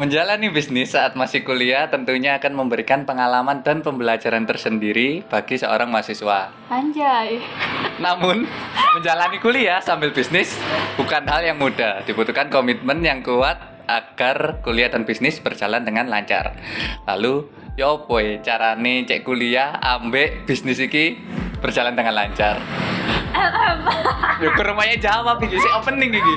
Menjalani 0.00 0.48
bisnis 0.48 0.96
saat 0.96 1.12
masih 1.12 1.44
kuliah 1.44 1.92
tentunya 1.92 2.40
akan 2.40 2.56
memberikan 2.56 3.04
pengalaman 3.04 3.60
dan 3.60 3.84
pembelajaran 3.84 4.48
tersendiri 4.48 5.20
bagi 5.28 5.60
seorang 5.60 5.92
mahasiswa. 5.92 6.48
Anjay. 6.72 7.36
Namun, 8.08 8.48
menjalani 8.96 9.36
kuliah 9.44 9.76
sambil 9.84 10.08
bisnis 10.16 10.56
bukan 10.96 11.28
hal 11.28 11.44
yang 11.44 11.60
mudah. 11.60 12.00
Dibutuhkan 12.08 12.48
komitmen 12.48 13.04
yang 13.04 13.20
kuat 13.20 13.60
agar 13.84 14.64
kuliah 14.64 14.88
dan 14.88 15.04
bisnis 15.04 15.36
berjalan 15.36 15.84
dengan 15.84 16.08
lancar. 16.08 16.56
Lalu, 17.04 17.52
yo 17.76 18.08
boy, 18.08 18.40
carane 18.40 19.04
cek 19.04 19.20
kuliah 19.20 19.76
ambek 19.84 20.48
bisnis 20.48 20.80
iki 20.80 21.20
berjalan 21.60 21.92
dengan 21.94 22.16
lancar. 22.16 22.56
Ke 24.40 24.62
rumahnya 24.64 24.96
jawab 24.98 25.38
iki 25.44 25.60
sih 25.60 25.72
opening 25.76 26.16
iki. 26.16 26.36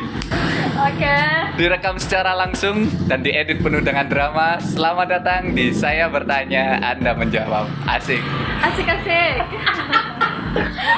Oke. 0.74 1.18
Direkam 1.56 1.96
secara 1.96 2.36
langsung 2.36 2.92
dan 3.08 3.24
diedit 3.24 3.64
penuh 3.64 3.80
dengan 3.80 4.06
drama. 4.12 4.60
Selamat 4.60 5.20
datang 5.20 5.56
di 5.56 5.72
Saya 5.72 6.12
Bertanya, 6.12 6.82
Anda 6.84 7.16
Menjawab. 7.16 7.72
Asik. 7.88 8.20
Asik-asik. 8.60 9.40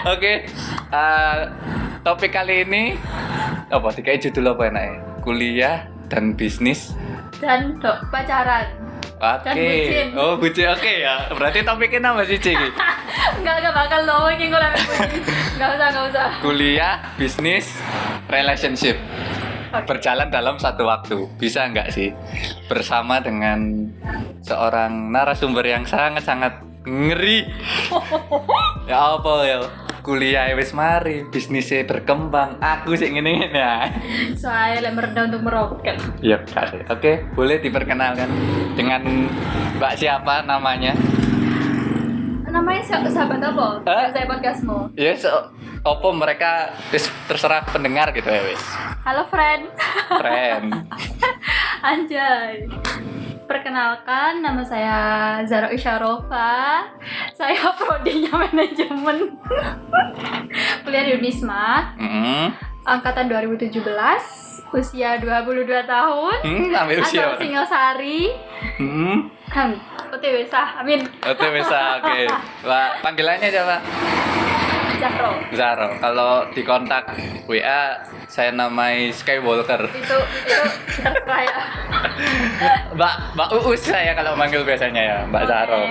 Oke, 0.13 0.49
eh, 0.91 1.37
topik 2.01 2.33
kali 2.33 2.65
ini 2.65 2.83
apa? 3.71 3.87
Tiga 3.93 4.17
judul 4.17 4.51
apa 4.57 4.73
enaknya? 4.73 4.99
Kuliah 5.21 5.77
dan 6.09 6.33
bisnis. 6.33 6.93
Dan 7.37 7.77
dok 7.79 8.09
pacaran. 8.09 8.84
Oke. 9.15 9.55
Bucin. 9.55 10.07
Oh, 10.19 10.33
bucin. 10.35 10.67
Oke 10.75 10.91
ya. 10.99 11.31
Berarti 11.31 11.63
topiknya 11.63 12.11
nama 12.11 12.27
sih, 12.27 12.35
Cik? 12.35 12.55
Enggak 13.39 13.55
enggak 13.63 13.73
bakal 13.73 13.99
ngomongin 14.03 14.51
gue 14.51 14.59
lagi 14.59 14.79
bunyi. 14.83 15.19
Enggak 15.55 15.69
usah 15.79 15.87
enggak 15.87 16.05
usah. 16.11 16.27
Kuliah, 16.43 16.95
bisnis, 17.15 17.65
relationship. 18.27 18.99
Oke. 19.71 19.87
Berjalan 19.87 20.27
dalam 20.27 20.59
satu 20.59 20.83
waktu. 20.87 21.31
Bisa 21.39 21.67
nggak 21.71 21.95
sih? 21.95 22.11
Bersama 22.67 23.23
dengan 23.23 23.87
seorang 24.43 25.11
narasumber 25.11 25.63
yang 25.63 25.87
sangat-sangat 25.87 26.59
ngeri. 26.83 27.47
ya 28.91 29.15
apa 29.15 29.33
ya? 29.47 29.59
Kuliah 30.05 30.53
wis 30.53 30.69
mari, 30.69 31.25
bisnisnya 31.25 31.81
berkembang. 31.81 32.61
Aku 32.61 32.93
sih 32.93 33.09
ngene 33.09 33.41
ngene 33.41 33.57
ya. 33.57 33.89
Soalnya 34.37 34.85
lek 34.85 34.93
merendah 34.93 35.33
untuk 35.33 35.41
merokok 35.41 35.81
kan. 35.81 35.97
Iya. 36.21 36.45
Oke, 36.93 37.25
boleh 37.33 37.57
diperkenalkan 37.57 38.29
dengan 38.77 39.01
Mbak 39.81 39.93
siapa 39.97 40.45
namanya? 40.45 40.93
Namanya 42.45 42.85
siapa 42.85 43.09
sahabat 43.09 43.49
apa? 43.49 43.81
Eh? 43.81 44.05
Saya 44.13 44.25
podcastmu. 44.29 44.93
Ya, 44.93 45.17
so, 45.17 45.49
opo 45.81 46.13
mereka 46.13 46.77
terserah 47.25 47.65
pendengar 47.65 48.13
gitu 48.13 48.29
ya 48.29 48.45
wis. 48.45 48.61
Halo 49.01 49.25
friend. 49.25 49.73
Keren. 50.21 50.85
Anjay. 51.89 52.69
Perkenalkan, 53.45 54.41
nama 54.41 54.65
saya 54.65 54.97
Zara 55.45 55.69
Isyarova. 55.69 56.81
Saya 57.31 57.69
prodinya 57.77 58.41
manajemen. 58.41 59.37
Kuliah 60.83 61.05
di 61.05 61.13
Unisma, 61.13 61.93
Hmm. 61.93 62.49
angkatan 62.81 63.29
2017, 63.29 63.85
usia 64.73 65.21
22 65.21 65.61
tahun. 65.85 66.37
Hmm, 66.41 66.73
ambil 66.73 66.97
usia. 67.01 67.33
Asal 67.33 67.37
Singosari. 67.37 68.33
Hmm. 68.81 69.29
Hmm, 69.45 69.73
OTW 70.09 70.41
sah, 70.45 70.81
amin. 70.81 71.05
Oke, 71.21 71.45
bisa. 71.53 72.01
Oke. 72.01 72.25
Mbak, 72.65 72.89
panggilannya 73.01 73.47
siapa? 73.47 73.77
Zahro. 75.05 75.31
Zaro. 75.53 75.87
Kalau 75.95 76.31
di 76.49 76.61
kontak 76.61 77.03
WA 77.45 78.01
saya 78.25 78.49
namai 78.49 79.09
Skywalker. 79.09 79.85
Itu 79.87 80.17
itu 80.17 80.61
terserah 80.97 81.41
ya. 81.47 81.57
Mbak 82.91 83.13
Mbak 83.35 83.49
Uus 83.61 83.81
saya 83.83 84.11
kalau 84.13 84.33
manggil 84.33 84.61
biasanya 84.61 85.01
ya, 85.01 85.17
Mbak 85.25 85.41
Oke. 85.41 85.51
Zaro. 85.51 85.81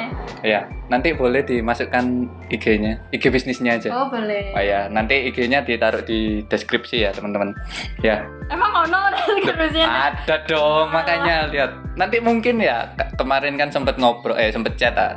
Ya, 0.43 0.61
nanti 0.87 1.17
boleh 1.17 1.41
dimasukkan 1.41 2.05
IG-nya, 2.51 3.01
IG 3.09 3.33
bisnisnya 3.33 3.81
aja. 3.81 3.89
Oh 3.89 4.13
boleh. 4.13 4.53
Oh 4.53 4.61
ya, 4.61 4.93
nanti 4.93 5.25
IG-nya 5.25 5.65
ditaruh 5.65 6.05
di 6.05 6.45
deskripsi 6.45 7.01
ya, 7.01 7.11
teman-teman. 7.11 7.57
Ya. 8.03 8.29
Emang 8.51 8.85
ono 8.85 9.09
deskripsinya? 9.15 10.13
Ada 10.13 10.45
dong, 10.45 10.93
makanya 10.93 11.49
lihat. 11.49 11.73
Nanti 11.95 12.21
mungkin 12.21 12.61
ya 12.61 12.93
ke- 12.93 13.17
kemarin 13.17 13.57
kan 13.57 13.71
sempet 13.71 13.97
ngobrol 13.97 14.37
eh 14.37 14.51
sempet 14.51 14.77
chat 14.77 14.93
ah. 14.95 15.17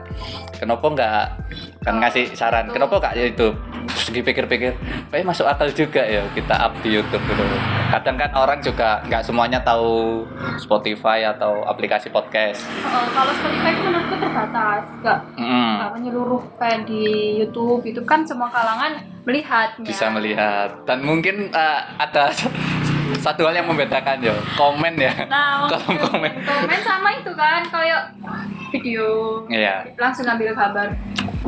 Kenapa 0.55 0.85
nggak 0.85 1.23
kan 1.87 1.93
Oh, 1.93 1.99
ngasih 1.99 2.25
saran? 2.33 2.67
itu. 2.67 2.75
Kenapa 2.75 2.99
ya 3.13 3.25
itu? 3.25 3.47
Terus 3.87 4.07
dipikir-pikir, 4.11 4.75
kayak 5.07 5.23
masuk 5.23 5.47
akal 5.47 5.71
juga 5.71 6.03
ya 6.03 6.21
kita 6.29 6.53
up 6.53 6.75
di 6.81 6.91
YouTube 6.91 7.23
gitu. 7.23 7.43
Kadang 7.87 8.15
kan 8.15 8.29
orang 8.35 8.59
juga 8.59 8.99
nggak 9.01 9.23
semuanya 9.23 9.59
tahu 9.59 10.27
Spotify 10.57 11.23
atau 11.25 11.63
aplikasi 11.63 12.07
podcast. 12.07 12.67
Oh, 12.83 13.07
kalau 13.07 13.31
Spotify 13.33 13.71
itu 13.71 13.81
menurutku 13.81 14.15
terbatas, 14.17 14.83
nggak 14.99 15.19
Mm, 15.33 15.75
menyeluruh 15.93 16.43
kayak 16.57 16.83
di 16.83 17.03
YouTube 17.39 17.81
itu 17.85 18.03
kan 18.03 18.21
semua 18.21 18.47
kalangan 18.47 18.91
melihatnya. 19.23 19.87
bisa 19.87 20.07
melihat 20.09 20.69
dan 20.83 20.99
mungkin 21.01 21.47
eh, 21.49 21.79
ada 21.97 22.27
satu 23.25 23.47
hal 23.47 23.55
yang 23.55 23.67
membedakan 23.67 24.19
ya 24.19 24.35
komen 24.53 24.93
ya 24.95 25.15
Nah, 25.25 25.63
kolom 25.71 25.95
komen 25.97 26.31
komen 26.37 26.79
sama 26.81 27.09
itu 27.13 27.31
kan 27.33 27.63
kayak 27.65 28.11
video 28.69 29.07
Iya. 29.47 29.87
langsung 29.95 30.27
ambil 30.27 30.51
kabar. 30.51 30.91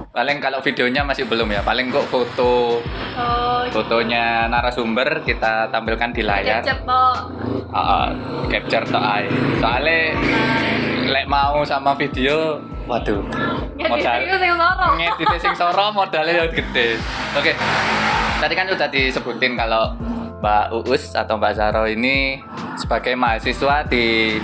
Paling 0.09 0.37
kalau 0.41 0.59
videonya 0.59 1.05
masih 1.05 1.29
belum 1.29 1.49
ya. 1.53 1.61
Paling 1.61 1.93
kok 1.93 2.05
foto 2.09 2.81
Oh, 3.19 3.67
fotonya 3.67 4.47
narasumber 4.47 5.21
kita 5.27 5.67
tampilkan 5.69 6.15
di 6.15 6.23
layar. 6.23 6.63
Cep 6.63 6.87
kok. 6.87 7.17
Ah, 7.69 8.09
capture 8.49 8.81
to 8.87 8.97
eye 8.97 9.29
soalnya 9.61 10.15
lek 11.09 11.25
mau 11.27 11.61
sama 11.67 11.93
video 11.99 12.63
waduh. 12.89 13.21
Sorong. 13.77 14.93
ngedit 14.97 15.29
sing 15.37 15.53
soro 15.53 15.93
modalnya 15.93 16.45
yang 16.45 16.49
gede. 16.49 16.97
Oke. 17.37 17.53
Tadi 18.39 18.53
kan 18.55 18.65
sudah 18.71 18.87
disebutin 18.87 19.53
kalau 19.59 19.93
Mbak 20.39 20.65
Uus 20.87 21.11
atau 21.11 21.35
Mbak 21.35 21.53
Zaro 21.59 21.83
ini 21.83 22.39
sebagai 22.79 23.13
mahasiswa 23.19 23.83
di 23.91 24.39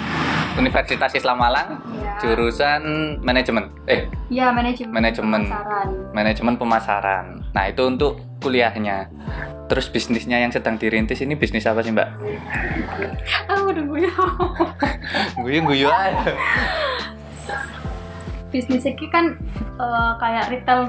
Universitas 0.55 1.11
Islam 1.11 1.38
Malang 1.38 1.69
Ya. 1.95 2.16
jurusan 2.17 2.81
manajemen 3.19 3.67
eh 3.85 4.07
Ya, 4.27 4.49
manajemen. 4.49 4.91
Manajemen. 4.91 5.41
pemasaran. 5.45 5.88
manajemen 6.11 6.53
pemasaran 6.55 7.25
nah 7.51 7.66
itu 7.66 7.81
untuk 7.83 8.13
kuliahnya 8.39 9.09
terus 9.66 9.88
bisnisnya 9.88 10.38
yang 10.38 10.49
sedang 10.49 10.75
dirintis 10.75 11.19
ini 11.19 11.33
bisnis 11.33 11.66
apa 11.66 11.81
sih 11.81 11.89
mbak? 11.89 12.05
Aku 13.47 13.73
udah 13.73 13.81
gue. 13.83 14.05
Guyu 15.41 15.59
guyu 15.63 15.89
aja. 15.89 16.38
Bisnis 18.55 18.88
ini 18.88 19.11
kan 19.11 19.35
eh, 19.75 20.11
kayak 20.16 20.47
retail. 20.47 20.88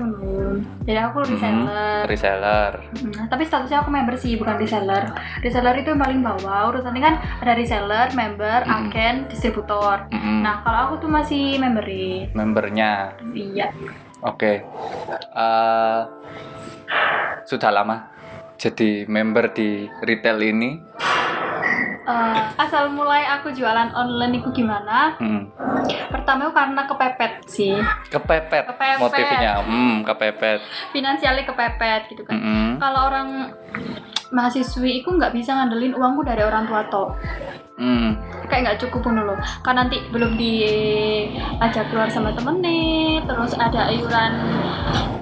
Jadi 0.87 1.00
aku 1.03 1.27
reseller. 1.27 2.06
Hmm, 2.06 2.10
reseller. 2.10 2.72
Hmm, 2.78 3.27
tapi 3.27 3.43
statusnya 3.43 3.82
aku 3.82 3.91
member 3.91 4.15
sih, 4.15 4.38
bukan 4.38 4.54
reseller. 4.54 5.10
Reseller 5.43 5.75
itu 5.75 5.91
yang 5.91 5.99
paling 5.99 6.22
bawah. 6.22 6.71
Urutannya 6.71 7.03
kan 7.03 7.15
ada 7.43 7.53
reseller, 7.59 8.15
member, 8.15 8.62
Hmm. 8.62 8.87
agen, 8.87 9.27
distributor. 9.27 10.06
Mm-mm. 10.15 10.47
Nah, 10.47 10.62
kalau 10.62 10.78
aku 10.87 10.94
tuh 11.03 11.10
masih 11.10 11.59
memberin. 11.59 12.31
Membernya. 12.38 13.19
Iya. 13.34 13.75
Oke. 14.22 14.62
Eh, 15.34 16.00
sudah 17.47 17.71
lama 17.75 18.15
jadi 18.56 19.10
member 19.10 19.50
di 19.50 19.91
retail 20.06 20.38
ini. 20.41 20.78
Eh, 22.06 22.39
asal 22.55 22.94
mulai 22.94 23.27
aku 23.27 23.50
jualan 23.50 23.91
online 23.91 24.39
itu 24.39 24.49
gimana? 24.55 25.19
Hmm. 25.19 25.50
Pertama 26.06 26.47
itu 26.47 26.55
karena 26.55 26.83
kepepet 26.87 27.33
sih. 27.50 27.75
Kepepet, 28.06 28.62
Kepepet. 28.62 28.97
motifnya. 29.03 29.59
Hmm, 29.67 30.06
kepepet. 30.06 30.62
Finansialnya 30.95 31.43
kepepet 31.43 32.15
gitu 32.15 32.22
kan. 32.22 32.39
Mm-mm. 32.39 32.78
Kalau 32.78 33.11
orang 33.11 33.50
mahasiswi 34.31 35.03
itu 35.03 35.09
nggak 35.11 35.34
bisa 35.34 35.59
ngandelin 35.59 35.99
uangku 35.99 36.22
dari 36.22 36.47
orang 36.47 36.71
tua 36.71 36.87
toh. 36.87 37.11
Hmm. 37.77 38.16
kayak 38.49 38.62
nggak 38.65 38.81
cukup 38.89 39.05
pun 39.05 39.21
dulu 39.21 39.37
kan 39.61 39.77
nanti 39.77 40.01
belum 40.09 40.33
diajak 40.41 41.92
keluar 41.92 42.09
sama 42.09 42.33
temen 42.33 42.65
nih 42.65 43.21
terus 43.28 43.53
ada 43.53 43.92
iuran 43.92 44.33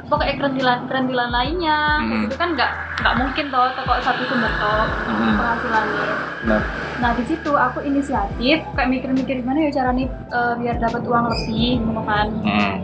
pokoknya 0.05 0.35
kerentilan 0.37 0.79
kerentilan 0.85 1.31
lainnya 1.31 1.79
Hmm. 1.99 2.25
itu 2.27 2.35
kan 2.35 2.53
nggak 2.53 2.71
nggak 3.01 3.15
mungkin 3.17 3.45
toh 3.49 3.69
kok 3.75 3.99
satu 4.01 4.23
sumber 4.25 4.53
toh 4.55 4.85
Hmm. 5.07 5.35
penghasilannya 5.35 6.07
Nah, 6.45 6.61
nah 7.01 7.11
di 7.13 7.25
situ 7.25 7.49
aku 7.51 7.81
inisiatif 7.81 8.61
kayak 8.71 8.89
mikir-mikir 8.91 9.41
gimana 9.41 9.65
ya 9.65 9.71
cara 9.73 9.91
nih 9.91 10.05
eh, 10.07 10.55
biar 10.55 10.77
dapat 10.77 11.03
uang 11.03 11.25
lebih 11.27 11.81
gitu 11.81 12.03
kan 12.05 12.27
hmm. 12.29 12.75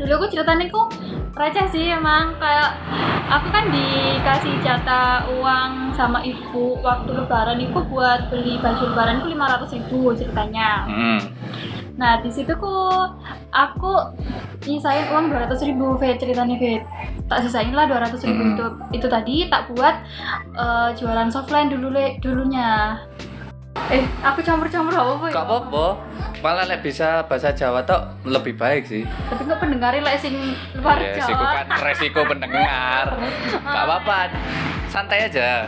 dulu 0.00 0.12
aku 0.16 0.26
ceritanya 0.30 0.64
kok 0.66 0.88
receh 1.34 1.66
sih 1.68 1.86
emang 1.90 2.32
kayak 2.38 2.78
aku 3.26 3.50
kan 3.50 3.68
dikasih 3.68 4.54
jatah 4.60 5.26
uang 5.30 5.92
sama 5.92 6.22
ibu 6.22 6.78
waktu 6.78 7.10
lebaran 7.12 7.58
itu 7.58 7.78
buat 7.84 8.28
beli 8.28 8.56
baju 8.56 8.82
lebaran 8.86 9.18
itu 9.18 9.28
lima 9.28 9.46
ratus 9.48 9.74
ribu 9.74 10.14
ceritanya 10.14 10.86
Hmm. 10.86 11.20
Nah 11.94 12.18
di 12.18 12.26
situ 12.26 12.50
kok 12.50 13.06
aku 13.54 13.92
nyisain 14.66 15.06
uang 15.14 15.30
dua 15.30 15.46
ratus 15.46 15.62
ribu 15.62 15.94
Fit 15.96 16.18
ceritanya 16.18 16.58
Fit 16.58 16.82
tak 17.30 17.46
sisain 17.46 17.70
lah 17.70 17.86
dua 17.86 18.02
ratus 18.02 18.26
ribu 18.26 18.42
itu 18.50 18.66
itu 18.92 19.06
tadi 19.06 19.46
tak 19.46 19.70
buat 19.70 19.94
eh, 20.54 20.88
jualan 20.98 21.30
softline 21.30 21.70
dulu 21.70 21.94
le 21.94 22.18
dulunya 22.18 22.98
Eh, 23.90 24.00
aku 24.22 24.40
campur-campur 24.40 24.94
apa 24.94 25.28
ya? 25.28 25.34
Gak 25.34 25.44
apa-apa. 25.44 25.86
Malah 26.40 26.64
lek 26.70 26.80
bisa 26.80 27.26
bahasa 27.26 27.50
Jawa 27.52 27.82
tok 27.82 28.22
lebih 28.24 28.54
baik 28.54 28.86
sih. 28.86 29.02
Tapi 29.02 29.44
kok 29.44 29.58
pendengarnya 29.60 30.00
lah 30.00 30.14
sing 30.16 30.34
luar 30.78 31.02
Ya, 31.02 31.18
Jawa. 31.18 31.26
sih 31.26 31.34
bukan 31.34 31.64
resiko 31.82 32.20
pendengar. 32.24 33.04
Gak 33.74 33.84
apa-apa. 33.84 34.18
Santai 34.88 35.26
aja. 35.26 35.66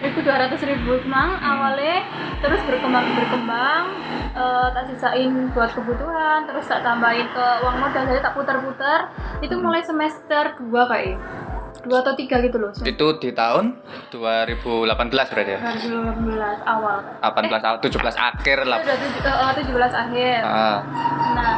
Itu 0.00 0.18
dua 0.20 0.36
ratus 0.40 0.60
ribu. 0.62 0.98
Mang 1.04 1.36
awalnya 1.36 2.02
terus 2.38 2.60
berkembang 2.62 3.06
berkembang 3.14 3.84
eh, 4.32 4.68
tak 4.70 4.84
sisain 4.86 5.30
buat 5.50 5.70
kebutuhan 5.70 6.44
terus 6.44 6.64
tak 6.64 6.80
tambahin 6.80 7.28
ke 7.28 7.46
uang 7.60 7.76
modal 7.78 8.02
jadi 8.04 8.20
tak 8.20 8.34
putar-putar. 8.34 9.12
Itu 9.38 9.54
mulai 9.56 9.80
semester 9.80 10.56
2 10.58 10.70
kayak. 10.86 11.18
Dua 11.84 12.00
atau 12.00 12.16
tiga 12.16 12.40
gitu 12.40 12.56
loh 12.56 12.72
Itu 12.72 13.20
di 13.20 13.28
tahun 13.30 13.76
2018 14.08 14.88
berarti 15.04 15.52
ya? 15.52 15.60
2018 15.60 16.64
awal. 16.64 16.96
18 17.20 17.60
awal 17.60 17.76
17 17.76 17.92
akhir 18.16 18.58
lah. 18.64 18.78
udah 18.80 18.96
tujuh- 18.96 19.20
eh, 19.20 19.36
eh, 19.36 19.52
17 19.60 19.92
akhir. 19.92 20.38
Ah, 20.40 20.78
Nah, 21.34 21.54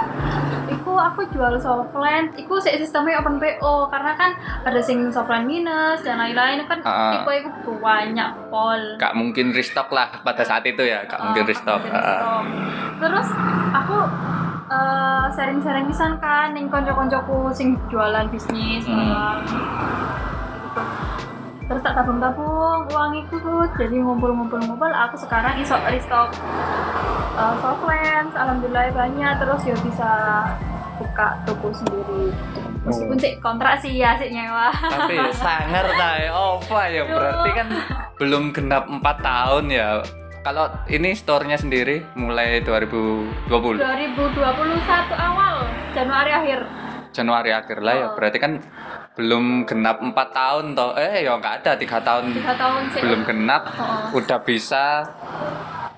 aku 0.98 1.24
jual 1.28 1.54
softline, 1.56 2.32
itu 2.34 2.50
sih 2.58 2.76
sistemnya 2.76 3.18
open 3.18 3.36
PO 3.36 3.86
karena 3.86 4.12
kan 4.12 4.30
ada 4.62 4.78
sing 4.78 5.08
softline 5.08 5.44
minus 5.44 6.00
dan 6.00 6.16
lain-lain 6.16 6.64
kan 6.64 6.80
Ah. 6.80 7.20
tipe 7.20 7.32
itu 7.42 7.72
banyak 7.76 8.30
pol. 8.46 8.80
gak 8.96 9.12
mungkin 9.12 9.50
restock 9.50 9.88
lah 9.88 10.08
pada 10.20 10.42
saat 10.42 10.64
itu 10.64 10.80
ya, 10.80 11.04
gak 11.04 11.20
mungkin 11.20 11.42
Ah, 11.42 11.48
restock. 11.48 11.80
mungkin 11.80 11.94
Ah. 11.94 12.02
restock. 12.02 12.44
Terus 12.98 13.28
aku 13.72 13.96
eh, 14.66 15.24
sharing-sharing 15.30 15.86
pisan 15.86 16.18
kan 16.18 16.50
ning 16.50 16.66
konco-koncoku 16.66 17.48
sing 17.50 17.78
jualan 17.86 18.26
bisnis 18.26 18.82
Hmm. 18.82 19.38
Terus 21.66 21.82
tak 21.82 21.94
tabung-tabung 21.94 22.86
uang 22.86 23.12
itu 23.16 23.38
jadi 23.74 23.96
ngumpul-ngumpul-ngumpul 23.98 24.86
aku 24.86 25.18
sekarang 25.18 25.58
iso 25.58 25.74
restock 25.84 26.30
uh, 27.34 27.54
softland 27.58 28.30
alhamdulillah 28.32 28.86
banyak 28.92 29.34
terus 29.36 29.60
ya 29.62 29.74
bisa 29.82 30.10
buka 30.96 31.26
toko 31.44 31.68
sendiri 31.70 32.32
meskipun 32.82 33.16
Oh. 33.16 33.22
sih 33.22 33.32
kontrak 33.38 33.74
sih 33.76 33.92
ya 33.94 34.14
sih 34.14 34.28
nyewa 34.28 34.70
Tapi 34.70 35.14
ya 35.14 35.30
sangar 35.30 35.86
ta 35.92 36.10
ya, 36.18 36.30
apa 36.32 36.80
ya 36.86 37.02
berarti 37.04 37.50
kan 37.52 37.68
belum 38.16 38.44
genap 38.50 38.84
4 38.86 39.02
tahun 39.20 39.64
ya. 39.68 40.00
Kalau 40.40 40.64
ini 40.86 41.10
store-nya 41.10 41.58
sendiri 41.58 42.06
mulai 42.14 42.62
2020 42.62 43.82
2021 43.82 43.82
awal 45.12 45.66
Januari 45.90 46.30
akhir 46.30 46.60
Januari 47.10 47.50
akhir 47.50 47.78
lah 47.80 47.94
ya. 47.94 48.06
Oh. 48.06 48.14
Berarti 48.14 48.38
kan 48.38 48.52
belum 49.16 49.64
genap 49.64 49.98
4 49.98 50.12
tahun 50.12 50.64
toh. 50.72 50.94
Eh 50.94 51.24
ya 51.24 51.34
nggak 51.34 51.54
ada 51.60 51.72
tiga 51.74 51.98
tahun 51.98 52.30
tiga 52.30 52.54
tahun 52.54 52.82
sih 52.92 53.00
belum 53.02 53.20
genap 53.24 53.62
Oh. 53.74 54.16
udah 54.16 54.38
bisa 54.40 55.02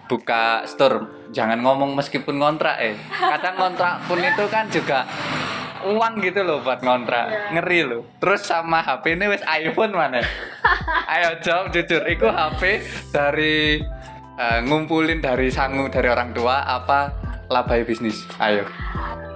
buka 0.09 0.65
store 0.65 1.05
jangan 1.31 1.61
ngomong 1.61 1.95
meskipun 1.97 2.41
ngontrak 2.41 2.77
eh. 2.81 2.97
Kadang 3.13 3.55
ngontrak 3.61 4.05
pun 4.09 4.19
itu 4.21 4.45
kan 4.49 4.65
juga 4.73 5.05
uang 5.87 6.19
gitu 6.25 6.43
loh 6.43 6.59
buat 6.65 6.83
ngontrak. 6.83 7.27
Iya. 7.29 7.39
ngeri 7.59 7.81
loh. 7.87 8.03
Terus 8.19 8.43
sama 8.45 8.83
HP 8.83 9.15
ini 9.15 9.25
wes 9.31 9.45
iPhone 9.47 9.95
mana 9.95 10.21
ayo 11.09 11.39
jawab 11.41 11.73
jujur 11.73 12.03
itu 12.09 12.27
HP 12.27 12.63
dari 13.15 13.81
eh, 14.39 14.59
ngumpulin 14.67 15.23
dari 15.23 15.49
sangu 15.49 15.89
dari 15.89 16.09
orang 16.11 16.35
tua 16.35 16.65
apa 16.65 17.13
labai 17.49 17.85
bisnis? 17.85 18.27
Ayo. 18.43 18.69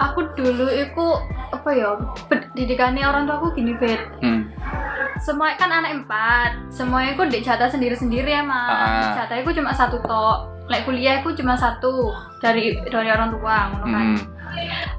Aku 0.01 0.27
dulu 0.35 0.69
itu 0.69 1.07
apa 1.53 1.69
ya 1.73 1.95
pendidikannya 2.27 3.05
orang 3.05 3.29
tua 3.29 3.37
aku 3.39 3.53
gini 3.55 3.77
bet 3.77 4.01
hmm. 4.25 4.51
semua 5.23 5.55
kan 5.57 5.71
anak 5.71 6.03
empat. 6.05 6.51
Semuanya 6.73 7.15
aku 7.15 7.29
di 7.31 7.39
jatah 7.45 7.71
sendiri-sendiri 7.71 8.33
emang 8.35 8.69
Ah. 8.69 9.15
jatahnya 9.15 9.47
aku 9.47 9.53
cuma 9.55 9.71
satu 9.73 10.01
tok 10.03 10.52
like 10.71 10.85
kuliah 10.87 11.19
aku 11.23 11.35
cuma 11.35 11.59
satu 11.59 12.13
dari 12.39 12.79
dari 12.87 13.09
orang 13.11 13.35
tua 13.35 13.57
ngono 13.73 13.87
kan. 13.89 14.07
Hmm. 14.15 14.21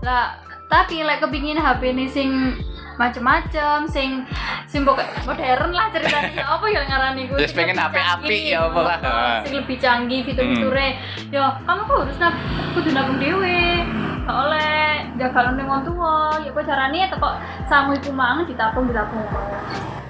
lah 0.01 0.33
tapi 0.67 1.05
like 1.05 1.21
kepingin 1.21 1.61
HP 1.61 1.93
ini 1.93 2.05
sing 2.09 2.29
macem-macem 2.97 3.89
sing 3.89 4.21
sing 4.69 4.85
pokok 4.85 5.05
modern 5.25 5.73
lah 5.73 5.89
ceritanya. 5.89 6.45
Apa 6.57 6.65
ya 6.69 6.81
ngarani 6.85 7.29
gue 7.29 7.37
Just 7.41 7.57
pengen 7.57 7.77
HP 7.77 7.95
apik 7.97 8.41
ya 8.53 8.69
apa 8.69 8.79
lah. 8.81 8.99
sing 9.45 9.53
lebih 9.57 9.77
canggih 9.81 10.21
fitur-fiturnya 10.25 10.97
ya 11.33 11.57
kamu 11.65 11.81
kok 11.89 11.97
harus 12.05 12.17
nab 12.21 12.33
kudu 12.77 12.89
nabung 12.93 13.17
dewe 13.17 13.85
oleh 14.23 15.03
jaga 15.19 15.51
ning 15.51 15.67
wong 15.67 15.83
tua 15.83 16.39
ya 16.41 16.49
apa 16.53 16.61
caranya 16.63 17.11
teko 17.11 17.29
sangu 17.67 17.91
iku 17.97 18.11
mang 18.15 18.47
ditabung 18.47 18.87
ditabung 18.87 19.25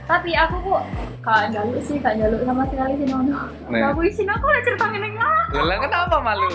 tapi 0.03 0.31
aku 0.33 0.55
kok 0.61 0.81
gak 1.21 1.47
jaluk 1.49 1.79
sih 1.79 1.95
gak 1.97 2.15
jaluk 2.15 2.43
sama 2.43 2.63
sekali 2.67 2.93
sih 2.95 3.07
nono. 3.07 3.47
Nih. 3.67 3.81
aku 3.81 4.01
isin 4.03 4.27
aku 4.27 4.45
lah 4.45 4.61
cerita 4.61 4.85
ngene 4.87 5.09
lah 5.15 5.63
Lah 5.63 5.77
kenapa 5.79 6.17
malu? 6.19 6.49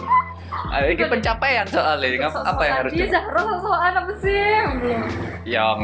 Ah, 0.68 0.80
ini 0.82 1.00
pencapaian 1.00 1.64
soalnya, 1.64 2.08
ngap- 2.18 2.40
apa 2.42 2.62
yang 2.62 2.76
harus 2.78 2.92
dia 2.92 3.04
di- 3.04 3.12
Zahro 3.12 3.40
sosokan 3.46 3.94
apa 3.94 4.12
sih? 4.16 4.44
Belum 4.80 5.02
yang 5.44 5.80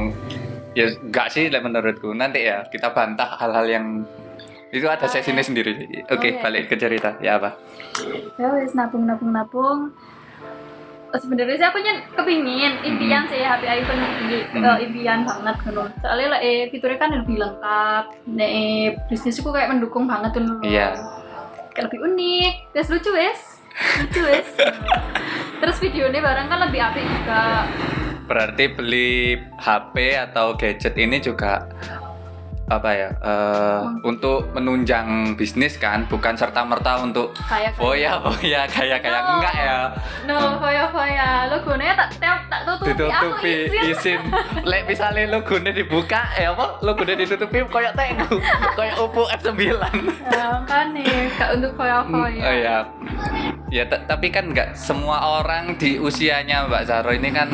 ya 0.74 0.84
enggak 1.00 1.28
sih 1.30 1.48
menurutku. 1.62 2.10
Nanti 2.12 2.44
ya 2.44 2.64
kita 2.66 2.90
bantah 2.90 3.36
hal-hal 3.36 3.64
yang 3.64 3.86
itu 4.68 4.84
ada 4.84 5.06
sesinya 5.06 5.40
sendiri. 5.40 6.04
Oke 6.06 6.34
Oke. 6.34 6.42
balik 6.42 6.66
ke 6.66 6.74
cerita. 6.74 7.14
Ya 7.20 7.38
apa? 7.38 7.54
Ya 8.34 8.50
wes 8.50 8.72
nabung 8.72 9.04
nabung 9.04 9.30
nabung. 9.30 9.80
Eh, 9.88 10.13
sebenarnya 11.16 11.56
sih 11.56 11.66
aku 11.66 11.78
nyen 11.78 11.98
kepingin 12.12 12.72
impian 12.82 13.24
sih 13.26 13.38
HP 13.38 13.62
iPhone 13.62 14.02
ini 14.24 14.38
Hmm. 14.50 14.64
eh, 14.64 14.76
impian 14.82 15.18
banget 15.22 15.56
kan 15.62 15.74
soalnya 15.98 16.26
lah 16.34 16.40
eh 16.40 16.68
fiturnya 16.68 16.98
kan 16.98 17.10
lebih 17.12 17.36
lengkap 17.38 18.04
nih 18.28 18.50
eh, 18.50 18.84
bisnisku 19.06 19.48
kayak 19.48 19.70
mendukung 19.70 20.04
banget 20.04 20.30
tuh 20.32 20.42
loh. 20.42 20.58
Iya. 20.60 20.94
kayak 21.70 21.90
lebih 21.90 22.00
unik 22.06 22.52
wes 22.70 22.88
lucu 22.88 23.10
wes 23.10 23.40
lucu 23.98 24.20
wes 24.22 24.48
terus 25.60 25.76
videonya 25.78 26.22
barang 26.22 26.46
kan 26.46 26.58
lebih 26.62 26.80
apik 26.80 27.02
juga 27.02 27.66
berarti 28.24 28.64
beli 28.70 29.12
HP 29.58 29.94
atau 30.16 30.54
gadget 30.54 30.94
ini 30.94 31.18
juga 31.18 31.66
apa 32.64 32.90
ya 32.90 33.08
eh, 33.14 33.80
untuk 34.02 34.48
menunjang 34.50 35.06
bisnis 35.34 35.76
kan 35.76 36.08
bukan 36.08 36.32
serta 36.32 36.64
merta 36.64 36.96
untuk 36.96 37.36
kayak 37.36 37.76
oh 37.76 37.92
ya 37.92 38.16
oh 38.16 38.32
ya 38.40 38.64
kayak 38.64 38.98
kayak 38.98 39.20
No. 39.20 39.30
enggak 39.36 39.54
ya? 39.54 39.78
No 40.24 40.38
foya 40.56 40.84
foya 40.88 41.28
logonya 41.46 41.92
tak 41.92 42.08
tak 42.16 42.40
tak 42.46 42.60
tutupi 42.64 43.04
aku 43.04 43.36
ditutupi 43.36 43.52
izin. 43.68 43.84
izin. 43.86 44.20
Lek 44.70 44.82
misalnya 44.84 45.28
logonya 45.30 45.70
dibuka 45.70 46.24
ya 46.34 46.50
apa? 46.50 46.80
Logonya 46.80 47.14
ditutupi 47.14 47.58
koyok 47.64 47.92
tegu 47.94 48.36
koyok 48.74 48.96
Oppo 48.98 49.22
F9 49.30 49.60
Ya, 50.24 50.48
kan 50.64 50.86
nih 50.90 51.28
gak 51.32 51.50
untuk 51.54 51.72
foya 51.74 52.00
foya 52.02 52.40
Oh 52.40 52.54
ya. 52.54 52.76
Ya 53.68 53.84
t- 53.84 54.04
tapi 54.04 54.28
kan 54.28 54.48
nggak 54.48 54.72
semua 54.72 55.42
orang 55.42 55.76
di 55.76 55.96
usianya 55.96 56.64
Mbak 56.64 56.82
Zaro 56.84 57.10
ini 57.10 57.28
kan 57.28 57.48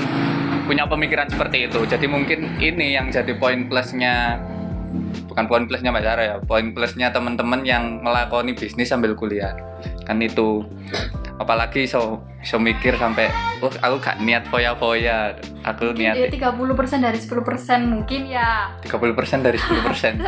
punya 0.63 0.87
pemikiran 0.87 1.27
seperti 1.27 1.67
itu. 1.67 1.83
Jadi 1.83 2.07
mungkin 2.07 2.59
ini 2.59 2.95
yang 2.95 3.09
jadi 3.09 3.35
poin 3.35 3.67
plusnya 3.67 4.39
bukan 5.27 5.45
poin 5.47 5.63
plusnya 5.65 5.91
Mbak 5.91 6.03
Zaro 6.03 6.23
ya, 6.23 6.37
poin 6.43 6.71
plusnya 6.71 7.11
teman-teman 7.11 7.63
yang 7.63 8.03
melakoni 8.03 8.53
bisnis 8.53 8.91
sambil 8.91 9.15
kuliah. 9.15 9.55
Kan 10.05 10.19
itu. 10.21 10.67
Apalagi 11.41 11.89
so 11.89 12.21
so 12.41 12.61
mikir 12.61 12.93
sampai 12.95 13.33
oh 13.61 13.73
aku 13.73 13.97
gak 13.99 14.21
niat 14.21 14.45
foya-foya. 14.47 15.33
Aku 15.61 15.93
ya 15.93 16.17
niat 16.17 16.33
30% 16.33 17.05
dari 17.05 17.17
10% 17.17 17.37
mungkin 17.85 18.21
ya 18.27 18.73
30% 18.81 19.45
dari 19.45 19.57
10%. 19.57 20.21
100% 20.21 20.25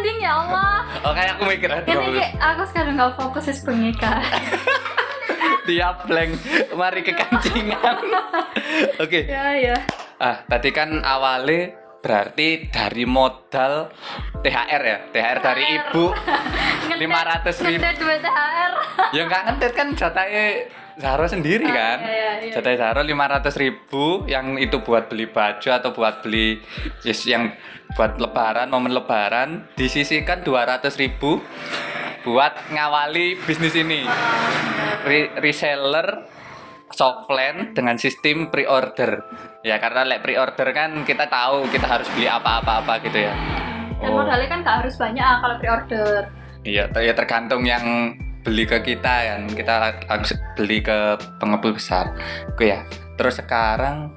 ding 0.04 0.18
ya 0.20 0.40
Allah 0.40 0.88
Oh 1.04 1.12
kayak 1.12 1.36
aku 1.36 1.44
mikir 1.48 1.68
ah, 1.68 1.80
ini 1.80 1.92
30%. 1.92 2.16
kayak 2.16 2.32
aku 2.40 2.62
sekarang 2.64 2.92
gak 2.96 3.12
fokus 3.14 3.44
sih 3.46 3.60
pernikahan 3.60 4.24
Tiap 5.60 6.08
blank, 6.08 6.32
mari 6.72 7.00
ke 7.04 7.12
kancingan. 7.20 7.96
Oke. 8.98 9.28
ya 9.28 9.52
ya 9.54 9.76
Ah, 10.16 10.40
tadi 10.44 10.68
kan 10.68 11.00
awalnya 11.00 11.76
berarti 12.00 12.66
dari 12.66 13.04
modal 13.04 13.92
THR 14.40 14.82
ya, 14.82 14.98
THR 15.08 15.38
dari 15.38 15.64
ibu 15.70 16.04
500 16.96 17.00
ribu. 17.62 17.76
ngedet 17.76 17.96
duit 17.96 18.20
THR 18.20 18.72
Ya 19.16 19.22
nggak 19.24 19.42
ngetet 19.46 19.72
kan 19.72 19.88
jatahnya 19.92 20.44
Zahro 20.96 21.24
sendiri 21.24 21.64
Ah, 21.64 21.72
kan. 21.72 21.98
iya, 22.02 22.12
iya, 22.12 22.32
iya. 22.42 22.52
Jatahnya 22.52 22.78
Zahro 22.78 23.00
500 23.00 23.56
ribu, 23.56 24.04
yang 24.26 24.56
itu 24.56 24.80
buat 24.80 25.08
beli 25.08 25.24
baju 25.26 25.68
atau 25.70 25.90
buat 25.90 26.20
beli 26.20 26.60
yes, 27.00 27.24
yang 27.24 27.56
buat 27.90 28.16
lebaran, 28.16 28.68
momen 28.68 28.92
lebaran, 28.92 29.64
disisihkan 29.74 30.40
200 30.40 30.84
ribu 30.96 31.40
buat 32.20 32.52
ngawali 32.68 33.40
bisnis 33.40 33.72
ini. 33.74 34.04
Re- 35.02 35.32
reseller 35.36 36.28
softland 36.90 37.72
dengan 37.72 37.96
sistem 37.96 38.50
pre-order. 38.50 39.22
Ya 39.62 39.78
karena 39.78 40.04
like 40.04 40.22
pre-order 40.22 40.70
kan 40.70 41.02
kita 41.02 41.26
tahu 41.26 41.66
kita 41.68 41.86
harus 41.86 42.08
beli 42.12 42.26
apa-apa-apa 42.26 43.00
gitu 43.02 43.26
ya. 43.26 43.34
Dan 44.00 44.10
Oh. 44.10 44.24
modalnya 44.24 44.48
kan 44.48 44.64
gak 44.64 44.76
harus 44.84 44.96
banyak 44.96 45.20
ah, 45.20 45.38
kalau 45.38 45.56
pre-order. 45.60 46.20
Iya 46.62 46.88
ter- 46.88 47.04
ya 47.04 47.12
tergantung 47.12 47.64
yang 47.64 48.16
beli 48.40 48.64
ke 48.64 48.80
kita 48.80 49.14
kan 49.28 49.42
kita 49.48 49.74
langsung 50.08 50.40
beli 50.56 50.80
ke 50.80 50.98
pengepul 51.36 51.76
besar. 51.76 52.12
Oke 52.48 52.72
ya. 52.72 52.80
Terus 53.16 53.36
sekarang 53.36 54.08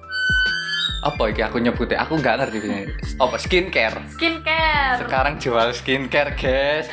apa 1.03 1.23
iki 1.27 1.43
aku 1.43 1.59
nyebutnya? 1.59 2.07
Aku 2.07 2.15
nggak 2.15 2.35
ngerti 2.39 2.57
ini. 2.63 2.87
Apa 3.19 3.35
skincare? 3.35 3.99
Skincare. 4.15 5.03
Sekarang 5.03 5.35
jual 5.35 5.75
skincare 5.75 6.31
guys. 6.39 6.87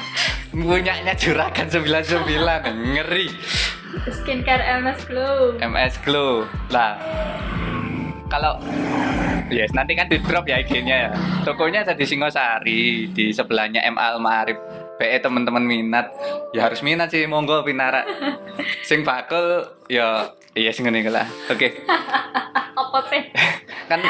Punyanya 0.52 1.16
juragan 1.16 1.68
99 1.68 2.28
ngeri 2.68 3.28
skincare 4.10 4.62
MS 4.82 5.00
Glow. 5.06 5.38
MS 5.58 5.94
Glow. 6.02 6.44
Lah. 6.70 6.98
Kalau 8.26 8.58
yes 9.46 9.70
nanti 9.70 9.94
kan 9.94 10.10
di 10.10 10.18
drop 10.18 10.46
ya 10.50 10.58
IG-nya 10.58 10.96
ya. 11.06 11.10
Tokonya 11.46 11.86
ada 11.86 11.94
di 11.94 12.02
Singosari 12.02 13.10
di 13.14 13.30
sebelahnya 13.30 13.82
M 13.86 13.96
Almarif. 13.96 14.58
PE 14.96 15.20
teman-teman 15.20 15.60
minat. 15.60 16.08
Ya 16.56 16.64
harus 16.64 16.80
minat 16.80 17.12
sih 17.12 17.28
monggo 17.28 17.60
pinara 17.60 18.00
sing 18.88 19.04
bakul 19.04 19.68
ya 19.92 20.32
iya 20.56 20.72
sing 20.72 20.88
ngene 20.88 21.06
lah. 21.12 21.28
Oke. 21.52 21.84
Apa 22.80 22.98
sih? 23.12 23.22
Kan 23.92 24.00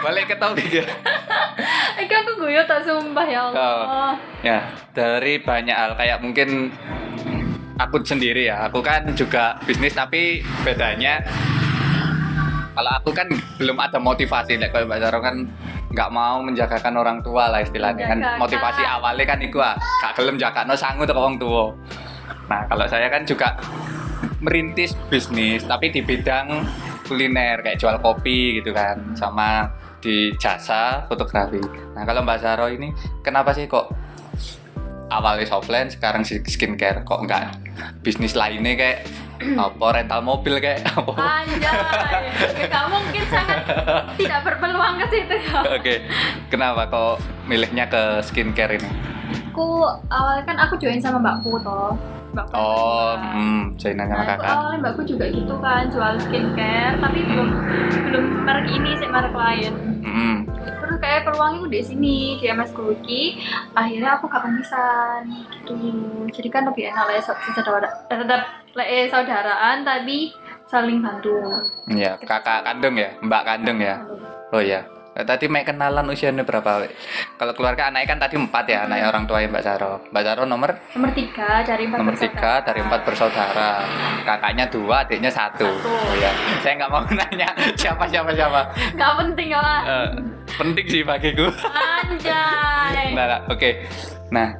balik 0.00 0.30
ke 0.30 0.36
topik 0.38 0.70
ya. 0.70 0.86
Iki 1.98 2.14
aku 2.14 2.32
guyu 2.46 2.62
tak 2.64 2.86
sumpah 2.86 3.26
ya 3.26 3.40
Allah. 3.50 4.14
ya 4.40 4.58
dari 4.94 5.42
banyak 5.42 5.74
hal. 5.74 5.98
Kayak 5.98 6.22
mungkin 6.22 6.70
aku 7.76 8.02
sendiri 8.02 8.48
ya. 8.48 8.68
Aku 8.68 8.80
kan 8.80 9.06
juga 9.12 9.60
bisnis 9.64 9.92
tapi 9.92 10.40
bedanya 10.64 11.20
kalau 12.76 12.92
aku 12.92 13.10
kan 13.16 13.28
belum 13.56 13.80
ada 13.80 13.96
motivasi. 13.96 14.60
Like, 14.60 14.72
kalau 14.72 14.84
Mbak 14.84 15.00
Zaro 15.00 15.18
kan 15.24 15.48
nggak 15.92 16.10
mau 16.12 16.44
menjagakan 16.44 16.92
orang 17.00 17.18
tua 17.24 17.48
lah 17.48 17.64
istilahnya. 17.64 18.04
Kan 18.04 18.20
motivasi 18.36 18.84
awalnya 18.84 19.24
kan 19.24 19.38
iku 19.40 19.64
ah 19.64 19.76
gak 20.04 20.12
gelem 20.16 20.36
jagakno 20.36 20.76
sangu 20.76 21.08
tuh 21.08 21.16
orang 21.16 21.36
tua 21.40 21.72
nah 22.46 22.62
kalau 22.70 22.86
saya 22.86 23.10
kan 23.10 23.26
juga 23.26 23.58
merintis 24.38 24.94
bisnis 25.10 25.66
tapi 25.66 25.90
di 25.90 26.02
bidang 26.02 26.62
kuliner 27.06 27.62
kayak 27.62 27.78
jual 27.78 27.96
kopi 28.02 28.62
gitu 28.62 28.74
kan 28.74 28.98
sama 29.14 29.70
di 30.02 30.30
jasa 30.38 31.02
fotografi. 31.10 31.58
Nah 31.94 32.02
kalau 32.06 32.22
Mbak 32.22 32.38
Zaro 32.42 32.66
ini 32.70 32.94
kenapa 33.22 33.50
sih 33.54 33.66
kok 33.66 33.90
awalnya 35.10 35.46
offline 35.50 35.90
sekarang 35.90 36.22
skincare? 36.22 37.02
Kok 37.02 37.20
enggak 37.26 37.65
bisnis 38.00 38.32
lainnya 38.32 38.74
kayak 38.74 38.98
apa 39.60 39.86
rental 39.92 40.20
mobil 40.20 40.56
kayak 40.56 40.80
apa 40.86 41.12
Anjay, 41.12 42.66
gak 42.66 42.86
mungkin 42.88 43.22
sangat 43.28 43.60
tidak 44.18 44.40
berpeluang 44.42 44.96
ke 44.96 45.06
situ 45.08 45.34
ya. 45.36 45.60
oke 45.66 45.94
kenapa 46.48 46.88
kok 46.88 47.16
milihnya 47.44 47.84
ke 47.86 48.20
skincare 48.22 48.76
ini 48.76 48.90
Aku 49.50 49.88
awalnya 50.06 50.44
kan 50.44 50.56
aku 50.60 50.76
join 50.76 51.00
sama 51.00 51.16
mbakku 51.16 51.56
toh. 51.60 51.96
Mbakku 52.30 52.52
yang 52.52 52.60
oh 52.60 53.12
hmm 53.16 53.60
joinan 53.74 54.04
Nah, 54.04 54.12
sama 54.12 54.20
itu 54.20 54.28
kakak 54.30 54.52
awalnya 54.52 54.78
mbakku 54.78 55.02
juga 55.02 55.24
gitu 55.26 55.54
kan 55.58 55.82
jual 55.88 56.14
skincare 56.20 56.94
tapi 57.00 57.18
belum 57.24 57.48
belum 58.06 58.24
merek 58.44 58.68
ini 58.70 58.90
sih 58.94 59.08
merek 59.08 59.32
lain. 59.32 59.72
Terus 60.86 60.98
kayak 60.98 61.26
peluangnya 61.26 61.60
udah 61.60 61.72
di 61.72 61.82
sini 61.82 62.16
di 62.38 62.46
MS 62.46 62.70
Kuki. 62.70 63.22
Akhirnya 63.74 64.16
aku 64.16 64.30
gak 64.30 64.42
pemisahan 64.42 65.22
gitu. 65.26 65.74
Jadi 66.30 66.48
kan 66.48 66.62
lebih 66.64 66.88
enak 66.88 67.04
lah 67.04 67.14
ya 67.14 67.22
sa- 67.22 67.38
saudara 67.52 67.90
tetap 68.06 68.40
eh, 68.76 69.10
saudaraan 69.10 69.82
tapi 69.82 70.30
saling 70.66 70.98
bantu. 70.98 71.30
ya 71.86 72.18
kakak 72.18 72.66
kandung 72.66 72.98
ya 72.98 73.14
mbak 73.22 73.46
kandung 73.46 73.78
ya 73.78 74.02
oh 74.50 74.58
ya 74.58 74.82
tadi 75.22 75.46
Mek 75.46 75.64
kenalan 75.64 76.04
usianya 76.06 76.42
berapa 76.42 76.84
Wek? 76.84 76.92
kalau 77.36 77.52
keluarga 77.52 77.88
anaknya 77.88 78.08
kan 78.10 78.18
tadi 78.18 78.34
empat 78.34 78.64
ya 78.66 78.84
anaknya 78.84 79.06
orang 79.06 79.24
tua 79.24 79.40
Mbak 79.40 79.62
Zaro 79.62 79.92
Mbak 80.10 80.22
Zaro 80.22 80.42
nomor 80.44 80.70
Nomor 80.92 81.10
tiga 81.12 81.62
dari 81.62 81.86
empat 81.86 81.98
nomor 82.02 82.12
bersaudara. 82.12 82.34
tiga 82.36 82.52
dari 82.60 82.80
empat 82.82 83.00
bersaudara 83.00 83.70
kakaknya 84.22 84.64
dua 84.66 84.96
adiknya 85.00 85.30
satu 85.30 85.64
Satu. 85.70 85.88
oh 85.88 86.14
ya 86.18 86.32
saya 86.60 86.74
nggak 86.76 86.90
mau 86.90 87.00
nanya 87.16 87.48
siapa 87.72 88.04
siapa 88.04 88.30
siapa 88.32 88.60
Gak 88.92 89.12
penting 89.16 89.48
ya 89.48 89.60
lah. 89.62 89.80
Eh, 89.86 90.08
penting 90.52 90.86
sih 90.86 91.00
bagiku 91.00 91.46
Anjay. 91.64 93.14
nah 93.14 93.24
nah, 93.26 93.40
oke 93.46 93.70
nah 94.28 94.52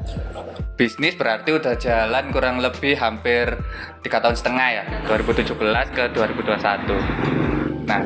bisnis 0.76 1.16
berarti 1.16 1.50
udah 1.52 1.74
jalan 1.74 2.30
kurang 2.30 2.60
lebih 2.60 2.94
hampir 2.94 3.56
tiga 4.00 4.20
tahun 4.20 4.36
setengah 4.36 4.68
ya 4.70 4.84
2017 5.04 5.56
ke 5.90 6.04
2021 6.12 7.88
nah 7.88 8.02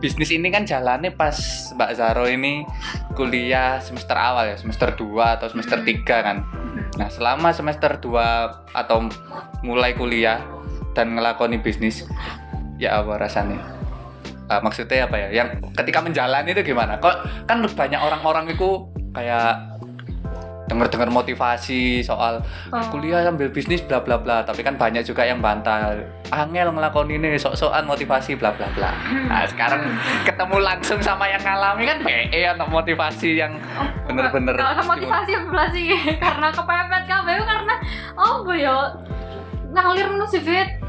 bisnis 0.00 0.32
ini 0.32 0.48
kan 0.48 0.64
jalannya 0.64 1.12
pas 1.12 1.36
Mbak 1.76 1.90
Zaro 1.94 2.24
ini 2.24 2.64
kuliah 3.12 3.78
semester 3.84 4.16
awal 4.16 4.48
ya 4.48 4.56
semester 4.56 4.96
2 4.96 5.36
atau 5.38 5.46
semester 5.52 5.84
3 5.84 6.02
kan. 6.08 6.42
Nah 6.96 7.08
selama 7.12 7.52
semester 7.52 8.00
2 8.00 8.74
atau 8.74 9.06
mulai 9.60 9.92
kuliah 9.92 10.40
dan 10.96 11.14
ngelakoni 11.14 11.60
bisnis 11.60 12.08
ya 12.80 13.04
apa 13.04 13.20
rasanya? 13.20 13.60
Ah, 14.50 14.58
maksudnya 14.58 15.06
apa 15.06 15.14
ya? 15.14 15.28
Yang 15.30 15.62
ketika 15.78 16.02
menjalani 16.02 16.50
itu 16.50 16.74
gimana? 16.74 16.98
Kok 16.98 17.46
kan 17.46 17.62
banyak 17.62 18.00
orang-orang 18.02 18.50
itu 18.50 18.90
kayak 19.14 19.69
dengar-dengar 20.70 21.10
motivasi 21.10 21.98
soal 22.00 22.38
Oh. 22.70 22.78
kuliah 22.88 23.26
sambil 23.26 23.50
bisnis 23.50 23.82
bla 23.82 23.98
bla 23.98 24.14
bla 24.14 24.46
tapi 24.46 24.62
kan 24.62 24.78
banyak 24.78 25.02
juga 25.02 25.26
yang 25.26 25.42
bantah 25.42 25.98
angel 26.30 26.70
ngelakoni 26.70 27.18
ini 27.18 27.34
sok-sokan 27.34 27.82
motivasi 27.82 28.38
bla 28.38 28.54
bla 28.54 28.70
bla 28.72 28.94
nah 29.26 29.42
sekarang 29.42 29.82
ketemu 30.28 30.56
langsung 30.62 31.02
sama 31.02 31.26
yang 31.26 31.42
ngalami 31.42 31.82
kan 31.84 31.98
PE 32.00 32.42
atau 32.54 32.66
motivasi 32.70 33.36
yang 33.36 33.58
bener-bener 34.06 34.54
Kalau 34.54 34.86
motivasi 34.86 35.32
sih? 35.74 35.90
karena 36.24 36.48
kepepet 36.54 37.02
kabeh 37.04 37.34
karena 37.42 37.74
oh 38.14 38.46
bu 38.46 38.54
yo 38.54 38.78
ngalir 39.70 40.08
nu 40.10 40.26
sih 40.26 40.42
Fit. 40.42 40.79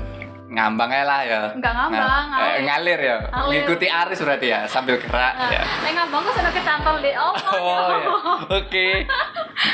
Ngambang 0.52 0.90
aja 0.90 1.06
lah 1.08 1.22
ya 1.24 1.42
Enggak 1.50 1.74
ngambang, 1.74 2.26
Nga- 2.28 2.36
eh, 2.36 2.52
ngalir. 2.60 2.62
ngalir 2.62 3.00
ya 3.02 3.18
Ngalir. 3.26 3.52
ngikuti 3.56 3.88
arus 3.88 4.20
berarti 4.20 4.48
ya 4.48 4.60
sambil 4.66 4.96
gerak 4.98 5.34
Nah, 5.34 5.48
ya 5.50 5.64
Nek 5.64 5.92
ngambang 5.96 6.22
kok 6.22 6.34
sudah 6.36 6.52
kecantol 6.52 6.96
deh. 7.00 7.16
Oh, 7.16 7.32
Oh 7.56 7.88
ya, 7.90 8.08
oke. 8.52 8.88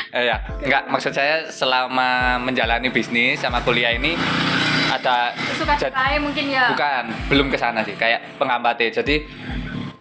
Eh, 0.08 0.24
ya, 0.24 0.36
enggak 0.58 0.82
maksud 0.86 1.10
saya 1.10 1.42
selama 1.44 2.08
menjalani 2.38 2.88
bisnis 2.88 3.36
sama 3.36 3.58
kuliah 3.60 3.90
ini 3.90 4.14
ada 4.88 5.34
suka 5.52 5.74
jad- 5.76 5.90
suka 5.90 6.16
mungkin 6.16 6.44
ya. 6.48 6.70
bukan 6.70 7.04
belum 7.26 7.46
ke 7.48 7.56
sana 7.56 7.82
sih 7.82 7.92
kayak 7.92 8.38
penghambatnya. 8.38 8.88
Jadi 8.94 9.26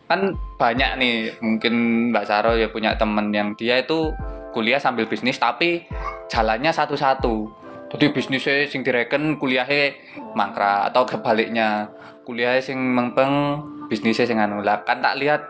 kan 0.05 0.23
banyak 0.55 0.95
nih 0.95 1.15
mungkin 1.39 1.73
Mbak 2.09 2.23
Saro 2.23 2.53
ya 2.53 2.69
punya 2.69 2.95
temen 2.95 3.27
yang 3.29 3.51
dia 3.53 3.75
itu 3.77 4.13
kuliah 4.49 4.77
sambil 4.77 5.03
bisnis 5.05 5.35
tapi 5.35 5.83
jalannya 6.27 6.69
satu-satu. 6.69 7.56
Jadi 7.87 8.05
bisnisnya 8.11 8.67
sing 8.67 8.83
direken 8.83 9.39
kuliahnya 9.39 9.95
mangkrak 10.35 10.91
atau 10.91 11.07
kebaliknya 11.07 11.87
kuliahnya 12.27 12.59
sing 12.59 12.75
mengpeng 12.75 13.63
bisnisnya 13.87 14.27
sing 14.27 14.37
anu. 14.43 14.59
Lah 14.59 14.83
kan 14.83 14.99
tak 14.99 15.15
lihat. 15.19 15.41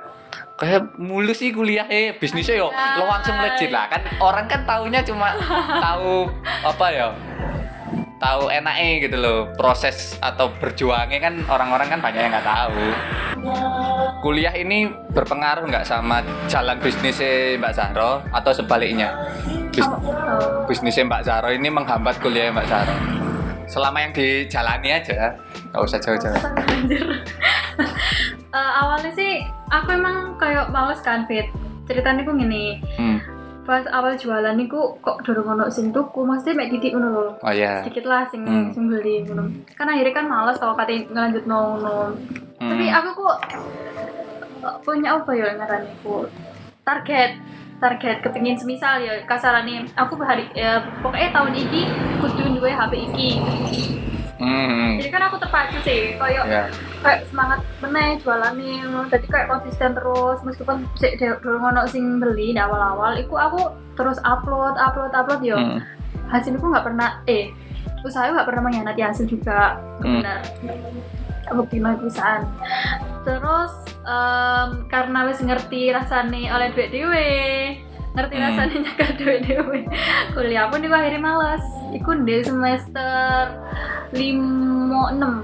Kayak 0.57 0.97
mulus 0.97 1.41
sih 1.41 1.53
kuliahnya 1.53 2.17
bisnisnya 2.17 2.61
yo. 2.61 2.69
Lo 2.69 3.09
langsung 3.09 3.37
legit 3.41 3.73
lah. 3.73 3.89
Kan 3.89 4.05
orang 4.21 4.45
kan 4.45 4.61
taunya 4.69 5.01
cuma 5.01 5.33
tahu 5.85 6.29
apa 6.61 6.85
ya? 6.93 7.09
Tahu 8.17 8.49
enaknya 8.49 8.89
gitu 9.05 9.17
loh. 9.17 9.39
Proses 9.57 10.17
atau 10.21 10.49
berjuangnya 10.61 11.21
kan 11.21 11.33
orang-orang 11.49 11.97
kan 11.97 11.99
banyak 12.01 12.21
yang 12.21 12.33
nggak 12.33 12.49
tahu. 12.49 12.85
Kuliah 14.21 14.53
ini 14.57 14.89
berpengaruh 15.13 15.69
nggak 15.69 15.85
sama 15.85 16.25
jalan 16.49 16.77
bisnisnya 16.81 17.57
Mbak 17.61 17.73
Zahro 17.73 18.25
atau 18.33 18.51
sebaliknya 18.53 19.13
Bis- 19.77 19.85
Oh. 19.87 20.65
bisnisnya 20.65 21.05
Mbak 21.05 21.21
Zahro 21.23 21.49
ini 21.49 21.69
menghambat 21.69 22.17
kuliah 22.17 22.49
Mbak 22.49 22.65
Zahro 22.65 22.95
selama 23.67 23.97
yang 23.99 24.11
dijalani 24.11 24.89
aja 24.91 25.37
nggak 25.69 25.83
usah 25.83 25.99
jauh-jauh. 25.99 26.33
Eh, 28.47 28.71
awalnya 28.73 29.11
sih 29.11 29.37
aku 29.67 29.91
emang 29.91 30.33
kayak 30.35 30.71
males 30.71 30.97
kan 30.99 31.27
Fit. 31.27 31.45
Ceritanya 31.85 32.23
ku 32.23 32.33
gini, 32.33 32.79
hmm. 32.95 33.19
pas 33.63 33.83
awal 33.87 34.15
jualan 34.15 34.55
niku 34.55 34.97
kok 34.97 35.21
dorong 35.21 35.53
ono 35.53 35.65
sing 35.67 35.91
tuku, 35.91 36.23
maksudnya 36.23 36.57
mek 36.57 36.71
titik 36.71 36.91
ngono 36.91 37.07
lho. 37.11 37.23
oh 37.37 37.53
ya 37.53 37.83
Sedikit 37.83 38.07
lah 38.07 38.25
sing 38.25 38.41
Hmm. 38.41 38.71
sing 38.71 38.87
beli 38.87 39.21
ngono. 39.21 39.51
Kan 39.71 39.87
akhirnya 39.87 40.15
kan 40.15 40.25
males 40.25 40.57
kalau 40.57 40.73
kate 40.73 41.05
ngelanjut 41.05 41.43
ngono. 41.45 42.15
Hmm. 42.57 42.69
Tapi 42.71 42.85
aku 42.87 43.09
kok 43.13 43.35
eh, 44.57 44.77
punya 44.81 45.09
apa 45.13 45.31
ya 45.31 45.47
ngarani 45.53 45.91
ku 46.01 46.25
target 46.81 47.37
target 47.77 48.21
kepingin 48.21 48.57
semisal 48.57 48.97
ya 48.97 49.21
kasarane 49.23 49.85
aku 49.93 50.17
hari 50.19 50.49
ya, 50.51 50.81
pokoknya 50.99 51.29
tahun 51.29 51.53
ini 51.53 51.81
kudu 52.17 52.57
duwe 52.57 52.69
HP 52.69 52.93
iki 53.05 53.29
Hmm. 54.37 55.01
jadi 55.01 55.09
kan 55.09 55.23
aku 55.25 55.41
terpacu 55.41 55.81
sih 55.81 56.13
kayak 56.13 56.45
ya 56.45 56.69
kayak 57.01 57.25
semangat 57.25 57.57
meneh 57.81 58.21
jualannya 58.21 58.85
jadi 59.09 59.25
kayak 59.25 59.49
konsisten 59.49 59.97
terus 59.97 60.37
meskipun 60.45 60.85
sik 60.93 61.17
de- 61.17 61.41
durung 61.41 61.65
ono 61.65 61.89
sing 61.89 62.21
beli 62.21 62.53
di 62.53 62.61
awal-awal 62.61 63.17
iku 63.17 63.33
aku 63.33 63.61
terus 63.97 64.21
upload 64.21 64.77
upload 64.77 65.09
upload 65.09 65.41
yo 65.41 65.57
Hmm. 65.57 65.81
hasilku 66.29 66.61
nggak 66.61 66.85
pernah 66.85 67.17
eh 67.25 67.49
usaha 68.05 68.29
nggak 68.29 68.45
pernah 68.45 68.61
mengkhianati 68.61 69.01
hasil 69.01 69.25
juga 69.25 69.81
Hmm. 70.05 70.21
benar 70.21 70.37
bukti 71.53 71.77
no 71.77 71.95
perusahaan 71.95 72.43
terus 73.21 73.73
em, 74.01 74.69
karena 74.87 75.27
wis 75.27 75.39
ngerti 75.39 75.91
rasane 75.91 76.47
oleh 76.47 76.71
duit 76.71 76.89
dewe 76.89 77.29
ngerti 78.15 78.33
Hmm. 78.33 78.45
rasane 78.49 78.73
nyekel 78.83 79.09
duit 79.15 79.41
dewe 79.45 79.79
kuliah 80.33 80.65
pun 80.67 80.81
iku 80.81 80.95
akhirnya 80.95 81.21
males. 81.21 81.65
Iku 81.93 82.13
di 82.25 82.41
semester 82.41 83.53
lima 84.11 85.11
enam 85.11 85.43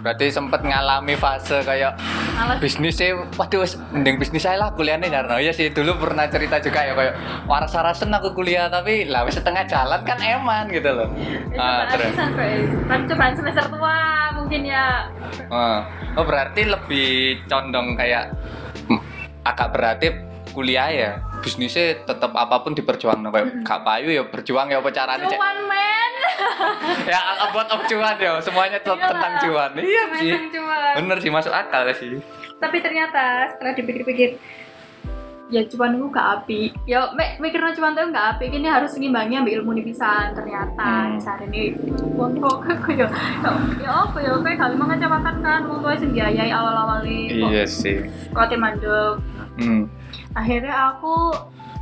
Berarti 0.00 0.32
sempet 0.32 0.64
ngalami 0.64 1.12
fase 1.14 1.60
kayak 1.62 1.96
malas 2.34 2.56
bisnisnya 2.58 3.20
waduh 3.36 3.62
mending 3.92 4.16
bisnis 4.16 4.44
saya 4.44 4.56
lah 4.56 4.72
kuliahnya 4.72 5.12
jarno. 5.12 5.36
Iya 5.36 5.52
sih 5.52 5.68
dulu 5.70 5.96
pernah 6.00 6.24
cerita 6.26 6.56
juga 6.58 6.84
ya 6.84 6.92
kayak 6.92 7.14
waras 7.44 7.72
warasan 7.72 8.08
aku 8.10 8.32
kuliah 8.32 8.68
tapi 8.68 9.04
lah 9.06 9.28
setengah 9.28 9.64
jalan 9.68 10.00
kan 10.04 10.18
eman 10.20 10.68
gitu 10.72 10.88
loh. 10.88 11.08
Ah, 11.54 11.84
cobaan 11.88 11.92
terus. 11.92 12.14
kan 12.88 13.00
cobaan 13.08 13.34
semester 13.36 13.64
tua 13.68 13.98
mungkin 14.40 14.62
ya. 14.64 15.06
Ah. 15.52 15.84
oh 16.16 16.24
berarti 16.24 16.64
lebih 16.64 17.08
condong 17.46 17.94
kayak 17.94 18.32
agak 19.44 19.68
berarti 19.72 20.06
kuliah 20.50 20.88
ya 20.90 21.10
bisnisnya 21.40 22.04
tetap 22.04 22.36
apa 22.36 22.60
pun 22.60 22.76
diperjuangkan 22.76 23.32
kayak 23.32 23.46
gak 23.64 23.80
payu 23.86 24.12
ya 24.12 24.22
berjuang 24.28 24.68
ya 24.68 24.82
apa 24.82 24.90
caranya 24.92 25.24
cek? 25.28 25.38
Cuan 25.38 25.58
men. 25.68 26.12
Ya 27.12 27.20
buat 27.52 27.68
om 27.72 27.80
cuan 27.84 28.16
ya 28.16 28.40
semuanya 28.40 28.78
tetap 28.80 28.96
Iyalah. 28.96 29.10
tentang 29.12 29.34
cuan 29.44 29.70
iya 29.80 30.02
sih. 30.16 30.32
cuan 30.52 30.92
bener 31.00 31.16
sih 31.20 31.30
masuk 31.32 31.52
akal 31.52 31.84
sih. 31.96 32.20
Tapi 32.60 32.76
ternyata 32.84 33.48
setelah 33.56 33.72
dipikir-pikir 33.72 34.36
ya 35.50 35.62
cuman 35.66 35.98
itu 35.98 36.06
gak 36.14 36.28
api. 36.40 36.60
Ya 36.86 37.10
mek 37.12 37.42
mikirnya 37.42 37.74
cuman 37.74 37.92
itu 37.92 38.10
gak 38.14 38.26
api. 38.38 38.44
Ini 38.54 38.68
harus 38.70 38.94
ngimbangi 38.94 39.34
ambil 39.42 39.54
ilmu 39.60 39.70
nih 39.76 39.84
pisan 39.90 40.32
ternyata. 40.32 41.10
Hmm. 41.10 41.18
cari 41.18 41.74
wong 42.14 42.38
kok 42.38 42.56
kok 42.64 42.90
ya. 42.94 43.06
Ya 43.82 43.90
apa 44.06 44.18
ya? 44.22 44.32
Kayak 44.40 44.58
kali 44.62 44.74
mau 44.78 44.86
ngecewakan 44.88 45.36
kan 45.42 45.60
mau 45.66 45.82
tuh 45.82 45.98
sing 45.98 46.10
biayai 46.14 46.50
awal-awal 46.54 47.02
nih 47.02 47.34
iya 47.34 47.64
sih. 47.66 48.06
kok 48.30 48.48
mandek. 48.56 49.18
Hmm. 49.60 49.90
akhirnya 50.32 50.94
aku 50.94 51.34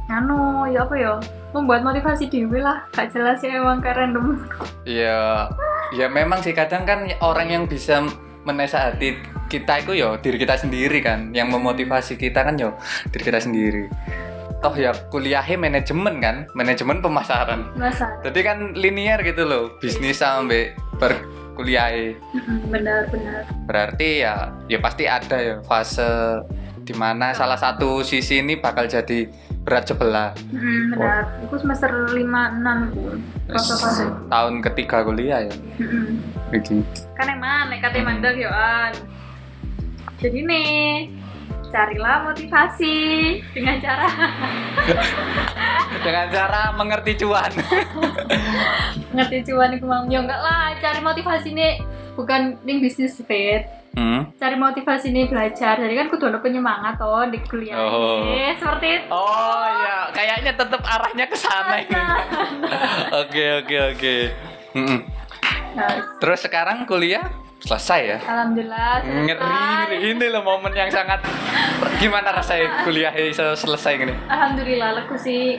nganu 0.08 0.72
ya 0.72 0.88
apa 0.88 0.94
ya? 0.96 1.14
Membuat 1.52 1.84
motivasi 1.84 2.28
dewi 2.28 2.64
lah. 2.64 2.88
Gak 2.96 3.12
jelas 3.12 3.44
ya 3.44 3.60
emang 3.60 3.84
kayak 3.84 4.04
random. 4.04 4.40
Ya, 4.88 5.48
ya 5.92 6.08
memang 6.08 6.40
sih. 6.40 6.56
Kadang 6.56 6.88
kan 6.88 7.08
orang 7.20 7.48
yang 7.52 7.64
bisa 7.68 8.04
menasehati 8.44 9.37
kita 9.48 9.80
itu 9.82 9.96
ya 9.96 10.14
diri 10.20 10.36
kita 10.36 10.60
sendiri 10.60 11.00
kan, 11.00 11.32
yang 11.32 11.48
memotivasi 11.48 12.20
kita 12.20 12.44
kan 12.44 12.54
ya 12.60 12.76
diri 13.10 13.24
kita 13.24 13.40
sendiri. 13.40 13.84
Toh 14.58 14.74
ya 14.74 14.90
kuliahnya 15.08 15.56
manajemen 15.56 16.14
kan, 16.20 16.36
manajemen 16.52 16.98
pemasaran. 17.00 17.72
masa 17.78 18.10
Jadi 18.26 18.40
kan 18.44 18.58
linear 18.76 19.24
gitu 19.24 19.48
loh, 19.48 19.74
bisnis 19.80 20.20
sampai 20.20 20.76
berkuliah. 20.98 22.14
benar-benar 22.68 23.48
Berarti 23.64 24.22
ya, 24.22 24.52
ya 24.68 24.78
pasti 24.82 25.08
ada 25.08 25.38
ya 25.40 25.56
fase 25.64 26.44
di 26.88 26.96
mana 26.96 27.36
salah 27.36 27.60
satu 27.60 28.00
sisi 28.00 28.40
ini 28.40 28.56
bakal 28.56 28.88
jadi 28.88 29.28
berat 29.68 29.84
sebelah. 29.92 30.32
Mm, 30.48 30.96
benar 30.96 31.28
aku 31.44 31.60
semester 31.60 31.92
lima 32.16 32.56
enam 32.56 32.88
Tahun 34.32 34.54
ketiga 34.64 35.04
kuliah 35.04 35.44
ya. 35.44 35.54
Begini. 36.48 36.80
kan 37.12 37.28
emang 37.28 37.68
nek 37.68 37.84
kate 37.84 38.00
mandek 38.00 38.40
yo 38.40 38.48
an 38.48 38.94
jadi 40.18 40.38
nih 40.40 41.10
carilah 41.68 42.24
motivasi 42.24 42.96
dengan 43.52 43.76
cara 43.78 44.08
Dengan 45.98 46.26
cara 46.28 46.60
mengerti 46.72 47.12
cuan. 47.18 47.50
ngerti 49.14 49.38
cuan 49.44 49.72
iku 49.72 49.84
mau 49.84 50.04
yo 50.04 50.20
enggak 50.20 50.38
lah 50.38 50.72
cari 50.76 51.00
motivasi 51.00 51.48
nih 51.50 51.80
bukan 52.14 52.56
ning 52.62 52.78
bisnis 52.78 53.18
fit 53.20 53.64
Hmm. 53.88 54.30
cari 54.38 54.54
motivasi 54.54 55.10
nih 55.10 55.26
belajar 55.26 55.74
jadi 55.74 55.90
kan 55.90 56.06
kudu 56.06 56.30
ada 56.30 56.38
penyemangat 56.38 56.94
toh 56.96 57.24
di 57.26 57.40
kuliah 57.42 57.74
Oh. 57.74 58.30
Eh, 58.30 58.54
seperti 58.54 58.86
itu 58.94 59.04
Oh 59.10 59.64
ya, 59.66 60.12
kayaknya 60.12 60.52
tetap 60.54 60.78
arahnya 60.78 61.26
ke 61.26 61.34
sana 61.34 61.82
ini. 61.82 61.90
Oke 63.18 63.44
oke 63.58 63.76
oke. 63.90 64.14
Mm-mm. 64.76 65.00
Nah, 65.74 65.90
Terus 66.16 66.40
sekarang 66.40 66.86
kuliah 66.86 67.26
selesai 67.60 68.00
ya? 68.06 68.18
alhamdulillah 68.20 69.02
selesai. 69.02 69.24
Ngeri, 69.26 69.62
ngeri. 69.90 69.96
ini 70.08 70.26
loh 70.28 70.42
momen 70.42 70.72
yang 70.72 70.86
sangat 70.88 71.20
gimana 71.98 72.30
rasanya 72.32 72.82
kuliah 72.82 73.10
selesai 73.54 73.92
gini? 73.96 74.14
alhamdulillah 74.26 74.94
aku 75.00 75.16
sih 75.16 75.58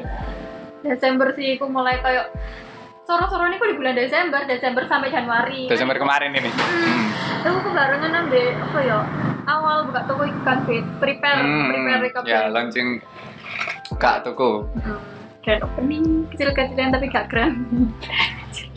Desember 0.80 1.28
sih 1.34 1.56
aku 1.56 1.68
mulai 1.68 2.00
kayak 2.00 2.32
soro-soro 3.04 3.44
ini 3.44 3.58
aku 3.58 3.68
di 3.68 3.76
bulan 3.76 3.94
Desember 3.94 4.40
Desember 4.46 4.84
sampai 4.86 5.10
Januari 5.10 5.68
Desember 5.68 5.96
kemarin 5.96 6.32
ini. 6.32 6.48
Hmm. 6.48 7.06
aku 7.42 7.60
kebarengan 7.66 8.12
ambil 8.18 8.46
apa 8.54 8.80
ya 8.80 9.00
awal 9.46 9.78
buka 9.86 10.02
toko 10.06 10.24
iku 10.24 10.40
kan 10.42 10.58
fit 10.64 10.86
prepare 10.98 11.42
prepare 11.42 12.00
Hmm. 12.00 12.16
kabeh 12.16 12.30
Ya 12.30 12.48
launching 12.48 13.02
kak 13.92 14.22
tuku. 14.22 14.64
Hmm, 14.80 15.00
grand 15.50 15.66
opening 15.66 16.06
kecil-kecilan 16.30 16.94
tapi 16.94 17.06
gak 17.10 17.26
grand 17.26 17.58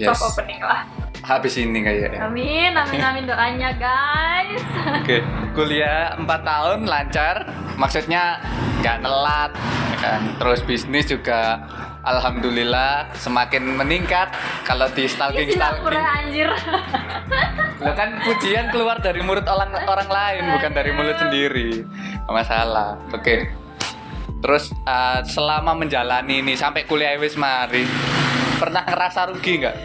Yes. 0.00 0.16
soft 0.16 0.40
opening 0.40 0.60
lah 0.60 0.88
Habis 1.22 1.54
ini 1.54 1.84
kayaknya. 1.84 2.18
amin 2.24 2.72
amin 2.72 3.00
amin 3.00 3.24
doanya 3.28 3.70
guys 3.76 4.64
Oke, 4.98 5.20
kuliah 5.52 6.16
4 6.16 6.26
tahun 6.26 6.78
lancar, 6.82 7.46
maksudnya 7.76 8.42
nggak 8.80 8.98
nelat, 8.98 9.52
ya 9.54 9.96
kan? 10.00 10.20
Terus 10.34 10.60
bisnis 10.66 11.06
juga 11.06 11.62
alhamdulillah 12.02 13.14
semakin 13.14 13.78
meningkat. 13.78 14.34
Kalau 14.66 14.90
di 14.90 15.06
stalking 15.06 15.46
ini 15.46 15.54
Singapura 15.54 15.94
stalking, 15.94 16.06
anjir 16.26 16.48
lo 17.86 17.92
kan 17.94 18.18
pujian 18.22 18.66
keluar 18.74 18.98
dari 18.98 19.22
mulut 19.22 19.46
orang 19.46 19.70
orang 19.86 20.10
lain, 20.10 20.42
bukan 20.50 20.72
dari 20.74 20.90
mulut 20.90 21.16
sendiri. 21.16 21.86
Masalah. 22.26 22.98
Oke. 23.14 23.61
Terus 24.42 24.74
uh, 24.84 25.22
selama 25.22 25.78
menjalani 25.78 26.42
ini 26.42 26.58
sampai 26.58 26.82
kuliah 26.84 27.14
wis 27.14 27.38
mari, 27.38 27.86
pernah 28.58 28.82
ngerasa 28.82 29.30
rugi 29.30 29.62
nggak 29.62 29.76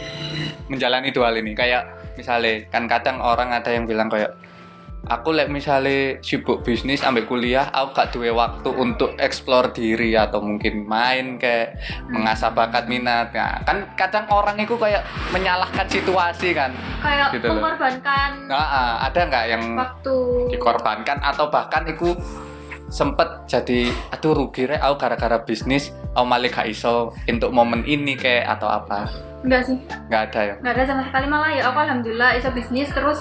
menjalani 0.74 1.14
dua 1.14 1.30
hal 1.30 1.38
ini? 1.38 1.54
Kayak 1.54 2.14
misalnya 2.18 2.66
kan 2.74 2.90
kadang 2.90 3.22
orang 3.22 3.54
ada 3.54 3.70
yang 3.70 3.86
bilang 3.86 4.10
kayak 4.10 4.34
aku 5.08 5.32
lek 5.32 5.48
misalnya 5.48 6.20
sibuk 6.20 6.62
bisnis 6.68 7.00
ambil 7.02 7.24
kuliah 7.24 7.72
aku 7.72 7.96
gak 7.96 8.10
duwe 8.12 8.32
waktu 8.36 8.70
untuk 8.76 9.16
explore 9.18 9.72
diri 9.72 10.14
atau 10.20 10.44
mungkin 10.44 10.84
main 10.84 11.40
kayak 11.40 11.80
mengasah 12.12 12.52
bakat 12.52 12.92
minat 12.92 13.32
nah, 13.32 13.64
kan 13.64 13.88
kadang 13.96 14.28
orang 14.28 14.60
itu 14.60 14.76
kayak 14.76 15.08
menyalahkan 15.32 15.88
situasi 15.88 16.52
kan 16.52 16.76
kayak 17.00 17.32
Gitu 17.32 17.48
loh. 17.48 17.60
mengorbankan 17.60 18.32
nah, 18.52 18.60
ah, 18.60 18.94
ada 19.08 19.20
nggak 19.32 19.46
yang 19.48 19.64
waktu 19.80 20.16
dikorbankan 20.52 21.18
atau 21.24 21.48
bahkan 21.48 21.88
itu 21.88 22.12
sempet 22.88 23.28
jadi 23.48 23.92
aduh 24.16 24.32
rugi 24.32 24.64
rek 24.64 24.80
aku 24.80 24.96
gara-gara 24.96 25.38
bisnis 25.44 25.92
aku 26.16 26.24
malah 26.24 26.48
gak 26.48 26.72
iso 26.72 27.12
untuk 27.28 27.52
momen 27.52 27.84
ini 27.84 28.16
kayak 28.16 28.58
atau 28.58 28.68
apa. 28.72 29.08
Enggak 29.44 29.70
sih. 29.70 29.78
Nggak 30.10 30.22
ada 30.32 30.40
ya? 30.42 30.56
Nggak 30.64 30.74
ada 30.74 30.84
sama 30.88 31.02
sekali 31.08 31.26
malah 31.30 31.52
ya. 31.54 31.64
Aku 31.70 31.78
alhamdulillah 31.78 32.30
iso 32.40 32.50
bisnis 32.56 32.90
terus 32.90 33.20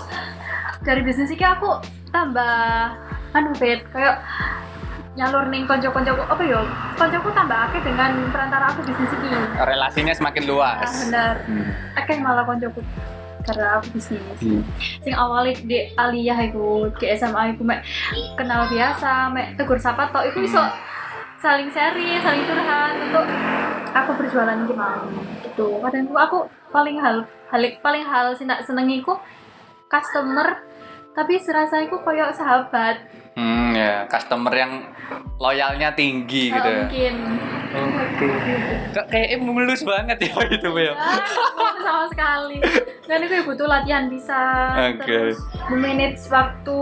dari 0.86 1.02
bisnis 1.02 1.28
ini 1.34 1.44
aku 1.44 1.82
tambah 2.14 2.94
anu 3.36 3.52
bet 3.60 3.84
kayak 3.92 4.22
nyalur 5.16 5.44
ning 5.52 5.68
konco-koncoku. 5.68 6.22
Apa 6.24 6.42
ya? 6.46 6.60
Koncoku 6.96 7.28
tambah 7.36 7.58
akeh 7.68 7.80
dengan 7.84 8.16
perantara 8.32 8.72
aku 8.72 8.80
bisnis 8.86 9.12
ini 9.12 9.28
relasinya 9.60 10.14
semakin 10.16 10.44
luas. 10.48 10.88
Benar. 11.04 11.34
Hmm. 11.44 11.68
akeh 12.00 12.16
malah 12.22 12.44
koncoku 12.48 12.80
karena 13.46 13.78
aku 13.78 13.86
bisnis 13.94 14.20
Hmm. 14.42 14.62
sing 15.00 15.14
awalnya 15.14 15.54
di 15.62 15.78
aliyah 15.94 16.38
iku 16.50 16.90
di 16.98 17.06
SMA 17.14 17.54
iku 17.54 17.62
mek 17.62 17.86
kenal 18.34 18.66
biasa 18.66 19.30
mek 19.30 19.54
tegur 19.54 19.78
sapa 19.78 20.10
tok 20.10 20.26
iku 20.34 20.42
iso 20.44 20.62
saling 21.38 21.70
sharing 21.70 22.18
saling 22.20 22.42
curhat 22.44 22.94
untuk 22.98 23.26
aku 23.94 24.10
berjualan 24.18 24.58
gimana 24.66 25.06
gitu 25.46 25.78
kadang 25.80 26.10
aku 26.12 26.38
paling 26.74 26.98
hal 26.98 27.22
hal 27.48 27.62
paling 27.80 28.04
hal 28.04 28.34
sing 28.34 28.50
tak 28.50 28.66
senengi 28.66 29.00
iku 29.00 29.14
customer 29.86 30.58
tapi 31.16 31.34
serasa 31.36 31.80
iku 31.80 31.96
koyo 31.98 32.28
sahabat 32.30 33.00
Hmm, 33.32 33.72
ya 33.72 34.04
customer 34.06 34.48
yang 34.50 34.80
loyalnya 35.36 35.92
tinggi 35.92 36.48
gitu 36.48 36.56
ya. 36.62 36.80
mungkin 36.82 37.14
Oke. 37.68 38.26
Kok 38.90 39.06
kayak 39.06 39.36
mulus 39.38 39.84
banget 39.84 40.16
ya 40.22 40.32
itu 40.56 40.68
ya. 40.72 40.88
ya, 40.88 40.92
itu 41.68 41.82
sama 41.82 42.04
sekali 42.08 42.56
dan 43.02 43.18
itu 43.20 43.34
ya 43.34 43.44
butuh 43.44 43.66
latihan 43.66 44.08
bisa 44.08 44.40
Oke. 44.88 45.04
terus 45.04 45.36
memanage 45.68 46.24
waktu 46.26 46.80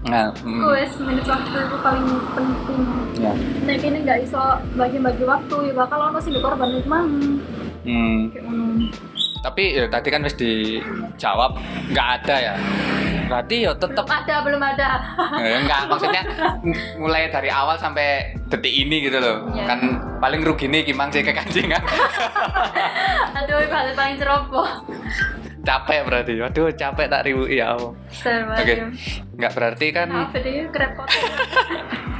Nah, 0.00 0.32
hmm, 0.34 0.64
Wes 0.64 0.96
manage 0.96 1.28
waktu 1.28 1.56
itu 1.60 1.76
paling 1.78 2.08
penting 2.32 2.80
ya. 3.18 3.32
Nah 3.60 3.74
ini 3.74 3.98
nggak 4.00 4.18
iso 4.22 4.40
bagi-bagi 4.72 5.24
waktu 5.24 5.56
ya 5.62 5.72
bakal 5.74 6.00
ono 6.02 6.16
sing 6.18 6.32
korban 6.34 6.72
itu 6.72 6.88
mang 6.88 7.36
Hmm, 7.80 8.28
kayak 8.28 8.44
ngono. 8.44 8.88
tapi 9.40 9.62
ya 9.74 9.84
tadi 9.86 10.08
kan 10.08 10.20
wis 10.22 10.32
dijawab 10.34 11.60
nggak 11.92 12.08
ada 12.16 12.36
ya. 12.42 12.54
Berarti 13.30 13.56
ya 13.62 13.72
tetap 13.78 14.02
Belum 14.02 14.18
ada, 14.18 14.34
belum 14.42 14.62
ada. 14.62 14.88
Ya, 15.38 15.56
enggak 15.62 15.80
maksudnya 15.86 16.22
mulai 16.98 17.30
dari 17.30 17.46
awal 17.46 17.78
sampai 17.78 18.34
detik 18.50 18.74
ini 18.74 19.06
gitu 19.06 19.22
loh. 19.22 19.46
Iya. 19.54 19.70
Kan 19.70 19.80
paling 20.18 20.42
rugi 20.42 20.66
nih 20.66 20.82
gimang 20.82 21.14
sih 21.14 21.22
kekancingan. 21.22 21.78
Aduh, 23.38 23.62
balik 23.70 23.94
paling 23.94 24.16
ceroboh. 24.18 24.66
capek 25.60 26.02
berarti. 26.08 26.32
Aduh, 26.42 26.74
capek 26.74 27.06
tak 27.06 27.22
ribu 27.22 27.46
ya 27.46 27.78
Allah. 27.78 27.94
Oke. 27.94 28.34
Oke. 28.58 28.74
Enggak 29.38 29.52
berarti 29.54 29.86
kan 29.94 30.08
ya, 30.10 30.64
kerepotan. 30.74 31.22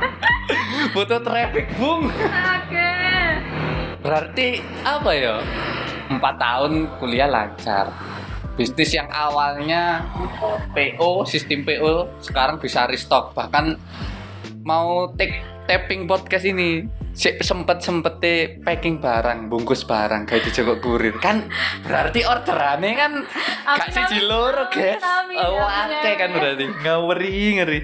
butuh 0.94 1.20
traffic, 1.27 1.66
Bung. 1.75 2.07
Oke. 2.07 2.90
Berarti 4.01 4.62
apa 4.87 5.11
ya? 5.12 5.35
Empat 6.11 6.35
tahun 6.38 6.87
kuliah 7.03 7.27
lancar. 7.27 7.90
Bisnis 8.61 8.92
yang 8.92 9.09
awalnya 9.09 10.05
PO 10.77 11.25
sistem 11.25 11.64
PO 11.64 12.20
sekarang 12.20 12.61
bisa 12.61 12.85
restock. 12.85 13.33
Bahkan 13.33 13.73
mau 14.68 15.09
take 15.16 15.40
tapping 15.64 16.05
podcast 16.05 16.44
ini 16.44 16.85
si, 17.16 17.33
sempet 17.40 17.81
sempet 17.81 18.20
packing 18.61 19.01
barang 19.01 19.49
bungkus 19.49 19.88
barang 19.88 20.29
kayak 20.29 20.44
di 20.44 20.51
Joko 20.53 20.77
Kurir. 20.77 21.16
Kan 21.25 21.49
berarti 21.88 22.20
orderannya 22.20 22.92
kan 23.01 23.12
gak 23.81 23.96
siji 23.96 24.29
loro 24.29 24.68
guys. 24.68 25.01
Amin, 25.01 25.40
oh 25.40 25.64
kan 26.20 26.29
berarti. 26.29 26.64
Ngaweri 26.85 27.33
ngeri. 27.57 27.81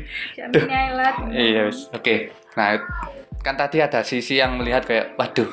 Iya 1.32 1.72
wis. 1.72 1.88
Oke. 1.96 2.36
Nah 2.52 2.84
kan 3.40 3.56
tadi 3.56 3.80
ada 3.80 4.04
sisi 4.04 4.36
yang 4.36 4.60
melihat 4.60 4.84
kayak 4.84 5.16
waduh 5.16 5.48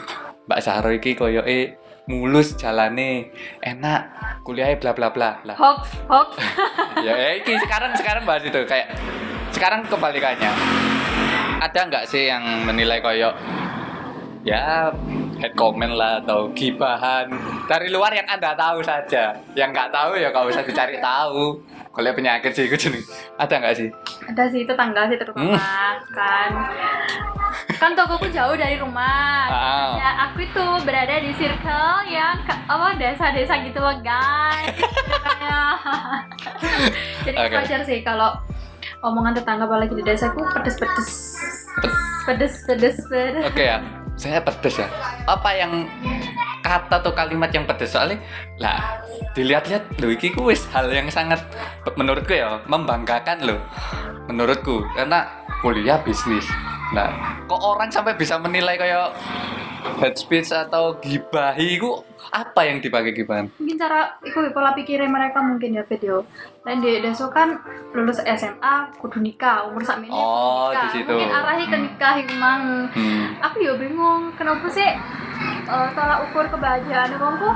Mbak 0.51 0.59
Sahro 0.59 0.91
iki 0.91 1.15
koyoke 1.15 1.79
mulus 2.07 2.55
jalane. 2.59 3.31
Enak 3.63 4.01
kuliahnya 4.43 4.77
bla 4.79 4.91
bla 4.91 5.07
bla. 5.11 5.39
Lah. 5.47 5.55
Hoax, 5.55 5.81
hoax. 6.07 6.29
ya 7.05 7.13
eh, 7.15 7.33
iki 7.43 7.55
sekarang 7.63 7.95
sekarang 7.95 8.23
bahas 8.27 8.43
itu. 8.43 8.59
Kayak 8.67 8.95
sekarang 9.55 9.85
kebalikannya. 9.87 10.51
Ada 11.63 11.79
nggak 11.87 12.05
sih 12.09 12.27
yang 12.27 12.43
menilai 12.67 12.99
koyok 12.99 13.35
ya 14.43 14.91
head 15.39 15.55
comment 15.55 15.95
lah 15.95 16.19
atau 16.19 16.51
gibahan 16.51 17.31
dari 17.63 17.87
luar 17.87 18.11
yang 18.11 18.27
anda 18.27 18.51
tahu 18.55 18.83
saja? 18.83 19.31
Yang 19.55 19.69
nggak 19.71 19.89
tahu 19.91 20.19
ya 20.19 20.29
kalau 20.35 20.51
usah 20.51 20.63
dicari 20.63 20.99
tahu. 20.99 21.59
Kalau 21.93 22.09
penyakit 22.09 22.57
sih 22.57 22.65
jenis. 22.65 23.05
Ada 23.37 23.61
nggak 23.61 23.75
sih? 23.77 23.89
Ada 24.25 24.49
sih 24.49 24.65
tetangga 24.65 25.05
sih 25.05 25.17
terutama 25.19 25.61
kan. 26.09 26.51
Kan 27.81 27.93
tokoku 27.93 28.29
jauh 28.31 28.55
dari 28.57 28.77
rumah. 28.79 29.49
Ah. 29.49 29.91
Ya 29.97 30.09
aku 30.29 30.45
itu 30.45 30.65
berada 30.83 31.19
di 31.19 31.31
circle 31.35 32.09
yang 32.09 32.37
apa 32.47 32.97
desa-desa 32.97 33.61
gitu 33.65 33.79
loh 33.79 33.95
guys. 34.01 34.73
Ceritanya. 34.77 35.59
Jadi 37.25 37.37
Oke. 37.37 37.55
wajar 37.55 37.81
sih 37.85 37.99
kalau 38.01 38.35
omongan 39.03 39.35
tetangga 39.35 39.67
apalagi 39.67 39.93
di 39.95 40.03
desaku 40.03 40.41
pedes-pedes. 40.55 41.11
Pedes, 42.23 42.55
pedes, 42.63 42.95
pedes. 43.11 43.43
oke 43.43 43.59
ya 43.59 43.83
saya 44.15 44.39
pedes 44.39 44.79
ya 44.79 44.87
apa 45.27 45.49
yang 45.57 45.89
kata 46.63 47.03
atau 47.03 47.11
kalimat 47.11 47.51
yang 47.51 47.67
pedes 47.67 47.91
soalnya 47.91 48.23
lah 48.61 49.03
dilihat-lihat 49.35 49.99
loh 49.99 50.07
iki 50.07 50.31
ku 50.31 50.47
wis 50.47 50.63
hal 50.71 50.87
yang 50.87 51.11
sangat 51.11 51.43
menurutku 51.99 52.31
ya 52.31 52.63
membanggakan 52.69 53.43
loh 53.43 53.59
menurutku 54.31 54.87
karena 54.95 55.27
kuliah 55.59 55.99
bisnis 55.99 56.47
nah 56.93 57.41
kok 57.49 57.61
orang 57.61 57.89
sampai 57.89 58.13
bisa 58.13 58.37
menilai 58.37 58.77
kayak 58.77 59.11
head 59.99 60.15
speech 60.15 60.49
atau 60.53 60.95
gibahi 61.03 61.75
ku 61.81 62.05
apa 62.31 62.65
yang 62.65 62.79
dipakai 62.79 63.11
gibahan 63.11 63.51
mungkin 63.59 63.75
cara 63.75 64.15
itu 64.23 64.39
pola 64.55 64.71
pikirnya 64.71 65.11
mereka 65.11 65.43
mungkin 65.43 65.75
ya 65.75 65.83
video 65.83 66.23
dan 66.63 66.79
di 66.79 67.03
deso 67.03 67.27
kan 67.33 67.59
lulus 67.91 68.23
SMA 68.23 68.95
kudu 69.03 69.19
nikah 69.19 69.67
umur 69.67 69.83
sak 69.83 69.99
ini 69.99 70.09
Oh, 70.09 70.71
nikah. 70.71 70.81
di 70.81 70.87
situ. 70.95 71.11
mungkin 71.11 71.33
arahnya 71.35 71.65
ke 71.67 71.77
nikah 71.77 72.13
emang 72.23 72.61
hmm. 72.95 73.43
aku 73.43 73.57
ya 73.59 73.73
bingung 73.75 74.31
kenapa 74.39 74.65
sih 74.71 74.87
eh, 75.67 75.87
tolak 75.93 76.19
ukur 76.31 76.45
kebahagiaan 76.47 77.11
kamu 77.19 77.49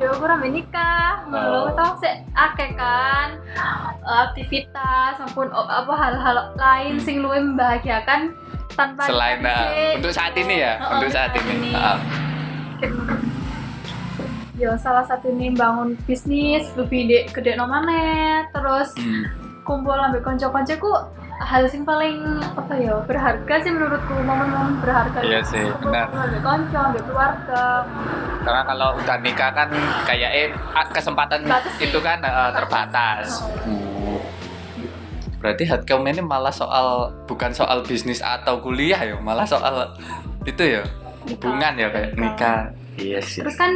ya 0.00 0.08
ukur 0.10 0.28
ambil 0.28 0.50
nikah 0.50 1.20
Oh. 1.28 1.68
oh. 1.68 1.76
tau 1.76 1.92
sih 2.00 2.10
akeh 2.32 2.72
kan 2.72 3.36
aktivitas 4.02 5.20
maupun 5.20 5.46
apa 5.52 5.92
hal-hal 5.92 6.36
lain 6.56 6.96
sing 6.98 7.20
luwih 7.20 7.44
membahagiakan 7.44 8.32
tanpa 8.72 9.04
selain 9.04 9.44
uh, 9.44 10.00
untuk 10.00 10.10
saat 10.10 10.32
ini 10.34 10.54
ya 10.58 10.80
Oh, 10.80 10.98
untuk 10.98 11.12
saat 11.12 11.36
ini 11.36 11.70
Ah. 11.70 12.00
ya 14.56 14.72
salah 14.76 15.04
satu 15.04 15.30
nih 15.30 15.52
bangun 15.52 15.96
bisnis 16.04 16.68
lebih 16.74 17.06
de 17.06 17.18
gede 17.30 17.54
nomane 17.54 18.44
terus 18.50 18.92
Hmm. 18.96 19.24
kumpul 19.62 19.94
ambil 19.94 20.20
konco-koncoku 20.20 20.92
hal 21.40 21.64
sing 21.64 21.88
paling 21.88 22.20
apa 22.52 22.74
ya 22.76 23.00
berharga 23.08 23.54
sih 23.64 23.72
menurutku 23.72 24.12
momen-momen 24.12 24.76
berharga. 24.84 25.24
Iya 25.24 25.40
sih, 25.40 25.64
benar. 25.80 26.12
konco 26.44 26.78
ambil 26.78 27.02
keluarga. 27.08 27.64
Karena 28.44 28.62
kalau 28.68 28.88
udah 29.00 29.16
nikah 29.24 29.50
kan 29.56 29.68
kayak 30.04 30.30
eh 30.36 30.48
ah, 30.76 30.84
kesempatan 30.92 31.48
Batas 31.48 31.72
sih. 31.80 31.88
itu 31.88 31.98
kan 32.04 32.20
eh, 32.20 32.50
terbatas. 32.52 33.40
Berarti 35.40 35.64
headcount 35.64 36.04
ini 36.04 36.20
malah 36.20 36.52
soal 36.52 37.08
bukan 37.24 37.56
soal 37.56 37.80
bisnis 37.88 38.20
atau 38.20 38.60
kuliah 38.60 39.00
ya 39.00 39.16
malah 39.16 39.48
soal 39.48 39.88
itu 40.44 40.76
ya 40.76 40.84
hubungan 41.24 41.72
ya 41.80 41.88
kayak 41.88 42.12
nikah 42.20 42.68
iya 43.00 43.18
sih. 43.24 43.40
Terus 43.40 43.56
kan 43.56 43.72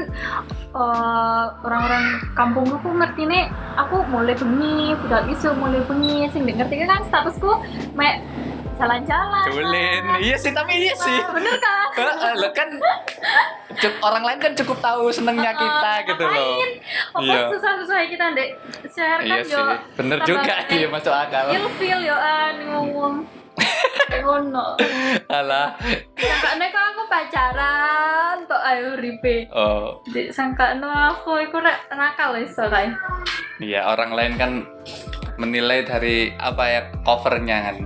eh, 0.74 1.44
orang-orang 1.64 2.04
kampung 2.36 2.68
aku 2.68 2.88
ngerti 2.92 3.22
nih 3.24 3.44
aku 3.74 4.04
mulai 4.12 4.36
bengi 4.36 4.92
udah 5.08 5.24
isu 5.32 5.48
mulai 5.56 5.80
bengi. 5.88 6.28
Sing 6.30 6.44
ngerti 6.44 6.84
kan 6.84 7.02
statusku 7.08 7.50
mek 7.96 8.20
jalan-jalan. 8.74 9.44
Culin 9.48 10.04
iya 10.18 10.36
sih 10.36 10.50
tapi 10.50 10.72
iya 10.76 10.94
sih. 10.98 11.18
Ah, 11.18 11.30
bener 11.32 11.56
kan? 11.58 11.88
Lo 12.42 12.48
kan 12.52 12.68
orang 14.02 14.22
lain 14.22 14.38
kan 14.42 14.52
cukup 14.54 14.78
tahu 14.82 15.10
senengnya 15.10 15.54
kita 15.54 15.92
gitu 16.10 16.24
loh. 16.26 16.58
apa 17.14 17.22
Iya. 17.22 17.38
susah-susah 17.54 17.96
kita 18.10 18.24
ndek 18.34 18.48
share 18.90 19.22
kan 19.22 19.26
iya 19.26 19.36
yo. 19.46 19.58
sih. 19.62 19.76
Bener 19.98 20.18
juga 20.26 20.54
iya 20.70 20.86
masuk 20.90 21.14
akal. 21.14 21.54
ilfil 21.54 22.00
yo 22.02 22.16
an 22.18 22.54
ngomong 22.70 23.14
ngono. 24.24 24.78
Alah. 25.28 25.76
Sangkane 26.16 26.66
kok 26.72 26.84
aku 26.94 27.02
pacaran 27.10 28.36
tok 28.48 28.62
ayo 28.64 28.96
ripe 28.98 29.48
oh. 29.52 30.00
Di 30.08 30.32
sangkane 30.32 30.84
aku 30.84 31.42
iku 31.44 31.60
rek 31.60 31.90
nakal 31.92 32.38
wis 32.38 32.56
kae. 32.56 32.90
Iya 33.62 33.86
orang 33.86 34.10
lain 34.12 34.34
kan 34.34 34.52
menilai 35.38 35.82
dari 35.86 36.30
apa 36.38 36.64
ya 36.66 36.80
covernya 37.02 37.70
kan. 37.70 37.76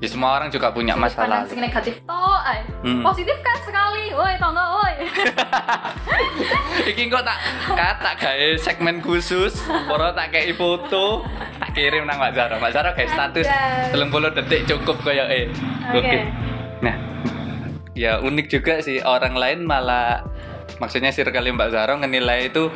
Ya 0.00 0.08
semua 0.08 0.32
orang 0.34 0.48
juga 0.48 0.72
punya 0.72 0.96
masalah. 0.96 1.44
sing 1.44 1.60
negatif 1.60 2.00
ae 2.08 2.64
Hmm. 2.80 3.04
positif 3.04 3.36
kan 3.38 3.60
sekali 3.60 4.08
woi 4.10 4.32
tonggo 4.36 4.80
woi 4.80 4.94
Iki 6.90 7.02
kok 7.06 7.20
tak 7.20 7.38
kata 7.68 8.10
gawe 8.16 8.48
segmen 8.56 8.98
khusus, 8.98 9.52
poro 9.84 10.10
tak 10.10 10.32
kayak 10.32 10.56
foto, 10.56 11.28
tak 11.60 11.70
kirim 11.70 12.08
nang 12.08 12.16
Mbak 12.16 12.32
Zara. 12.32 12.54
Mbak 12.56 12.72
Zara 12.72 12.90
kayak 12.90 13.10
status 13.10 13.46
Ada. 13.46 13.92
30 13.92 14.36
detik 14.40 14.60
cukup 14.66 14.96
kayak 15.04 15.28
eh. 15.28 15.44
oke 15.92 16.18
Nah, 16.80 16.96
ya 17.92 18.18
unik 18.18 18.46
juga 18.48 18.80
sih 18.80 19.04
orang 19.04 19.36
lain 19.36 19.58
malah 19.62 20.24
maksudnya 20.80 21.12
circle 21.12 21.44
Mbak 21.44 21.70
Zara 21.70 21.92
ngenilai 21.94 22.48
itu 22.48 22.72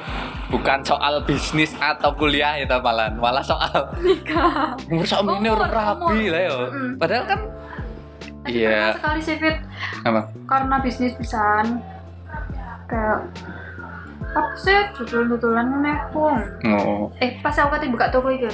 bukan 0.55 0.79
soal 0.81 1.15
bisnis 1.21 1.75
atau 1.77 2.11
kuliah 2.13 2.55
itu 2.57 2.71
malah 2.79 3.11
malah 3.13 3.43
soal 3.43 3.91
nikah 3.99 4.79
umur 4.87 5.03
sak 5.03 5.21
ini 5.21 5.49
Umur, 5.49 5.67
rapi 5.67 6.05
umur. 6.07 6.31
lah 6.31 6.41
ya. 6.41 6.55
Mm-mm. 6.55 6.91
Padahal 6.97 7.25
kan 7.27 7.41
Iya. 8.45 8.71
pernah 8.71 8.95
sekali 8.95 9.21
sih 9.21 9.37
Fit 9.37 9.57
apa? 10.03 10.21
karena 10.45 10.77
bisnis 10.79 11.13
pisan 11.15 11.81
kayak 12.85 13.19
apa 14.27 14.53
sih 14.57 14.79
tutulan-tutulan 14.95 15.65
ngene 15.67 15.95
pun 16.11 16.39
Oh. 16.69 17.09
eh 17.19 17.41
pas 17.41 17.57
aku 17.57 17.75
kate 17.75 17.87
buka 17.89 18.07
toko 18.09 18.29
iki 18.29 18.47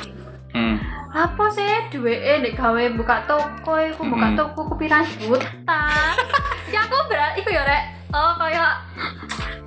Hmm. 0.51 0.79
apa 1.09 1.45
sih 1.49 1.67
duwe 1.89 2.11
nek 2.41 2.55
gawe 2.55 2.83
buka 2.93 3.23
toko 3.25 3.79
iku 3.79 4.03
buka 4.05 4.35
toko 4.35 4.61
ku 4.65 4.75
pirang 4.75 5.07
juta 5.17 5.83
ya 6.67 6.81
aku 6.81 6.97
berat 7.07 7.35
iku 7.35 7.51
ya 7.51 7.63
rek 7.63 7.83
oh 8.11 8.35
kayak 8.37 8.83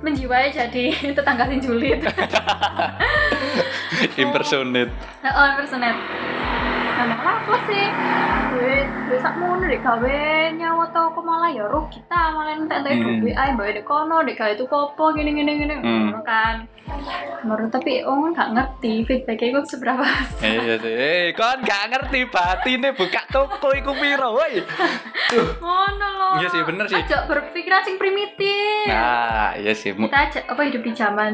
menjiwai 0.04 0.52
jadi 0.52 0.84
tetangga 1.16 1.48
sing 1.48 1.64
julid 1.64 2.04
Impersonate. 4.20 4.92
oh 5.24 5.48
personet 5.56 5.96
nah 6.96 7.18
apa 7.18 7.54
sih 7.66 7.84
duit 8.50 8.86
duit 9.08 9.22
mono 9.34 9.64
dek 9.64 9.82
gawe 9.82 10.18
nyawa 10.52 10.84
toko 10.88 11.18
malah 11.20 11.50
ya 11.50 11.66
rugi 11.66 11.98
ta 12.06 12.30
malah 12.30 12.54
entek 12.54 12.80
entek 12.80 12.94
Hmm. 12.96 13.18
duit 13.18 13.34
ae 13.34 13.50
bae 13.52 13.70
dek 13.72 13.84
kono 13.84 14.22
dek 14.22 14.36
gawe 14.36 14.50
itu 14.50 14.64
popo 14.64 15.10
gini 15.12 15.30
gini 15.32 15.52
gini 15.58 15.74
Hmm. 15.76 16.14
kan 16.22 16.64
Menurut 17.42 17.68
tapi 17.68 18.00
orang 18.00 18.32
nggak 18.32 18.50
ngerti 18.52 18.92
feedbacknya 19.02 19.46
itu 19.50 19.60
seberapa 19.66 20.04
iya 20.38 20.76
sih. 20.76 20.92
Eh, 20.92 21.24
kon 21.32 21.60
gak 21.60 21.90
ngerti 21.90 22.28
batine 22.28 22.92
buka 22.92 23.24
toko 23.26 23.72
iku 23.72 23.92
piro, 23.94 24.32
woi. 24.32 24.60
ngono 25.58 26.08
loh 26.14 26.32
Iya 26.38 26.48
sih, 26.50 26.60
bener 26.62 26.84
sih. 26.86 26.96
aja 26.96 27.24
berpikiran 27.24 27.80
sing 27.82 27.96
primitif 27.96 28.86
Nah, 28.86 29.56
iya 29.56 29.72
sih. 29.72 29.92
Kita 29.92 30.18
aja 30.22 30.40
apa 30.44 30.60
hidup 30.62 30.80
di 30.80 30.92
zaman 30.92 31.32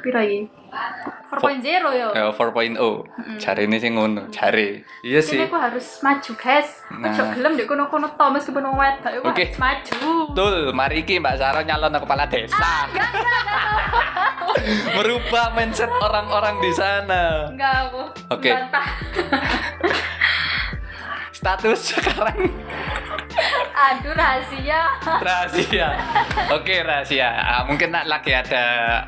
piro 0.00 0.20
iki 0.20 0.46
4.0 0.70 1.62
yo 1.94 2.08
Eh, 2.10 2.26
4.0. 2.26 3.38
Cari 3.38 3.62
ini 3.64 3.76
sih 3.76 3.88
ngono, 3.88 4.26
cari. 4.28 4.82
Iya 5.00 5.20
sih. 5.20 5.38
Jadi 5.38 5.46
aku 5.46 5.58
harus 5.58 5.86
maju 6.00 6.32
guys 6.34 6.68
Nah. 6.90 7.06
Ojo 7.08 7.22
gelem 7.32 7.52
dek 7.54 7.66
kono-kono 7.66 8.10
to 8.10 8.26
meskipun 8.28 8.62
wong 8.62 8.76
wedok 8.76 9.12
aku 9.14 9.28
Oke. 9.28 9.44
harus 9.46 9.58
maju 9.58 9.98
Betul, 10.30 10.56
mari 10.72 10.96
iki 11.00 11.16
Mbak 11.16 11.36
Sarah 11.36 11.62
nyalon 11.62 11.94
kepala 11.96 12.26
desa. 12.26 12.58
Enggak, 12.90 13.08
enggak, 13.08 13.10
enggak 13.14 13.62
Merubah 14.92 15.46
mindset 15.52 15.90
orang-orang 15.96 16.58
di 16.58 16.72
sana. 16.72 17.22
Enggak 17.48 17.74
aku 17.86 18.02
Oke. 18.30 18.50
Bantah 18.50 18.86
Status 21.32 21.80
sekarang 21.88 22.52
Aduh 23.80 24.12
rahasia. 24.12 24.80
rahasia. 25.24 25.88
Oke 26.52 26.84
rahasia. 26.84 27.28
Ah, 27.32 27.62
mungkin 27.64 27.96
nak 27.96 28.04
lagi 28.04 28.36
ada 28.36 28.62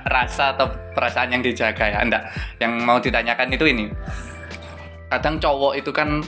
rasa 0.08 0.56
atau 0.56 0.72
perasaan 0.96 1.28
yang 1.28 1.44
dijaga 1.44 1.92
ya? 1.92 1.98
Enggak. 2.00 2.24
Yang 2.56 2.72
mau 2.80 2.96
ditanyakan 2.96 3.48
itu 3.52 3.64
ini. 3.68 3.85
Kadang 5.12 5.37
cowok 5.37 5.76
itu 5.76 5.92
kan 5.92 6.24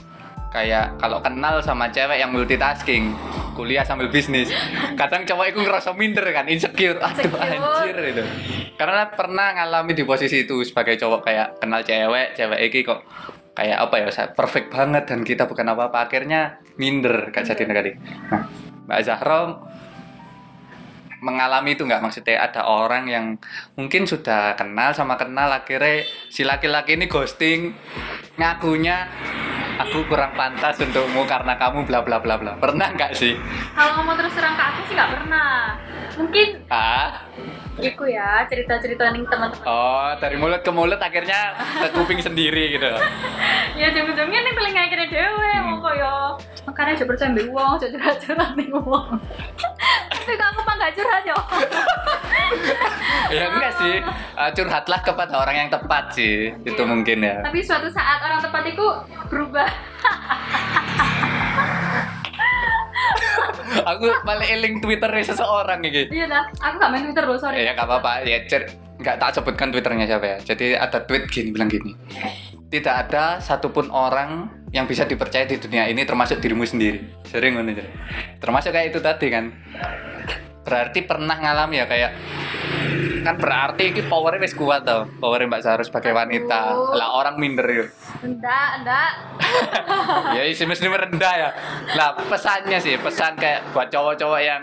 kayak 0.52 1.00
kalau 1.00 1.18
kenal 1.18 1.58
sama 1.64 1.90
cewek 1.90 2.20
yang 2.20 2.30
multitasking 2.30 3.10
kuliah 3.58 3.82
sambil 3.82 4.06
bisnis 4.06 4.54
kadang 4.94 5.26
cowok 5.26 5.50
itu 5.50 5.58
ngerasa 5.64 5.90
minder 5.96 6.26
kan 6.30 6.46
insecure. 6.46 7.00
Aduh 7.00 7.26
Insecure. 7.26 7.40
anjir 7.40 7.96
itu. 8.12 8.22
Karena 8.76 9.08
pernah 9.10 9.54
ngalami 9.56 9.96
di 9.96 10.04
posisi 10.06 10.44
itu 10.44 10.60
sebagai 10.62 10.94
cowok 11.00 11.20
kayak 11.26 11.48
kenal 11.58 11.80
cewek 11.82 12.36
cewek 12.36 12.60
iki 12.70 12.84
kok 12.86 13.02
kayak 13.54 13.78
apa 13.78 13.94
ya 14.02 14.08
sa- 14.10 14.34
perfect 14.34 14.74
banget 14.74 15.06
dan 15.06 15.22
kita 15.22 15.46
bukan 15.46 15.66
apa-apa. 15.70 16.10
Akhirnya 16.10 16.58
minder 16.76 17.30
gak 17.30 17.46
jadi 17.46 17.62
kali 17.70 17.92
nah 18.30 18.50
Mbak 18.84 19.00
Zahra 19.06 19.40
mengalami 21.24 21.72
itu 21.72 21.88
nggak? 21.88 22.04
Maksudnya 22.04 22.36
ada 22.36 22.68
orang 22.68 23.08
yang 23.08 23.26
mungkin 23.80 24.04
sudah 24.04 24.52
kenal 24.60 24.92
sama 24.92 25.16
kenal 25.16 25.48
akhirnya 25.48 26.04
si 26.28 26.44
laki-laki 26.44 27.00
ini 27.00 27.08
ghosting 27.08 27.72
ngakunya 28.36 29.08
aku 29.80 30.04
kurang 30.06 30.36
pantas 30.36 30.76
untukmu 30.78 31.24
karena 31.24 31.56
kamu 31.56 31.88
bla 31.88 32.04
bla 32.04 32.20
bla 32.20 32.36
bla. 32.36 32.52
Pernah 32.60 32.92
nggak 32.92 33.16
sih? 33.16 33.32
Kalau 33.72 34.04
ngomong 34.04 34.20
terus 34.20 34.36
terang 34.36 34.54
ke 34.54 34.64
aku 34.68 34.80
sih 34.84 34.94
nggak 34.94 35.10
pernah. 35.16 35.52
Mungkin 36.20 36.48
ah 36.68 37.24
iku 37.76 38.04
ya 38.04 38.44
cerita-cerita 38.44 39.10
nih 39.10 39.24
teman-teman. 39.24 39.64
oh 39.64 40.14
dari 40.16 40.36
mulut 40.36 40.60
ke 40.60 40.70
mulut 40.70 40.96
akhirnya 40.96 41.52
ke 41.80 41.88
kuping 41.92 42.18
sendiri 42.18 42.72
gitu 42.72 42.86
Ya 43.74 43.90
ujung-ujungnya 43.90 44.40
nih 44.40 44.54
paling 44.54 44.74
akhirnya 44.76 45.08
dewe 45.08 45.50
Hmm. 45.54 45.66
mau 45.66 45.78
koyo 45.82 46.38
makanya 46.64 46.94
aja 46.94 47.04
percaya 47.04 47.28
mbek 47.28 47.48
wong, 47.48 47.70
aja 47.74 47.86
curhat-curhat 47.88 48.50
nih 48.54 48.68
wong. 48.70 49.06
Tapi 50.14 50.32
aku 50.32 50.60
mah 50.62 50.74
gak 50.76 50.92
curhat 50.94 51.22
yo. 51.24 51.38
ya 53.34 53.44
enggak 53.48 53.72
sih 53.76 53.94
Eh, 54.34 54.50
curhatlah 54.52 55.00
kepada 55.00 55.34
orang 55.36 55.56
yang 55.56 55.68
tepat 55.68 56.10
sih 56.10 56.54
itu 56.60 56.74
Iya. 56.76 56.86
mungkin 56.86 57.18
ya 57.20 57.38
Tapi 57.40 57.58
suatu 57.60 57.86
saat 57.88 58.18
orang 58.20 58.38
tepat 58.40 58.62
itu 58.68 58.86
berubah. 59.26 59.66
aku 63.90 64.06
malah 64.22 64.46
eling 64.46 64.78
twitternya 64.78 65.24
seseorang 65.34 65.82
gitu 65.84 66.10
Iya 66.12 66.26
dah, 66.30 66.44
aku 66.60 66.74
gak 66.78 66.90
main 66.90 67.02
Twitter 67.08 67.24
loh, 67.26 67.38
sorry. 67.38 67.64
ya 67.64 67.72
nggak 67.74 67.88
apa-apa. 67.88 68.12
Ya 68.26 68.38
cer 68.46 68.68
nggak 69.00 69.16
tak 69.18 69.30
sebutkan 69.34 69.68
twitternya 69.74 70.06
siapa 70.06 70.26
ya. 70.26 70.38
Jadi 70.40 70.66
ada 70.78 70.98
tweet 71.02 71.26
gini 71.28 71.50
bilang 71.50 71.68
gini. 71.68 71.92
Tidak 72.70 72.94
ada 72.94 73.38
satupun 73.38 73.90
orang 73.94 74.50
yang 74.74 74.90
bisa 74.90 75.06
dipercaya 75.06 75.46
di 75.46 75.58
dunia 75.62 75.86
ini 75.86 76.02
termasuk 76.02 76.42
dirimu 76.42 76.66
sendiri. 76.66 76.98
Sering 77.30 77.54
ngono 77.54 77.70
termasuk 78.42 78.74
kayak 78.74 78.90
itu 78.90 78.98
tadi 78.98 79.30
kan. 79.30 79.54
Berarti 80.64 81.04
pernah 81.06 81.36
ngalami 81.38 81.78
ya 81.78 81.86
kayak 81.86 82.10
kan 83.24 83.34
berarti 83.34 83.88
ini 83.88 84.04
powernya 84.04 84.38
wis 84.38 84.52
kuat 84.52 84.84
tau 84.84 85.08
powernya 85.18 85.48
Mbak 85.48 85.62
Saru 85.62 85.82
sebagai 85.82 86.12
wanita. 86.12 86.60
Lah 86.92 87.08
orang 87.14 87.40
minder 87.40 87.64
yuk. 87.64 87.88
Enggak, 88.20 88.68
enggak. 88.78 89.10
ya 90.36 90.42
isi 90.44 90.62
mesti 90.62 90.86
merendah 90.86 91.34
ya. 91.34 91.50
Lah 91.94 92.12
pesannya 92.20 92.78
sih 92.78 92.94
pesan 92.96 93.34
kayak 93.34 93.72
buat 93.72 93.88
cowok-cowok 93.88 94.40
yang 94.40 94.62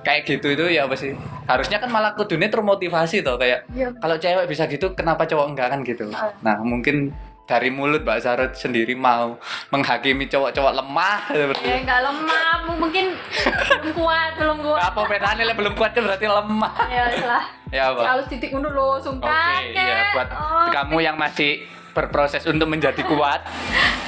kayak 0.00 0.22
gitu 0.24 0.54
itu 0.54 0.64
ya 0.70 0.86
apa 0.86 0.94
sih? 0.94 1.12
Harusnya 1.42 1.76
kan 1.76 1.90
malah 1.90 2.14
kudunya 2.14 2.46
termotivasi 2.46 3.20
tuh 3.20 3.34
kayak 3.34 3.66
Iya. 3.74 3.90
kalau 3.98 4.14
cewek 4.14 4.46
bisa 4.46 4.64
gitu 4.66 4.94
kenapa 4.94 5.26
cowok 5.26 5.46
enggak 5.50 5.68
kan 5.68 5.82
gitu. 5.82 6.06
Ah. 6.14 6.30
nah 6.40 6.56
mungkin 6.62 7.10
dari 7.42 7.68
mulut 7.68 8.00
Mbak 8.00 8.18
Sarot 8.18 8.52
sendiri 8.54 8.94
mau 8.94 9.34
menghakimi 9.68 10.24
cowok-cowok 10.24 10.72
lemah 10.74 11.18
seperti 11.26 11.66
Ya 11.66 11.76
enggak 11.76 12.00
lemah, 12.00 12.54
mu- 12.64 12.78
mungkin 12.78 13.12
belum 13.12 13.92
kuat, 13.92 14.30
belum 14.36 14.58
kuat. 14.62 14.80
apa 14.80 15.00
lah 15.36 15.52
belum 15.52 15.74
kuatnya 15.74 16.00
berarti 16.02 16.26
lemah 16.26 16.72
Ya 16.86 17.04
salah. 17.12 17.44
ya 17.68 17.82
apa 17.90 18.02
Harus 18.06 18.26
titik 18.26 18.50
dulu 18.50 18.68
lo, 18.68 18.88
oke 18.92 19.02
sungkan. 19.02 19.60
iya 19.66 20.12
buat 20.12 20.28
Oh. 20.30 20.68
kamu 20.70 20.96
yang 21.02 21.16
masih 21.16 21.66
berproses 21.92 22.46
untuk 22.46 22.66
menjadi 22.66 23.02
kuat 23.04 23.44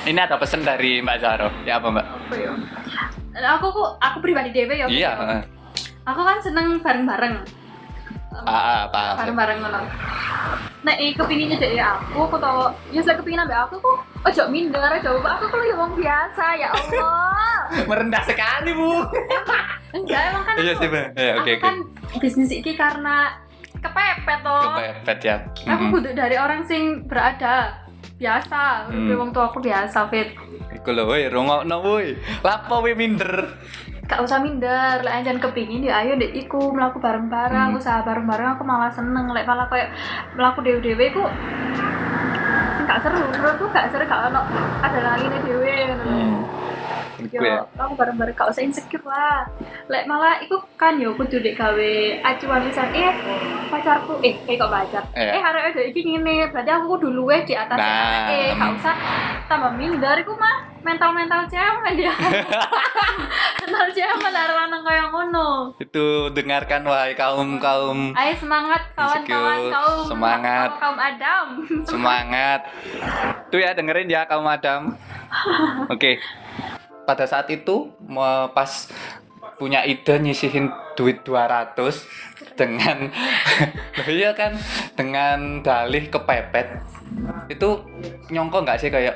ini 0.04 0.16
ada 0.16 0.38
pesan 0.38 0.62
dari 0.62 1.02
Mbak 1.02 1.16
Zaro 1.18 1.50
ya 1.62 1.76
apa 1.76 1.90
Mbak 1.90 2.06
Apa 2.06 2.34
ya? 2.38 2.50
Aku 3.52 3.66
kok 3.68 3.98
aku 3.98 4.18
pribadi 4.20 4.54
dewe 4.54 4.78
ya. 4.78 4.86
iya 4.86 5.10
heeh. 5.12 5.40
Aku 6.04 6.20
kan 6.20 6.38
seneng 6.38 6.78
bareng-bareng. 6.78 7.63
Ah, 8.42 8.84
ah, 8.84 9.14
bareng-bareng 9.16 9.58
ngono. 9.60 9.80
Nek 10.82 10.96
iki 10.98 11.12
kepinginnya 11.14 11.56
dari 11.56 11.78
aku, 11.78 12.18
aku 12.22 12.36
tau 12.36 12.68
ya 12.90 13.00
saya 13.00 13.16
kepingin 13.16 13.40
ambek 13.40 13.56
aku 13.58 13.78
kok 13.78 13.98
ojo 14.22 14.42
minder, 14.48 14.84
coba 15.00 15.28
aku 15.34 15.44
kalau 15.48 15.64
ya 15.64 15.74
wong 15.74 15.92
biasa 15.94 16.44
ya 16.54 16.68
Allah. 16.68 17.40
merendah 17.88 18.22
sekali 18.22 18.70
bu 18.70 19.00
Enggak 19.90 20.20
emang 20.28 20.44
kan 20.44 20.54
iya 20.58 20.72
aku, 20.72 20.80
sih 20.84 20.88
Mbak 20.88 21.06
ya 21.14 21.32
oke 21.32 21.40
aku 21.40 21.40
oke 21.40 21.52
kan 21.56 21.76
bisnis 22.20 22.50
iki 22.52 22.72
karena 22.74 23.32
kepepet 23.74 24.38
toh. 24.44 24.60
kepepet 24.70 25.18
ya 25.22 25.36
Aku 25.66 25.84
kudu 25.90 26.10
dari 26.12 26.36
orang 26.36 26.62
sing 26.64 26.82
berada 27.04 27.80
biasa, 28.14 28.92
Hmm. 28.92 29.08
hmm. 29.08 29.16
wong 29.16 29.30
tua 29.32 29.48
aku 29.48 29.58
biasa 29.58 30.06
fit. 30.06 30.36
iku 30.70 30.90
lho 30.90 31.08
woi 31.08 31.26
rungokno 31.26 31.76
woi 31.80 32.12
lapo 32.42 32.84
woi 32.84 32.92
minder 32.92 33.56
Gak 34.04 34.20
usah 34.20 34.36
minder, 34.36 35.00
lek 35.00 35.14
anjan 35.24 35.40
kepingin 35.40 35.88
ya 35.88 36.04
ayo 36.04 36.20
dek 36.20 36.36
iku 36.36 36.68
melaku 36.76 37.00
bareng-bareng, 37.00 37.72
Hmm. 37.72 37.78
usaha 37.80 38.04
bareng-bareng 38.04 38.52
aku 38.52 38.62
malah 38.62 38.92
seneng 38.92 39.32
lek 39.32 39.48
malah 39.48 39.64
kayak 39.72 39.88
melaku 40.36 40.60
dewe-dewe 40.60 41.08
ku 41.16 41.24
gak 42.84 43.00
seru, 43.00 43.16
menurutku 43.16 43.64
gak 43.72 43.88
seru 43.88 44.04
gak 44.04 44.28
ono 44.28 44.44
ada 44.84 45.00
lagi 45.00 45.24
nih 45.24 45.40
dewe 45.48 45.72
hmm. 46.04 46.43
Yo, 47.26 47.28
Iku 47.34 47.42
ya 47.42 47.64
aku 47.74 47.94
bareng-bareng 47.94 48.32
gak 48.32 48.48
usah 48.48 48.60
insecure 48.60 49.00
lah. 49.02 49.48
Lek 49.86 50.04
malah 50.04 50.38
iku 50.38 50.60
kan 50.74 50.96
yo 50.96 51.12
kudu 51.12 51.38
dek 51.38 51.54
gawe 51.54 51.92
acuan 52.22 52.60
misal 52.62 52.84
eh 52.90 53.12
pacarku 53.66 54.20
eh 54.20 54.36
kayak 54.40 54.58
kok 54.58 54.70
pacar. 54.70 55.02
Iya. 55.12 55.30
Eh 55.30 55.42
arek 55.42 55.62
ada 55.70 55.80
iki 55.82 56.00
ngene, 56.02 56.48
berarti 56.48 56.70
aku 56.70 56.86
kudu 56.92 57.08
luwe 57.10 57.40
di 57.42 57.54
atas 57.54 57.74
Nah. 57.74 58.28
eh 58.28 58.52
gak 58.52 58.70
usah 58.74 58.94
tambah 59.46 59.72
minder 59.72 60.16
iku 60.16 60.32
mah 60.34 60.56
mental-mental 60.80 61.48
cewek 61.48 61.96
dia. 61.96 62.12
mental 63.60 63.86
cewek 63.88 64.16
malah 64.18 64.44
lanang 64.54 64.82
kaya 64.82 65.04
ngono. 65.08 65.72
itu 65.74 66.04
dengarkan 66.30 66.84
wahai 66.84 67.14
kaum 67.14 67.56
kaum 67.56 68.12
Ayo 68.12 68.36
semangat 68.36 68.82
kawan-kawan 68.92 69.58
kaum 69.70 70.04
semangat. 70.06 70.68
kaum, 70.70 70.80
kaum 70.82 70.98
Adam. 70.98 71.44
semangat 71.82 72.60
tuh 73.48 73.58
ya 73.58 73.72
dengerin 73.72 74.06
ya 74.06 74.24
kaum 74.24 74.44
Adam 74.44 74.92
oke 75.94 76.20
pada 77.04 77.24
saat 77.28 77.48
itu 77.52 77.92
pas 78.52 78.88
punya 79.54 79.86
ide 79.86 80.18
nyisihin 80.18 80.66
duit 80.98 81.22
200 81.22 81.78
dengan 82.58 83.10
iya 84.10 84.34
kan 84.34 84.58
dengan 84.98 85.62
dalih 85.62 86.10
kepepet 86.10 86.82
itu 87.50 87.68
nyongko 88.30 88.66
nggak 88.66 88.78
sih 88.82 88.90
kayak 88.90 89.14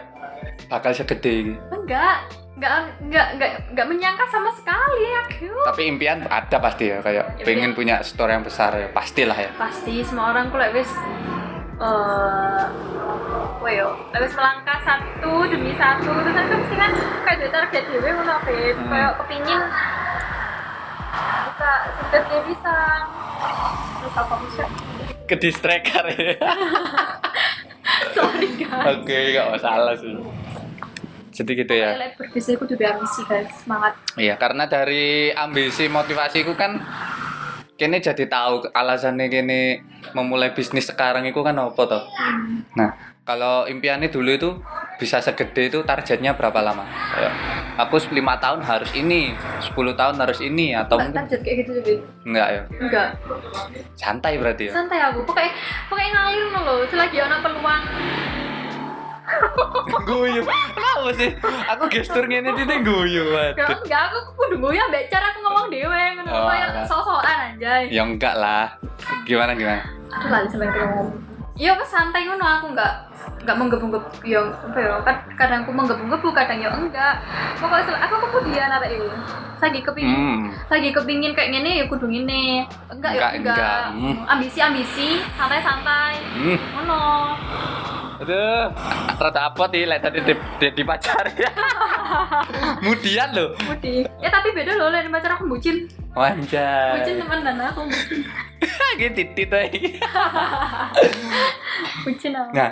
bakal 0.71 0.95
segede 0.95 1.31
ini 1.43 1.55
Enggak, 1.75 2.29
enggak 2.59 2.73
enggak 3.03 3.27
enggak 3.35 3.51
enggak 3.73 3.87
menyangka 3.89 4.25
sama 4.29 4.51
sekali 4.53 5.07
aku. 5.27 5.51
tapi 5.75 5.83
impian 5.89 6.23
ada 6.29 6.57
pasti 6.61 6.93
ya 6.93 6.99
kayak 7.01 7.25
Impian. 7.41 7.47
pengen 7.47 7.71
punya 7.75 7.97
store 8.05 8.35
yang 8.37 8.45
besar 8.45 8.75
ya 8.77 8.89
pastilah 8.93 9.39
ya 9.39 9.51
pasti 9.59 10.05
semua 10.05 10.35
orang 10.37 10.53
lek 10.53 10.71
wis 10.77 10.91
eh 11.79 12.63
apa 13.59 13.69
yo. 13.71 13.89
Lek 14.15 14.21
wis 14.27 14.35
melangkah 14.35 14.79
satu 14.83 15.33
demi 15.47 15.73
satu. 15.79 16.11
Terus 16.11 16.35
kan 16.35 16.45
mesti 16.51 16.75
kan 16.75 16.93
kayak 17.27 17.37
duit 17.43 17.53
target 17.55 17.83
dhewe 17.87 18.09
ngono 18.11 18.37
Fit. 18.43 18.75
Hmm. 18.75 18.91
kayak 18.91 19.13
kepingin 19.23 19.61
bisa 21.49 21.71
sedot 21.99 22.25
dia 22.27 22.41
bisa. 22.47 22.77
Terus 24.03 24.15
apa 24.19 24.35
bisa. 24.47 24.65
Ke 25.29 25.35
distracker 25.37 26.05
ya 26.17 26.33
sorry 28.17 28.49
guys. 28.59 28.87
Oke 28.99 29.19
nggak 29.35 29.49
masalah 29.55 29.95
sih. 29.99 30.15
Jadi 31.39 31.53
gitu 31.55 31.75
ya. 31.75 31.95
Berbisnis 32.19 32.59
aku 32.59 32.67
udah 32.67 32.99
ambisi 32.99 33.21
guys. 33.31 33.47
Semangat. 33.63 33.95
Iya, 34.19 34.35
karena 34.35 34.67
dari 34.67 35.31
ambisi 35.31 35.87
motivasiku 35.87 36.59
kan 36.59 36.83
kini 37.79 38.03
jadi 38.03 38.27
tahu 38.27 38.75
alasannya 38.75 39.31
kini 39.31 39.79
memulai 40.11 40.51
bisnis 40.51 40.91
sekarang 40.91 41.23
itu 41.31 41.39
kan 41.47 41.55
apa 41.55 41.79
toh. 41.87 42.03
Nah, 42.75 42.91
kalau 43.23 43.71
impiannya 43.71 44.11
dulu 44.11 44.31
itu 44.35 44.51
bisa 44.99 45.23
segede 45.23 45.71
itu 45.71 45.79
targetnya 45.87 46.35
berapa 46.35 46.59
lama? 46.59 46.83
Kayak, 47.15 47.33
aku 47.79 48.03
5 48.03 48.19
tahun 48.43 48.61
harus 48.67 48.91
ini, 48.99 49.31
10 49.63 49.95
tahun 49.95 50.19
harus 50.19 50.43
ini 50.43 50.75
atau 50.75 50.99
Mbak 50.99 51.07
mungkin 51.07 51.19
target 51.23 51.41
kayak 51.47 51.57
gitu 51.63 51.71
juga 51.79 51.93
enggak 52.27 52.49
ya? 52.51 52.63
enggak 52.83 53.09
Santai 53.95 54.33
berarti 54.43 54.63
ya. 54.67 54.73
santai 54.75 54.99
aku 54.99 55.23
pokoknya 55.23 55.53
pokoknya 55.87 56.11
ngalir 56.19 56.47
loh 56.51 56.83
selagi 56.91 57.17
ada 57.23 57.39
peluang 57.39 57.83
guyu. 60.05 60.43
Kenapa 60.45 61.11
sih? 61.15 61.31
Aku 61.69 61.85
gestur 61.89 62.25
ngene 62.25 62.53
iki 62.53 62.77
guyu. 62.81 63.25
Gak 63.55 63.57
Waduh. 63.59 63.79
enggak, 63.81 64.03
aku 64.09 64.19
kudu 64.35 64.57
goyah 64.59 64.85
mbak 64.87 65.09
cara 65.09 65.27
aku 65.29 65.39
ngomong 65.41 65.67
dewe 65.69 66.03
ngono 66.15 66.31
Oh, 66.31 66.47
kayak 66.47 66.69
alah. 66.71 66.85
sok-sokan 66.85 67.37
anjay. 67.49 67.83
Ya 67.89 68.03
enggak 68.03 68.35
lah. 68.35 68.67
Gimana 69.23 69.53
gimana? 69.53 69.83
Aku 70.11 70.27
lali 70.27 70.47
sampai 70.47 70.69
ngomong. 70.69 71.09
Iya 71.55 71.75
aku 71.75 71.85
santai 71.85 72.23
ngono 72.23 72.39
aku 72.41 72.67
nggak 72.71 72.93
nggak 73.39 73.57
menggebu-gebu 73.57 74.07
ya 74.23 74.39
apa 74.45 74.79
ya 74.79 74.95
kad- 75.03 75.27
kadang 75.35 75.61
aku 75.63 75.73
menggebu-gebu 75.73 76.29
kadang 76.31 76.59
ya 76.59 76.71
enggak 76.71 77.19
pokoknya 77.57 77.99
aku 77.99 78.15
kemudian 78.21 78.69
ada 78.69 78.87
itu 78.87 79.09
lagi 79.59 79.81
kepingin 79.81 80.15
Hmm. 80.15 80.43
lagi 80.69 80.91
kepingin 80.93 81.33
kayak 81.33 81.51
gini 81.51 81.83
ya 81.83 81.85
kudu 81.87 82.07
gini 82.07 82.63
enggak 82.87 83.11
ya 83.11 83.35
Enggak, 83.35 83.59
enggak, 83.59 83.83
enggak. 83.91 84.27
Ambisi 84.29 84.59
ambisi 84.61 85.09
santai 85.33 85.59
santai 85.59 86.15
Hmm. 86.37 86.59
ngono 86.77 87.03
Aduh, 88.19 88.67
rada 89.15 89.41
apa 89.47 89.71
sih 89.71 89.87
lek 89.87 90.03
tadi 90.03 90.19
di, 90.27 90.35
di, 90.59 90.67
dipacari 90.75 91.39
ya. 91.39 91.51
Mudian 92.85 93.31
loh. 93.31 93.55
Mudi. 93.63 94.03
ya 94.19 94.27
tapi 94.27 94.51
beda 94.51 94.75
loh 94.75 94.91
lain 94.91 95.13
pacar 95.13 95.39
aku 95.39 95.47
bucin 95.47 95.87
Wanjay. 96.17 96.99
bucin 96.99 97.15
teman 97.21 97.39
dan 97.47 97.61
aku 97.63 97.87
bucin 97.87 98.21
Gitu 98.99 99.13
titit 99.15 99.51
aja. 99.55 99.71
bucin 102.05 102.33
aku 102.35 102.51
Nah, 102.51 102.71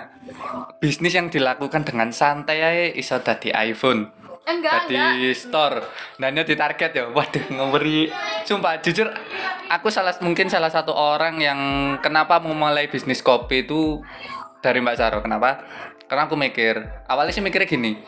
bisnis 0.83 1.15
yang 1.15 1.31
dilakukan 1.31 1.87
dengan 1.87 2.11
santai 2.11 2.59
aja 2.59 2.85
iso 2.97 3.23
dadi 3.23 3.55
iPhone. 3.55 4.11
enggak 4.47 4.87
enggak 4.87 5.19
Dadi 5.19 5.35
store. 5.35 5.79
Nanya 6.23 6.47
di 6.47 6.55
target 6.55 6.91
ya. 6.95 7.05
Waduh, 7.11 7.45
ngeri. 7.51 8.07
Sumpah 8.47 8.79
jujur 8.79 9.11
aku 9.67 9.91
salah 9.91 10.15
mungkin 10.23 10.47
salah 10.47 10.71
satu 10.71 10.95
orang 10.95 11.43
yang 11.43 11.59
kenapa 11.99 12.39
memulai 12.39 12.87
bisnis 12.87 13.27
kopi 13.27 13.67
itu 13.67 14.03
dari 14.61 14.79
Mbak 14.81 14.97
Saro. 14.97 15.19
Kenapa? 15.21 15.65
Karena 16.07 16.31
aku 16.31 16.39
mikir, 16.39 16.79
awalnya 17.11 17.35
sih 17.35 17.43
mikirnya 17.43 17.67
gini. 17.67 17.99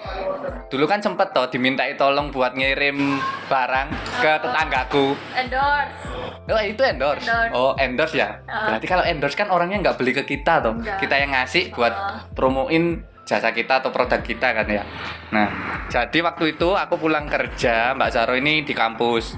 Dulu 0.70 0.86
kan 0.86 1.02
sempet 1.02 1.34
toh 1.34 1.50
dimintai 1.50 1.98
tolong 1.98 2.30
buat 2.30 2.54
ngirim 2.54 3.18
barang 3.50 3.88
ke 4.22 4.32
tetanggaku. 4.38 5.18
endorse 5.34 6.06
Oh 6.48 6.62
itu 6.62 6.80
endorse. 6.80 7.26
Endorse. 7.26 7.52
Oh 7.52 7.72
endorse 7.74 8.14
ya. 8.14 8.38
Uh. 8.46 8.70
Berarti 8.70 8.86
kalau 8.86 9.04
endorse 9.04 9.34
kan 9.34 9.50
orangnya 9.50 9.82
nggak 9.82 9.96
beli 9.98 10.14
ke 10.14 10.24
kita 10.24 10.62
toh. 10.62 10.78
Enggak. 10.78 11.02
Kita 11.02 11.14
yang 11.18 11.30
ngasih 11.34 11.74
buat 11.74 11.90
Uh. 11.92 12.22
promoin 12.38 13.02
jasa 13.28 13.52
kita 13.52 13.84
atau 13.84 13.92
produk 13.92 14.24
kita 14.24 14.56
kan 14.56 14.64
ya. 14.64 14.88
Nah, 15.36 15.48
jadi 15.92 16.24
waktu 16.24 16.56
itu 16.56 16.72
aku 16.72 16.96
pulang 16.96 17.28
kerja, 17.28 17.92
Mbak 17.92 18.08
Saro 18.08 18.32
ini 18.32 18.64
di 18.64 18.72
kampus. 18.72 19.36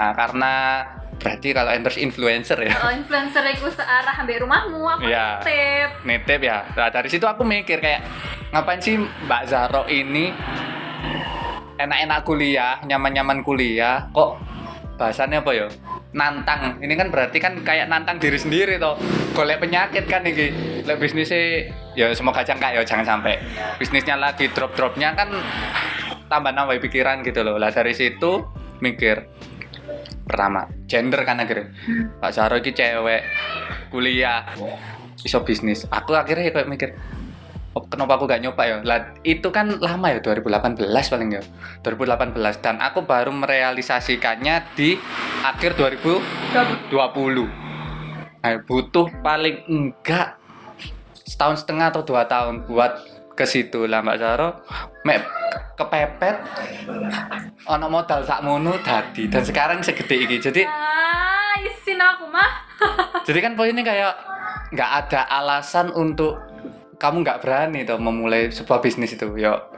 Nah, 0.00 0.16
karena 0.16 0.80
berarti 1.16 1.48
kalau 1.50 1.70
endorse 1.72 1.98
influencer 1.98 2.58
ya. 2.60 2.76
kalau 2.76 2.92
influencer 2.92 3.42
itu 3.50 3.66
searah 3.72 4.14
sampai 4.14 4.38
rumahmu 4.38 4.78
aku 4.84 5.08
Iya. 5.08 5.40
tip 5.42 5.90
Nitip 6.04 6.40
ya. 6.44 6.62
Nah, 6.76 6.88
dari 6.92 7.08
situ 7.08 7.24
aku 7.24 7.42
mikir 7.42 7.80
kayak 7.80 8.04
ngapain 8.52 8.78
sih 8.78 8.94
Mbak 9.00 9.42
Zaro 9.48 9.88
ini 9.90 10.30
enak-enak 11.76 12.20
kuliah, 12.24 12.80
nyaman-nyaman 12.84 13.44
kuliah, 13.44 14.08
kok 14.10 14.40
bahasannya 14.96 15.44
apa 15.44 15.52
ya? 15.52 15.66
Nantang. 16.16 16.80
Ini 16.80 16.94
kan 16.96 17.12
berarti 17.12 17.36
kan 17.36 17.60
kayak 17.60 17.92
nantang 17.92 18.16
diri 18.16 18.40
sendiri 18.40 18.80
toh. 18.80 18.96
Golek 19.36 19.60
penyakit 19.60 20.08
kan 20.08 20.24
iki. 20.24 20.48
Lek 20.88 20.96
bisnisnya 20.96 21.68
ya 21.92 22.08
semoga 22.16 22.40
aja 22.40 22.56
enggak 22.56 22.72
ya 22.72 22.80
jangan 22.86 23.04
sampai. 23.04 23.36
Bisnisnya 23.76 24.16
lagi 24.16 24.48
drop-dropnya 24.48 25.12
kan 25.12 25.28
tambah 26.32 26.56
nambah 26.56 26.80
pikiran 26.80 27.20
gitu 27.20 27.44
loh. 27.44 27.60
Lah 27.60 27.68
dari 27.68 27.92
situ 27.92 28.48
mikir 28.80 29.28
pertama. 30.26 30.66
Gender 30.90 31.22
kan 31.22 31.38
akhirnya. 31.38 31.70
Pak 32.18 32.30
Zaro 32.34 32.58
ini 32.58 32.74
cewek 32.74 33.22
kuliah 33.94 34.42
iso 35.22 35.40
bisnis. 35.46 35.86
Aku 35.88 36.12
akhirnya 36.18 36.50
kayak 36.50 36.68
mikir 36.68 36.90
"Oh, 37.76 37.84
kenapa 37.86 38.16
aku 38.16 38.24
gak 38.26 38.40
nyoba 38.40 38.62
ya? 38.66 38.76
Lah 38.82 39.14
itu 39.22 39.52
kan 39.52 39.78
lama 39.78 40.08
ya 40.10 40.18
2018 40.24 40.82
paling 40.90 41.30
ya. 41.30 41.42
2018 41.84 42.64
dan 42.64 42.82
aku 42.82 43.04
baru 43.04 43.30
merealisasikannya 43.30 44.74
di 44.74 44.98
akhir 45.44 45.78
2020 45.78 47.66
nah, 48.42 48.62
butuh 48.62 49.06
paling 49.22 49.66
enggak 49.66 50.38
setahun 51.26 51.66
setengah 51.66 51.90
atau 51.90 52.02
dua 52.06 52.26
tahun 52.30 52.62
buat 52.70 53.15
ke 53.36 53.44
situ 53.44 53.84
lah 53.84 54.00
Mbak 54.00 54.16
Zaro 54.16 54.64
mek 55.04 55.20
kepepet 55.76 56.36
ono 57.68 57.86
modal 57.92 58.24
sak 58.24 58.40
mono 58.40 58.80
dadi. 58.80 59.28
Dan 59.28 59.44
sekarang 59.44 59.84
segede 59.84 60.16
ini 60.16 60.40
jadi 60.40 60.64
ah 60.64 61.52
isin 61.60 62.00
aku 62.00 62.24
mah. 62.32 62.50
Jadi 63.26 63.38
kan 63.42 63.52
poinnya 63.58 63.82
kayak 63.82 64.14
nggak 64.70 64.90
ada 65.02 65.20
alasan 65.26 65.90
untuk 65.90 66.38
kamu 66.96 67.26
nggak 67.26 67.40
berani 67.42 67.82
tuh 67.82 67.98
memulai 67.98 68.48
sebuah 68.48 68.80
bisnis 68.80 69.12
itu 69.12 69.26
yo. 69.36 69.68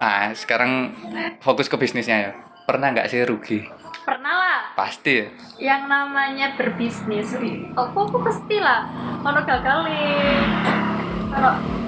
Nah 0.00 0.32
sekarang 0.32 0.94
fokus 1.44 1.68
ke 1.68 1.76
bisnisnya 1.76 2.16
ya 2.18 2.32
pernah 2.64 2.90
nggak 2.90 3.06
sih 3.10 3.22
rugi? 3.22 3.66
Pernah 4.06 4.34
lah. 4.34 4.60
Pasti 4.74 5.12
ya 5.20 5.26
yang 5.60 5.92
namanya 5.92 6.56
berbisnis 6.56 7.36
aku 7.76 7.98
aku 8.08 8.18
pasti 8.24 8.56
lah. 8.58 8.88
Ono 9.22 9.40
gagal 9.44 9.78
ono 11.30 11.79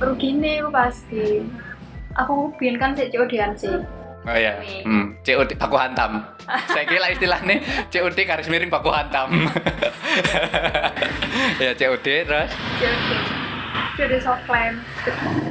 rugi 0.00 0.34
nih 0.38 0.62
aku 0.62 0.70
pasti. 0.70 1.24
Aku 2.14 2.54
bikin 2.58 2.78
kan 2.78 2.94
sih 2.94 3.10
COD-an 3.10 3.52
sih. 3.58 3.74
Oh 4.24 4.32
ya 4.32 4.56
hmm. 4.56 5.20
COD 5.20 5.52
baku 5.60 5.76
hantam. 5.76 6.24
Saya 6.72 6.88
kira 6.88 7.12
istilahnya 7.12 7.60
COD 7.92 8.18
garis 8.24 8.48
miring 8.48 8.72
baku 8.72 8.88
hantam. 8.88 9.28
Ya 11.58 11.74
COD 11.74 12.06
terus? 12.24 12.50
COD 12.78 13.10
COD 13.94 14.12
soft 14.22 14.42
clam 14.46 14.74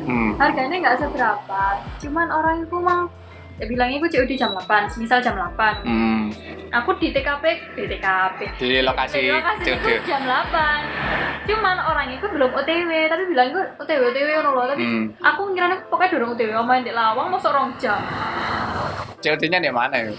hmm. 0.07 0.39
harganya 0.39 0.75
nggak 0.79 0.97
seberapa. 0.99 1.63
Cuman 1.99 2.27
orang 2.31 2.63
itu 2.63 2.77
mang 2.79 3.11
ya 3.53 3.65
bilangnya 3.65 3.97
aku 3.97 4.09
COD 4.09 4.31
jam 4.33 4.49
8 4.51 4.97
misal 4.97 5.21
jam 5.21 5.37
8 5.37 5.85
Hmm. 5.85 6.33
aku 6.69 6.97
di 6.97 7.13
TKP 7.13 7.43
di 7.77 7.85
TKP 7.85 8.39
di 8.57 8.81
lokasi 8.81 9.17
di 9.19 9.29
lokasi 9.29 9.61
COD 9.69 9.87
jam 10.03 10.21
8 10.25 11.45
cuman 11.45 11.77
orang 11.83 12.07
itu 12.09 12.25
belum 12.25 12.49
OTW 12.51 12.89
tapi 13.05 13.23
bilang 13.27 13.47
itu 13.47 13.61
OTW 13.77 14.01
OTW 14.09 14.29
ono 14.39 14.49
loh 14.51 14.65
tapi 14.65 14.81
Hmm. 14.81 15.05
aku 15.21 15.53
ngira 15.53 15.69
pokoknya 15.85 16.09
dorong 16.11 16.33
OTW 16.33 16.51
main 16.61 16.81
di 16.81 16.91
lawang 16.91 17.29
mau 17.29 17.37
seorang 17.37 17.69
jam. 17.77 18.01
COD-nya 19.19 19.59
di 19.59 19.71
mana 19.71 19.95
ya? 19.95 20.11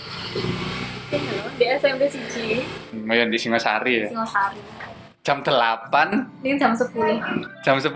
Di 1.55 1.65
SMP 1.77 2.09
siji. 2.09 2.65
Mau 2.97 3.13
yang 3.13 3.29
di 3.29 3.37
Singosari 3.37 4.01
ya? 4.01 4.09
Singosari. 4.09 4.61
Jam 5.21 5.41
8 5.41 6.45
ini 6.45 6.57
jam 6.57 6.73
10 6.73 6.93
jam 7.61 7.77
10 7.77 7.91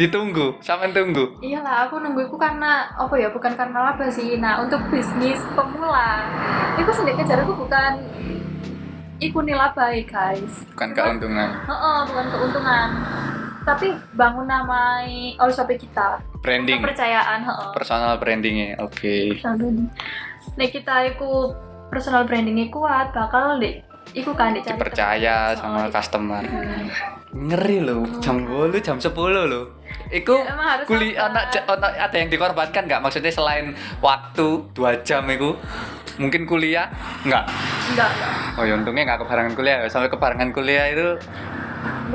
ditunggu 0.00 0.56
sama 0.64 0.88
tunggu. 0.88 1.36
Iyalah 1.44 1.84
aku 1.84 2.00
nunggu 2.00 2.24
itu 2.24 2.36
karena 2.40 2.88
apa 2.96 3.14
ya 3.20 3.28
bukan 3.28 3.52
karena 3.52 3.92
laba 3.92 4.08
sih. 4.08 4.40
Nah 4.40 4.64
untuk 4.64 4.80
bisnis 4.88 5.40
pemula 5.52 6.24
itu 6.80 6.88
sendiri 6.88 7.20
kejar 7.20 7.44
aku 7.44 7.52
bukan 7.60 8.00
iku 9.20 9.44
nilaba 9.44 9.92
ya 9.92 10.00
guys. 10.08 10.64
Bukan 10.72 10.96
Cuman- 10.96 11.20
keuntungan. 11.20 11.48
Heeh, 11.68 11.98
bukan 12.08 12.26
keuntungan. 12.32 12.88
Tapi 13.60 13.86
bangun 14.16 14.48
namai 14.48 15.36
all 15.36 15.52
shop 15.52 15.68
kita. 15.68 16.24
Branding. 16.40 16.80
Kepercayaan 16.80 17.44
heeh. 17.44 17.68
Personal 17.76 18.16
brandingnya 18.16 18.80
oke. 18.80 19.36
Nek 20.56 20.68
kita 20.72 21.12
iku 21.12 21.52
personal 21.92 22.24
brandingnya 22.24 22.72
kuat 22.72 23.12
bakal 23.12 23.60
dek 23.60 23.84
iku 24.16 24.32
kan 24.34 24.56
dipercaya 24.56 25.54
sama 25.54 25.92
customer. 25.92 26.42
Hmm. 26.42 26.88
ngeri 27.30 27.78
loh 27.78 28.02
jam 28.18 28.42
10 28.42 28.74
jam 28.82 28.98
10 28.98 29.14
loh 29.46 29.70
Iku 30.10 30.42
Ya, 30.42 30.52
sabar. 30.52 30.82
anak 31.30 31.42
ono 31.70 31.86
ada 31.86 32.16
yang 32.18 32.28
dikorbankan 32.28 32.82
nggak? 32.90 33.00
Maksudnya 33.00 33.30
selain 33.30 33.78
waktu 34.02 34.66
dua 34.74 34.98
jam 35.06 35.22
itu 35.30 35.54
mungkin 36.18 36.44
kuliah? 36.50 36.90
Nggak? 37.22 37.44
Enggak 37.94 38.10
oh 38.60 38.64
ya 38.68 38.74
untungnya 38.76 39.02
nggak 39.08 39.20
kebarengan 39.24 39.54
kuliah 39.56 39.76
ya. 39.80 39.88
sampai 39.88 40.12
kebarengan 40.12 40.50
kuliah 40.52 40.84
itu 40.92 41.08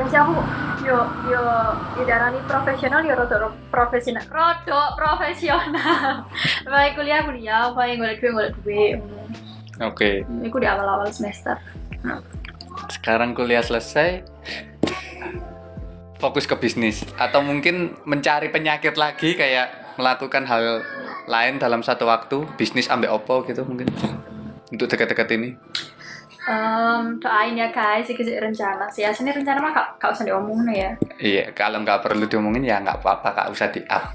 sih 0.05 0.19
aku 0.19 0.35
yo 0.85 0.99
yo 1.25 1.41
idarani 1.97 2.37
profesional 2.45 3.01
yo 3.01 3.17
rodok 3.17 3.55
profesional. 3.73 4.21
Rodok 4.29 4.89
profesional. 4.99 6.27
Baik 6.69 6.99
kuliah 6.99 7.25
kuliah 7.25 7.73
baik 7.73 7.97
golek 7.97 8.19
duit 8.21 8.33
golek 8.35 8.53
duit 8.61 8.99
oke. 9.81 10.11
Iku 10.45 10.57
di 10.61 10.67
awal-awal 10.69 11.09
semester. 11.09 11.57
Sekarang 12.91 13.33
kuliah 13.33 13.63
selesai 13.65 14.21
fokus 16.25 16.49
ke 16.49 16.57
bisnis. 16.57 17.05
Atau 17.21 17.45
mungkin 17.45 17.93
mencari 18.09 18.49
penyakit 18.49 18.97
lagi 18.97 19.37
kayak 19.37 19.97
melakukan 20.01 20.43
hal 20.49 20.81
lain 21.29 21.61
dalam 21.61 21.85
satu 21.85 22.09
waktu 22.09 22.49
bisnis 22.57 22.89
ambek 22.89 23.13
opo 23.13 23.45
gitu 23.45 23.61
mungkin. 23.61 23.87
Untuk 24.73 24.89
dekat-dekat 24.89 25.29
ini. 25.37 25.53
Em, 26.45 27.17
doain 27.17 27.57
ya 27.57 27.73
guys, 27.73 28.05
iki 28.05 28.21
rencana 28.21 28.85
sih. 28.89 29.01
Aslinya 29.01 29.33
rencana 29.33 29.61
mah 29.65 29.71
gak, 29.73 29.87
gak 29.97 30.11
usah 30.13 30.25
diomongin 30.29 30.73
ya. 30.73 30.91
iya 31.19 31.49
kalau 31.55 31.81
nggak 31.81 32.03
perlu 32.03 32.27
diomongin 32.27 32.67
ya 32.67 32.83
nggak 32.83 32.99
apa-apa 33.01 33.29
kak 33.31 33.47
usah 33.55 33.71
di 33.71 33.81
up 33.87 34.11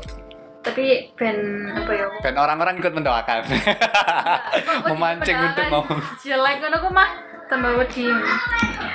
Tapi 0.61 1.09
ben 1.17 1.37
apa 1.73 1.93
ya? 1.93 2.07
dan 2.21 2.35
orang-orang 2.37 2.77
ikut 2.77 2.93
mendoakan 2.93 3.49
memancing 4.93 5.37
untuk 5.41 5.67
ngomong 5.73 6.01
Jelek 6.21 6.57
ngono 6.61 6.77
ku 6.85 6.89
mah 6.93 7.11
tambah 7.51 7.83
wedi. 7.83 8.07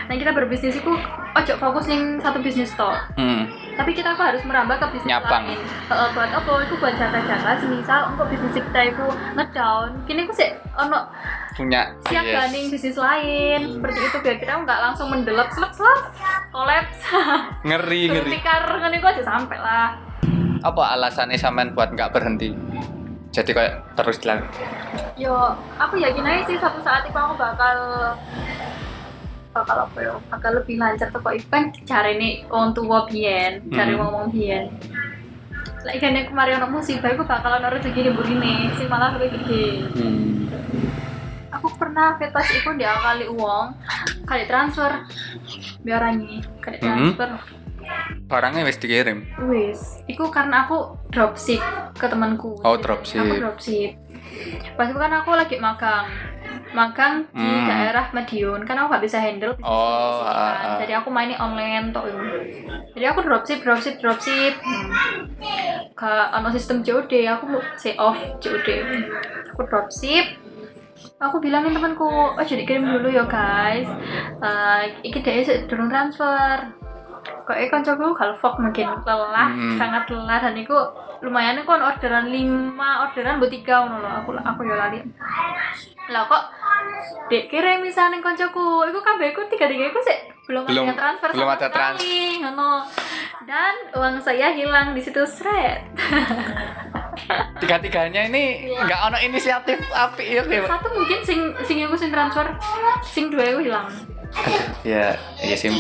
Nah 0.08 0.16
kita 0.16 0.32
berbisnis 0.32 0.80
itu 0.80 0.92
ojo 1.36 1.54
fokus 1.60 1.92
yang 1.92 2.22
satu 2.24 2.40
bisnis 2.40 2.72
toh. 2.80 2.96
hmm. 3.20 3.52
Tapi 3.76 3.92
kita 3.92 4.16
apa 4.16 4.32
harus 4.32 4.40
merambah 4.48 4.80
ke 4.80 4.88
bisnis 4.96 5.12
Nyapang. 5.12 5.44
lain. 5.44 5.60
Heeh, 5.92 6.08
buat 6.16 6.32
apa? 6.32 6.52
Itu 6.64 6.80
buat 6.80 6.96
jaga-jaga. 6.96 7.60
Semisal 7.60 8.16
untuk 8.16 8.32
bisnis 8.32 8.56
kita 8.56 8.82
itu 8.88 9.06
ngedown, 9.36 9.90
kini 10.08 10.24
aku 10.24 10.32
sih 10.32 10.56
ono 10.80 11.12
punya 11.56 11.88
siaga 12.12 12.46
yes. 12.46 12.52
ning 12.52 12.68
bisnis 12.68 13.00
lain 13.00 13.80
seperti 13.80 14.00
itu 14.04 14.18
biar 14.20 14.38
kita 14.44 14.54
nggak 14.68 14.80
langsung 14.92 15.08
mendelep 15.08 15.48
selep 15.56 15.72
selep 15.72 16.00
kolaps 16.52 17.00
ngeri 17.64 18.12
ngeri 18.12 18.32
tikar 18.36 18.68
ngene 18.76 19.00
aja 19.00 19.24
sampai 19.24 19.58
lah 19.64 19.96
apa 20.66 20.82
alasannya 20.92 21.38
sampean 21.38 21.72
buat 21.72 21.94
nggak 21.94 22.10
berhenti 22.10 22.58
jadi 23.30 23.52
kayak 23.52 23.74
terus 23.94 24.18
dilakukan 24.18 24.50
yo 25.16 25.36
aku 25.78 25.96
yakin 25.96 26.26
aja 26.26 26.42
sih 26.46 26.58
suatu 26.58 26.82
saat 26.82 27.06
itu 27.06 27.14
aku 27.14 27.36
bakal 27.36 27.78
bakal 29.52 29.78
apa 29.86 29.98
ya 30.02 30.14
bakal 30.28 30.52
lebih 30.52 30.76
lancar 30.76 31.08
tuh 31.10 31.22
kok 31.22 31.32
event 31.32 31.70
cari 31.86 32.18
nih 32.18 32.34
wong 32.48 32.74
tua 32.74 33.06
biyen 33.06 33.64
cari 33.70 33.94
Hmm. 33.94 34.02
ngomong 34.02 34.26
biyen 34.30 34.68
lagi 35.86 36.02
kan 36.02 36.18
aku 36.18 36.34
kemarin 36.34 36.58
ono 36.60 36.68
musibah 36.74 37.14
aku 37.14 37.24
bakal 37.24 37.52
ono 37.54 37.68
rezeki 37.70 38.02
di 38.02 38.12
begini 38.12 38.54
sih 38.74 38.90
malah 38.90 39.14
lebih 39.16 39.38
gede 39.38 39.66
hmm. 39.94 40.50
aku 41.54 41.68
pernah 41.78 42.18
vetas 42.18 42.50
itu 42.52 42.70
diakali 42.74 43.30
uang 43.30 43.66
kali 44.26 44.44
transfer 44.44 44.92
biar 45.86 46.02
nih 46.16 46.42
kali 46.60 46.78
Mhm. 46.78 46.84
transfer 46.84 47.30
barangnya 48.26 48.64
wis 48.64 48.78
dikirim 48.78 49.26
wis 49.46 50.02
itu 50.06 50.24
karena 50.30 50.66
aku 50.66 50.98
dropship 51.10 51.62
ke 51.94 52.06
temanku 52.06 52.58
Oh, 52.62 52.76
Jadi, 52.76 52.84
dropship. 52.84 53.22
aku 53.22 53.36
dropship 53.40 53.92
pas 54.76 54.86
itu 54.86 54.98
kan 54.98 55.12
aku 55.14 55.32
lagi 55.32 55.56
magang 55.58 56.08
magang 56.72 57.24
di 57.32 57.40
Hmm. 57.40 57.66
daerah 57.66 58.12
Madiun 58.12 58.68
kan 58.68 58.76
aku 58.76 58.92
gak 58.92 59.06
bisa 59.06 59.18
handle 59.18 59.56
bisnis 59.56 59.72
Oh, 59.72 60.22
kan. 60.22 60.36
ah, 60.36 60.56
ah. 60.76 60.78
jadi 60.82 61.00
aku 61.00 61.08
mainnya 61.08 61.40
online 61.40 61.90
tok 61.90 62.06
itu. 62.06 62.20
jadi 62.94 63.06
aku 63.12 63.24
dropship 63.24 63.64
dropship 63.64 63.96
dropship 63.98 64.54
hmm. 64.60 64.90
ke 65.96 66.12
ono 66.34 66.50
sistem 66.52 66.84
COD 66.84 67.12
aku 67.26 67.44
mau 67.48 67.62
say 67.76 67.96
off 67.96 68.20
COD 68.38 68.68
aku 69.50 69.62
dropship 69.64 70.26
aku 71.16 71.40
bilangin 71.40 71.72
temanku 71.72 72.04
oh 72.36 72.44
jadi 72.44 72.68
kirim 72.68 72.84
dulu 72.84 73.08
ya 73.08 73.24
guys 73.24 73.88
Eh, 74.36 74.84
iki 75.02 75.24
dia 75.24 75.42
durung 75.66 75.88
transfer 75.88 76.76
kok 77.26 77.58
ikan 77.60 77.82
coba 77.82 78.04
galvok 78.14 78.54
mungkin 78.60 78.88
lelah 79.00 79.50
Hmm. 79.50 79.76
sangat 79.76 80.06
lelah 80.08 80.40
dan 80.40 80.54
itu 80.54 80.78
lumayan 81.20 81.58
kan 81.60 81.80
orderan 81.80 82.28
5 82.28 82.74
orderan 82.78 83.38
buat 83.38 83.50
tiga 83.50 83.82
ngono 83.82 84.10
aku 84.20 84.34
aku 84.36 84.62
ya 84.62 84.76
lali. 84.76 85.00
Lah 86.06 86.24
kok 86.24 86.44
dek 87.28 87.48
kirim 87.48 87.82
misalnya 87.82 88.20
koncoku 88.20 88.62
iku 88.84 89.00
kabeh 89.00 89.30
iku 89.30 89.42
tiga 89.48 89.66
tiga 89.66 89.90
iku 89.90 90.00
sih 90.00 90.18
belum, 90.46 90.62
Belum- 90.64 90.86
ada 90.86 90.94
transfer 90.96 91.30
belum 91.32 91.50
ada 91.50 91.68
trans- 91.68 91.98
sekali, 91.98 92.38
ngono. 92.40 92.86
Dan 93.42 93.74
uang 93.92 94.16
saya 94.20 94.50
hilang 94.52 94.94
di 94.94 95.02
situ 95.02 95.22
seret 95.24 95.82
tiga 97.58 97.78
tiganya 97.78 98.26
ini 98.26 98.68
Iya. 98.68 98.86
nggak 98.86 99.00
ono 99.04 99.18
inisiatif 99.20 99.80
api 99.88 100.24
ya 100.36 100.42
satu 100.68 100.88
mungkin 100.92 101.20
sing 101.22 101.40
sing 101.64 101.78
aku 101.82 101.96
sing 101.96 102.12
transfer 102.12 102.46
sing 103.02 103.30
dua 103.30 103.44
itu 103.48 103.66
hilang 103.66 103.88
ya 104.86 105.16
ya 105.40 105.56
sih. 105.56 105.72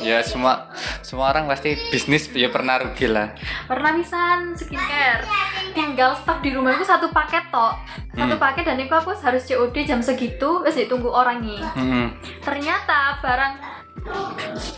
Ya 0.00 0.22
semua 0.22 0.70
semua 1.00 1.30
orang 1.30 1.46
pasti 1.46 1.74
bisnis 1.90 2.28
ya 2.30 2.48
pernah 2.48 2.78
rugi 2.78 3.08
lah. 3.08 3.32
Pernah 3.66 3.96
pisan 3.96 4.52
skincare. 4.54 5.24
Tinggal 5.72 6.14
stok 6.16 6.40
di 6.40 6.52
rumah 6.52 6.72
itu 6.72 6.84
satu 6.84 7.10
paket 7.10 7.48
tok. 7.48 7.74
Satu 8.12 8.34
Hmm. 8.34 8.40
paket 8.40 8.64
dan 8.64 8.78
itu 8.78 8.92
aku 8.92 9.12
harus 9.12 9.42
COD 9.44 9.76
jam 9.82 10.00
segitu 10.00 10.62
wes 10.62 10.74
ditunggu 10.74 11.08
orangnya 11.08 11.68
Hmm. 11.74 12.08
ternyata 12.40 13.20
barang 13.20 13.54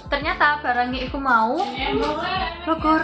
ternyata 0.09 0.59
barangnya 0.59 1.05
itu 1.05 1.19
mau 1.21 1.61
lugur. 2.65 3.03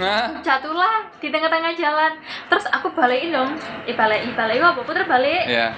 Nah, 0.00 0.40
jatuhlah 0.40 1.04
di 1.20 1.28
tengah-tengah 1.28 1.76
jalan. 1.76 2.12
Terus 2.48 2.64
aku 2.72 2.88
balikin 2.90 3.36
dong. 3.36 3.52
Eh 3.84 3.92
balik 3.92 4.32
balik. 4.32 4.58
Apa 4.58 4.80
puter 4.80 5.04
balik? 5.04 5.44
Ya 5.46 5.76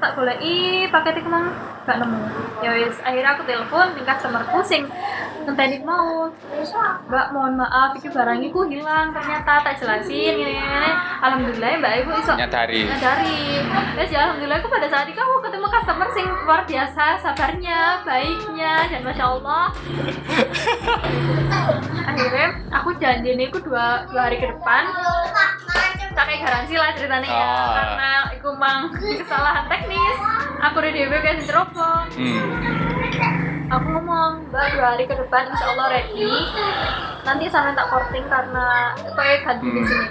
tak 0.00 0.16
boleh 0.16 0.36
i 0.40 0.54
paket 0.88 1.20
itu 1.20 1.28
mang 1.28 1.52
gak 1.84 2.00
nemu. 2.00 2.20
Ya 2.64 2.70
wis 2.76 2.96
akhirnya 3.04 3.36
aku 3.36 3.42
telepon 3.44 3.92
ning 3.92 4.04
customerku 4.04 4.58
sing 4.64 4.88
ngenteni 5.44 5.84
mau. 5.84 6.32
Mbak 7.08 7.26
mohon 7.36 7.54
maaf 7.56 7.96
iki 7.96 8.08
barang 8.08 8.40
iku 8.40 8.64
hilang 8.68 9.12
ternyata 9.12 9.60
tak 9.60 9.76
jelasin 9.76 10.40
gini 10.40 10.56
alhamdulillah 11.20 11.80
mbak 11.80 11.92
ibu 12.04 12.10
iso 12.16 12.32
nyadari. 12.36 12.88
nyadari. 12.88 13.40
Terus 13.96 14.10
ya 14.12 14.20
alhamdulillah 14.28 14.58
aku 14.60 14.68
pada 14.72 14.86
saat 14.88 15.06
itu 15.08 15.20
aku 15.20 15.36
ketemu 15.44 15.66
customer 15.68 16.08
sing 16.16 16.26
luar 16.44 16.60
biasa 16.64 17.04
sabarnya 17.20 17.80
baiknya 18.04 18.74
dan 18.88 19.00
masya 19.04 19.24
allah. 19.28 19.64
Akhirnya 22.06 22.46
aku 22.72 22.90
janji 22.96 23.36
ini 23.36 23.48
aku 23.48 23.58
dua, 23.64 24.04
dua 24.08 24.28
hari 24.28 24.40
ke 24.40 24.46
depan. 24.48 24.84
Tak 26.10 26.26
kayak 26.26 26.42
garansi 26.42 26.74
lah 26.74 26.90
ceritanya 26.92 27.30
ya 27.30 27.48
Oh. 27.50 27.70
karena 27.70 28.10
aku 28.34 28.50
mang 28.58 28.90
kesalahan 28.92 29.64
teknis 29.70 29.89
aku 30.60 30.76
udah 30.80 30.92
DB 30.92 31.12
kayak 31.24 31.42
ceropong 31.46 32.06
hmm. 32.14 32.46
aku 33.70 33.86
ngomong 33.86 34.50
mbak 34.50 34.66
dua 34.74 34.86
hari 34.94 35.04
ke 35.06 35.14
depan 35.14 35.46
insya 35.46 35.66
Allah 35.72 35.86
ready. 35.94 36.34
Nanti 37.20 37.44
sampai 37.46 37.76
tak 37.76 37.86
porting 37.86 38.26
karena 38.26 38.96
kayak 39.14 39.46
ganti 39.46 39.66
di 39.70 39.82
sini. 39.86 40.06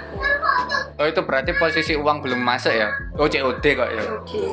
Oh 0.96 1.06
itu 1.06 1.20
berarti 1.20 1.52
posisi 1.58 1.92
uang 1.92 2.24
belum 2.24 2.40
masuk 2.40 2.72
ya? 2.72 2.88
Oh 3.20 3.28
COD 3.28 3.64
kok 3.64 3.90
ya? 3.92 4.02
Oke. 4.16 4.44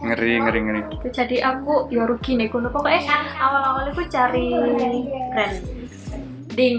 Ngeri 0.00 0.32
ngeri 0.40 0.60
ngeri. 0.64 0.80
Itu 0.96 1.08
jadi 1.12 1.36
aku 1.44 1.92
ya 1.92 2.08
rugi 2.08 2.40
nih 2.40 2.48
kuno. 2.48 2.72
Pokoknya 2.72 3.20
awal-awal 3.36 3.92
aku 3.92 4.00
cari 4.08 4.56
branding 5.36 6.76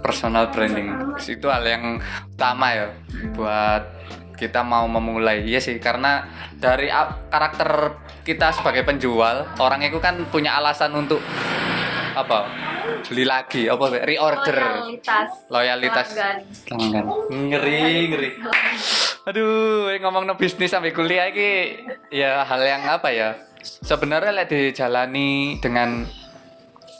personal 0.00 0.50
branding. 0.54 0.94
Itu 1.18 1.50
hal 1.50 1.64
yang 1.66 1.98
utama 2.34 2.66
ya 2.70 2.86
buat 3.34 3.82
kita 4.38 4.62
mau 4.62 4.86
memulai. 4.86 5.42
Iya 5.42 5.58
sih 5.58 5.76
karena 5.82 6.24
dari 6.54 6.88
karakter 7.28 7.98
kita 8.22 8.54
sebagai 8.54 8.86
penjual 8.86 9.50
orang 9.58 9.82
itu 9.82 9.98
kan 9.98 10.14
punya 10.30 10.54
alasan 10.54 10.94
untuk 10.94 11.18
apa 12.14 12.46
beli 13.10 13.26
lagi 13.26 13.66
apa 13.66 13.84
reorder. 14.06 14.58
Loyalitas. 14.58 15.28
Loyalitas. 15.50 16.06
Pelanggan. 16.14 16.36
pelanggan 16.64 17.04
ngeri 17.50 17.82
ngeri. 18.14 18.30
Aduh 19.28 19.92
ngomong 19.98 20.24
no 20.24 20.38
bisnis 20.38 20.72
sampai 20.72 20.94
kuliah 20.94 21.28
ini 21.28 21.84
ya 22.08 22.46
hal 22.46 22.62
yang 22.62 22.86
apa 22.86 23.10
ya? 23.10 23.34
Sebenarnya 23.60 24.32
lek 24.32 24.48
dijalani 24.48 25.58
dengan 25.58 26.06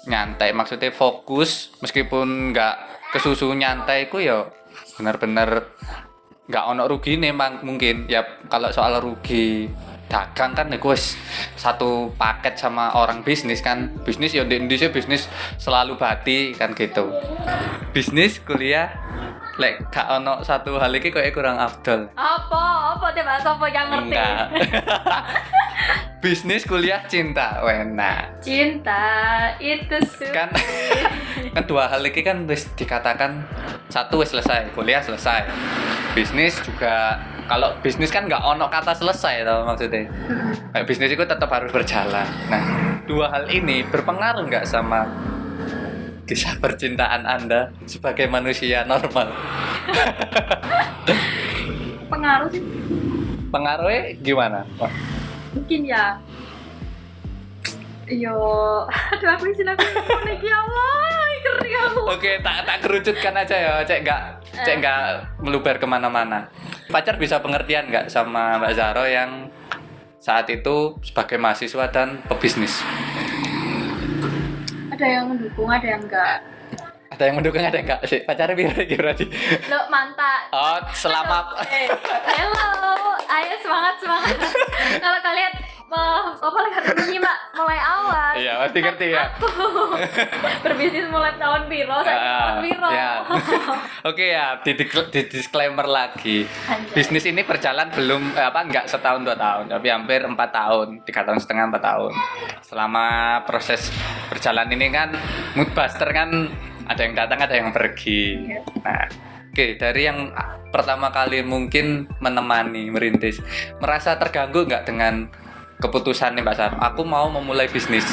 nyantai 0.08 0.56
maksudnya 0.56 0.90
fokus 0.90 1.76
meskipun 1.84 2.50
nggak 2.50 2.76
kesusu 3.12 3.52
nyantai 3.52 4.08
ku 4.08 4.20
ya 4.20 4.48
benar-benar 4.96 5.68
nggak 6.48 6.64
ono 6.64 6.88
rugi 6.88 7.20
nih 7.20 7.32
mungkin. 7.62 8.08
Ya 8.08 8.24
kalau 8.48 8.72
soal 8.72 8.96
rugi 9.04 9.68
dagang 10.08 10.56
kan 10.56 10.72
ya 10.72 10.80
wis 10.80 11.20
satu 11.60 12.08
paket 12.16 12.56
sama 12.56 12.96
orang 12.96 13.20
bisnis 13.20 13.60
kan. 13.60 13.92
Bisnis 14.02 14.32
ya 14.32 14.48
di 14.48 14.56
Indonesia 14.56 14.88
bisnis 14.88 15.28
selalu 15.60 16.00
bati 16.00 16.56
kan 16.56 16.72
gitu. 16.72 17.12
Bisnis 17.92 18.40
kuliah 18.40 18.88
lek 19.58 19.90
gak 19.90 20.06
ono 20.06 20.40
satu 20.46 20.78
hal 20.80 20.94
iki 20.96 21.12
kok 21.12 21.28
kurang 21.36 21.60
afdol. 21.60 22.08
Apa? 22.16 22.96
Apa 22.96 23.12
dia 23.12 23.26
bahasa 23.26 23.52
apa 23.52 23.66
yang 23.68 23.86
ngerti? 23.92 24.16
Enggak. 24.16 24.44
Bisnis 26.24 26.66
kuliah 26.66 27.04
cinta. 27.06 27.60
Wena 27.62 28.32
cinta 28.40 29.04
itu 29.60 29.98
sulit 30.08 30.34
kan 30.34 30.48
kan 31.54 31.62
dua 31.66 31.90
hal 31.90 32.02
ini 32.06 32.20
kan 32.22 32.46
wis 32.46 32.70
dikatakan 32.74 33.44
satu 33.90 34.22
wis 34.22 34.30
selesai 34.30 34.72
kuliah 34.72 35.02
selesai 35.02 35.46
bisnis 36.12 36.56
juga 36.64 37.18
kalau 37.48 37.72
bisnis 37.80 38.12
kan 38.12 38.28
nggak 38.28 38.44
ono 38.44 38.68
kata 38.68 38.92
selesai 38.92 39.44
tau 39.44 39.64
maksudnya. 39.64 40.08
Kayak 40.72 40.86
bisnis 40.86 41.10
itu 41.12 41.24
tetap 41.24 41.48
harus 41.48 41.72
berjalan. 41.72 42.28
Nah 42.52 42.62
dua 43.08 43.32
hal 43.32 43.48
ini 43.48 43.84
berpengaruh 43.88 44.44
nggak 44.48 44.68
sama 44.68 45.08
kisah 46.28 46.60
percintaan 46.60 47.24
anda 47.24 47.72
sebagai 47.88 48.28
manusia 48.28 48.84
normal? 48.84 49.32
Pengaruh 52.12 52.48
sih. 52.52 52.62
Pengaruhnya 53.48 54.12
gimana 54.20 54.60
mungkin 55.58 55.80
ya 55.88 56.20
yo 58.10 58.36
aduh 59.12 59.28
aku 59.36 59.52
isin 59.52 59.68
aku 59.68 59.84
lagi 60.24 60.46
ya 60.48 60.58
Allah? 60.64 60.96
Aku. 61.78 62.10
Oke, 62.10 62.42
tak 62.42 62.66
tak 62.66 62.82
kerucutkan 62.82 63.32
aja 63.32 63.56
ya, 63.56 63.72
cek 63.86 64.02
nggak 64.02 64.22
cek 64.66 64.76
nggak 64.82 65.00
meluber 65.40 65.78
ke 65.78 65.86
mana-mana. 65.86 66.50
Pacar 66.90 67.16
bisa 67.16 67.38
pengertian 67.38 67.88
nggak 67.88 68.10
sama 68.10 68.58
Mbak 68.58 68.72
Zaro 68.74 69.06
yang 69.06 69.46
saat 70.18 70.50
itu 70.50 70.98
sebagai 71.00 71.38
mahasiswa 71.38 71.86
dan 71.88 72.18
pebisnis? 72.26 72.82
ada 74.98 75.06
yang 75.06 75.30
mendukung 75.30 75.70
ada 75.70 75.86
yang 75.86 76.02
enggak 76.02 76.42
Ada 77.18 77.26
yang 77.26 77.42
mendukung, 77.42 77.58
ada 77.58 77.74
yang 77.74 77.82
nggak 77.82 78.06
sih? 78.06 78.22
Pacarnya 78.22 78.54
biar 78.54 78.78
berarti. 78.94 79.26
lo 79.66 79.90
mantap 79.90 80.54
Oh, 80.54 80.78
selama 80.94 81.50
Eh, 81.66 81.90
hello, 82.30 82.62
ayo 83.26 83.58
semangat 83.58 83.98
semangat. 83.98 84.38
Kalau 84.96 85.18
kalian 85.18 85.50
Mah, 85.88 86.36
apa 86.36 86.58
lagi 86.60 86.74
harus 86.76 87.08
nyimak 87.08 87.32
mulai 87.56 87.80
awal. 87.80 88.36
Iya, 88.36 88.60
pasti 88.60 88.78
ngerti 88.78 89.06
ya. 89.08 89.24
Berbisnis 90.68 91.08
mulai 91.08 91.32
tahun 91.34 91.64
piro, 91.64 91.96
saya 92.04 92.12
Ah, 92.12 92.28
tahun 92.44 92.56
piro. 92.60 92.88
ya. 92.92 93.10
Oke 94.04 94.24
ya, 94.28 94.60
di, 94.60 94.76
di- 94.76 94.84
di 94.84 95.20
disclaimer 95.26 95.88
lagi. 95.88 96.44
Anjay. 96.68 96.92
Bisnis 96.92 97.24
ini 97.24 97.40
berjalan 97.40 97.88
belum 97.88 98.20
eh, 98.30 98.46
apa 98.46 98.60
enggak 98.62 98.84
setahun 98.84 99.24
dua 99.24 99.32
tahun, 99.34 99.72
tapi 99.72 99.88
hampir 99.88 100.20
empat 100.22 100.50
tahun, 100.52 100.86
tiga 101.02 101.24
tahun 101.24 101.40
setengah 101.40 101.72
empat 101.72 101.82
tahun. 101.82 102.12
Selama 102.60 103.04
proses 103.42 103.88
berjalan 104.28 104.68
ini 104.68 104.92
kan 104.92 105.16
mood 105.56 105.72
buster 105.72 106.12
kan 106.12 106.52
ada 106.88 107.00
yang 107.04 107.14
datang 107.14 107.38
ada 107.44 107.54
yang 107.54 107.70
pergi. 107.70 108.48
Iya. 108.48 108.60
Nah, 108.82 109.06
oke 109.52 109.66
dari 109.76 110.02
yang 110.08 110.32
pertama 110.72 111.12
kali 111.12 111.44
mungkin 111.44 112.08
menemani 112.18 112.88
merintis, 112.88 113.38
merasa 113.78 114.16
terganggu 114.16 114.64
nggak 114.64 114.88
dengan 114.88 115.28
keputusan 115.78 116.34
nih 116.34 116.42
Mbak 116.42 116.56
Sar? 116.56 116.72
Aku 116.92 117.06
mau 117.06 117.28
memulai 117.30 117.70
bisnis. 117.70 118.08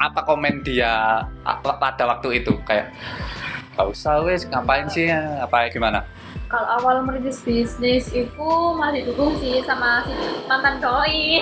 Apa 0.00 0.24
komen 0.26 0.64
dia 0.66 1.22
pada 1.62 2.08
waktu 2.08 2.42
itu 2.42 2.58
kayak 2.66 2.90
Gak 3.72 3.88
usah 3.88 4.20
wes 4.20 4.44
ngapain 4.52 4.84
sih 4.84 5.08
apa 5.12 5.64
gimana? 5.72 6.04
Kalau 6.52 6.68
awal 6.70 7.00
merintis 7.00 7.40
bisnis 7.40 8.12
itu 8.12 8.48
masih 8.76 9.08
dukung 9.08 9.32
sih 9.34 9.64
sama 9.64 10.04
si 10.04 10.12
mantan 10.44 10.76
doi. 10.78 11.40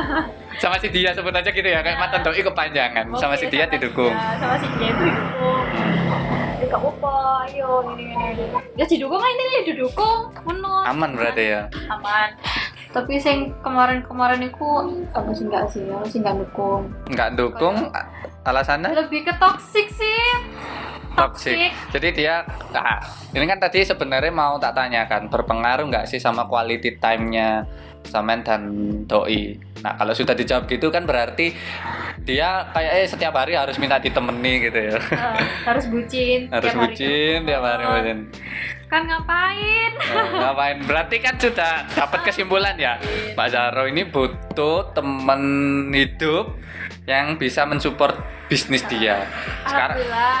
Sama 0.62 0.76
si 0.76 0.86
dia 0.86 1.10
sebut 1.10 1.32
aja 1.32 1.48
gitu 1.48 1.64
ya 1.64 1.80
kayak 1.80 1.96
mantan 1.96 2.22
doi 2.22 2.38
kepanjangan. 2.38 3.08
sama 3.16 3.34
si 3.34 3.48
dia 3.48 3.64
didukung. 3.66 4.12
dia- 4.12 4.36
sama 4.38 4.54
si 4.54 4.68
dia 4.70 4.88
itu 4.88 5.02
didukung. 5.02 5.64
Gak 6.62 6.78
apa, 6.78 7.14
ayo 7.42 7.70
ini 7.90 8.04
ini 8.06 8.26
ini. 8.32 8.44
Ya 8.74 8.84
didukung 8.84 9.18
ini 9.18 9.44
nih 9.50 9.62
didukung, 9.66 10.18
menurut. 10.42 10.86
Aman 10.86 11.10
berarti 11.12 11.44
ya. 11.50 11.62
Aman. 11.88 12.36
Tapi 12.90 13.16
sing 13.16 13.36
kemarin-kemarin 13.58 14.44
itu 14.44 14.68
apa 15.10 15.30
sih 15.32 15.44
enggak 15.44 15.64
sih, 15.66 15.82
apa 15.84 16.04
sih 16.06 16.20
enggak 16.20 16.36
dukung. 16.38 16.86
Nggak 17.08 17.30
dukung 17.34 17.76
a- 17.90 18.08
alasannya 18.44 18.92
Lebih 18.94 19.26
ke 19.26 19.34
toxic 19.34 19.88
sih. 19.90 20.22
Toxic. 21.14 21.72
Jadi 21.92 22.08
dia 22.12 22.44
nah, 22.72 23.00
ini 23.32 23.44
kan 23.44 23.58
tadi 23.60 23.84
sebenarnya 23.84 24.32
mau 24.32 24.56
tak 24.56 24.76
tanyakan 24.76 25.28
berpengaruh 25.28 25.86
nggak 25.88 26.06
sih 26.08 26.18
sama 26.18 26.48
quality 26.48 26.96
time-nya 26.98 27.66
Samen 28.02 28.42
dan 28.42 28.62
doi. 29.06 29.54
Nah, 29.82 29.94
kalau 29.94 30.14
sudah 30.14 30.34
dijawab 30.34 30.66
gitu 30.66 30.90
kan 30.90 31.06
berarti 31.06 31.54
dia 32.22 32.66
kayaknya 32.74 33.06
setiap 33.06 33.34
hari 33.34 33.54
harus 33.54 33.78
minta 33.78 33.98
ditemani 33.98 34.52
gitu 34.70 34.78
ya. 34.78 34.98
Eh, 34.98 35.38
harus 35.66 35.86
bucin. 35.86 36.40
harus 36.54 36.70
tiap 36.70 36.82
bucin 36.82 37.38
tiap 37.46 37.62
hari 37.62 37.84
bucin. 37.86 38.18
Kan 38.90 39.08
ngapain? 39.08 39.92
Nah, 39.96 40.52
ngapain? 40.52 40.76
Berarti 40.84 41.16
kan 41.22 41.34
sudah 41.40 41.88
dapat 41.94 42.20
kesimpulan 42.28 42.76
ya, 42.76 43.00
Pak 43.32 43.48
Zaro 43.48 43.88
ini 43.88 44.04
butuh 44.04 44.92
teman 44.92 45.42
hidup 45.94 46.58
yang 47.02 47.34
bisa 47.34 47.66
mensupport 47.66 48.14
bisnis 48.46 48.84
dia. 48.86 49.26
Sekarang, 49.66 49.98
Alhamdulillah. 49.98 50.38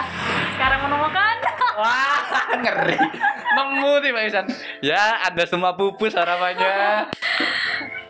Sekarang 0.54 0.80
menemukan. 0.86 1.34
wah 1.80 2.20
ngeri, 2.54 2.98
nemu 3.56 3.92
nih 3.98 4.10
Pak 4.12 4.22
Isan. 4.28 4.46
Ya, 4.84 5.02
anda 5.24 5.44
semua 5.48 5.72
pupus 5.74 6.12
harapannya. 6.14 7.08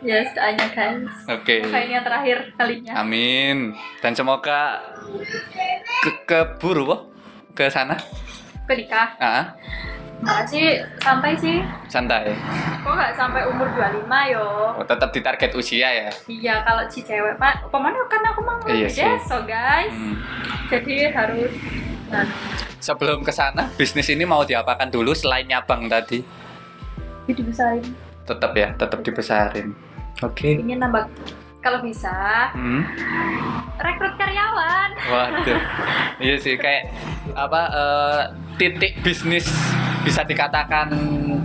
ya, 0.02 0.18
doanya 0.34 0.66
guys. 0.74 1.14
Oke, 1.30 1.62
Semoga 1.62 1.78
ini 1.80 1.92
yang 1.94 2.04
terakhir 2.04 2.38
kalinya. 2.58 2.92
amin. 2.98 3.72
Dan 4.02 4.12
semoga 4.18 4.82
ke 6.02 6.10
keburu 6.26 7.14
ke 7.54 7.70
sana. 7.70 7.94
Ke 8.66 8.74
nikah. 8.74 9.14
Ah, 9.16 9.54
Enggak 9.54 9.91
sih, 10.46 10.78
santai 11.02 11.34
sih. 11.34 11.58
santai. 11.90 12.30
Kok 12.86 12.94
nggak 12.94 13.12
sampai 13.18 13.42
umur 13.50 13.66
25 13.74 14.06
yo? 14.32 14.46
Oh, 14.78 14.86
tetap 14.86 15.10
di 15.10 15.20
target 15.20 15.50
usia 15.58 15.88
ya. 15.90 16.10
Iya, 16.30 16.54
kalau 16.62 16.86
si 16.86 17.02
cewek 17.02 17.36
pak, 17.42 17.66
ke 17.66 17.78
mana 17.78 17.98
kan 18.06 18.22
aku 18.30 18.40
mau 18.46 18.58
Iya 18.70 19.18
so 19.22 19.42
guys. 19.42 19.90
Hmm. 19.90 20.16
Jadi 20.70 21.10
harus 21.10 21.52
nah, 22.08 22.26
Sebelum 22.82 23.22
ke 23.22 23.30
sana, 23.34 23.70
bisnis 23.78 24.10
ini 24.10 24.26
mau 24.26 24.42
diapakan 24.42 24.90
dulu 24.90 25.14
selain 25.14 25.46
nyabang 25.46 25.86
tadi? 25.86 26.42
hidup 27.30 27.54
besarin. 27.54 27.86
Tetap 28.26 28.52
ya, 28.54 28.68
tetap 28.74 28.98
dibesarin. 29.02 29.74
Oke. 30.22 30.58
Ingin 30.58 30.82
nambah 30.82 31.06
kalau 31.62 31.78
bisa 31.80 32.50
Hmm. 32.52 32.82
rekrut 33.78 34.14
karyawan. 34.18 34.88
Waduh. 34.98 35.60
iya 36.26 36.36
sih 36.36 36.58
kayak 36.58 36.90
apa 37.32 37.60
eh, 37.70 38.22
titik 38.58 38.98
bisnis 39.00 39.46
bisa 40.02 40.26
dikatakan 40.26 40.90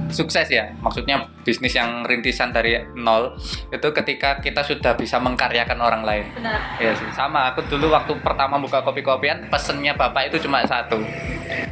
sukses 0.09 0.47
ya. 0.49 0.71
Maksudnya 0.79 1.27
bisnis 1.43 1.75
yang 1.75 2.03
rintisan 2.03 2.51
dari 2.51 2.77
nol 2.95 3.35
itu 3.69 3.87
ketika 3.93 4.39
kita 4.43 4.63
sudah 4.63 4.93
bisa 4.95 5.17
mengkaryakan 5.17 5.79
orang 5.79 6.03
lain. 6.03 6.25
Benar. 6.35 6.59
Iya 6.81 6.91
sih, 6.97 7.09
sama. 7.15 7.51
Aku 7.53 7.63
dulu 7.67 7.91
waktu 7.91 8.17
pertama 8.19 8.59
buka 8.59 8.83
kopi-kopian, 8.83 9.47
pesennya 9.47 9.95
bapak 9.95 10.33
itu 10.33 10.47
cuma 10.47 10.63
satu. 10.67 10.99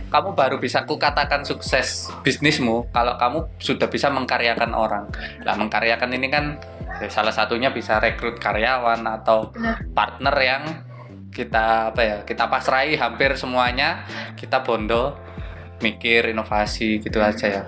Kamu 0.07 0.31
baru 0.31 0.61
bisa 0.61 0.88
kukatakan 0.88 1.43
sukses 1.43 2.07
bisnismu 2.23 2.88
kalau 2.95 3.19
kamu 3.19 3.39
sudah 3.59 3.91
bisa 3.91 4.07
mengkaryakan 4.07 4.71
orang. 4.71 5.11
Nah, 5.43 5.55
mengkaryakan 5.59 6.15
ini 6.15 6.27
kan 6.31 6.55
ya, 7.03 7.07
salah 7.11 7.36
satunya 7.36 7.73
bisa 7.75 7.99
rekrut 7.99 8.39
karyawan 8.39 9.03
atau 9.03 9.51
Benar. 9.51 9.83
partner 9.91 10.36
yang 10.39 10.63
kita 11.36 11.91
apa 11.91 12.01
ya 12.01 12.17
kita 12.23 12.47
pasrai 12.47 12.95
hampir 12.95 13.36
semuanya 13.36 14.07
kita 14.39 14.63
bondo 14.63 15.19
mikir 15.83 16.31
inovasi 16.31 17.03
gitu 17.03 17.19
aja 17.19 17.47
ya 17.51 17.63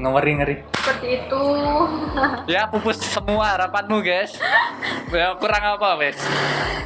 ngeri 0.00 0.32
ngeri 0.40 0.56
Seperti 0.80 1.08
itu. 1.22 1.44
ya 2.54 2.66
pupus 2.72 2.98
semua 2.98 3.54
harapanmu 3.54 4.00
guys 4.00 4.34
ya 5.12 5.36
kurang 5.36 5.76
apa 5.76 6.00
wes 6.00 6.18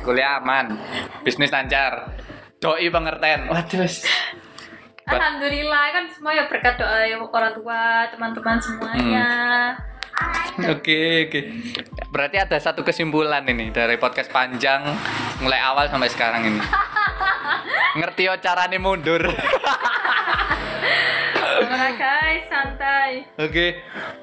kuliah 0.03 0.43
aman 0.43 0.76
bisnis 1.22 1.55
lancar 1.55 2.12
doi 2.59 2.91
pengertian 2.91 3.49
waduh 3.49 3.87
Alhamdulillah 5.05 5.85
kan 5.93 6.05
semua 6.09 6.32
ya 6.32 6.49
berkat 6.49 6.80
doa 6.80 7.05
ya 7.05 7.20
orang 7.20 7.53
tua, 7.53 8.09
teman-teman 8.09 8.57
semuanya. 8.57 9.28
Oke 10.64 11.28
oke. 11.28 11.41
Berarti 12.09 12.41
ada 12.41 12.57
satu 12.57 12.80
kesimpulan 12.80 13.45
ini 13.45 13.68
dari 13.68 14.01
podcast 14.01 14.32
panjang 14.32 14.80
mulai 15.45 15.61
awal 15.61 15.93
sampai 15.93 16.09
sekarang 16.09 16.49
ini. 16.49 16.61
Ngerti 18.01 18.32
yo 18.32 18.35
carane 18.41 18.80
mundur. 18.80 19.28
Oke. 23.38 23.78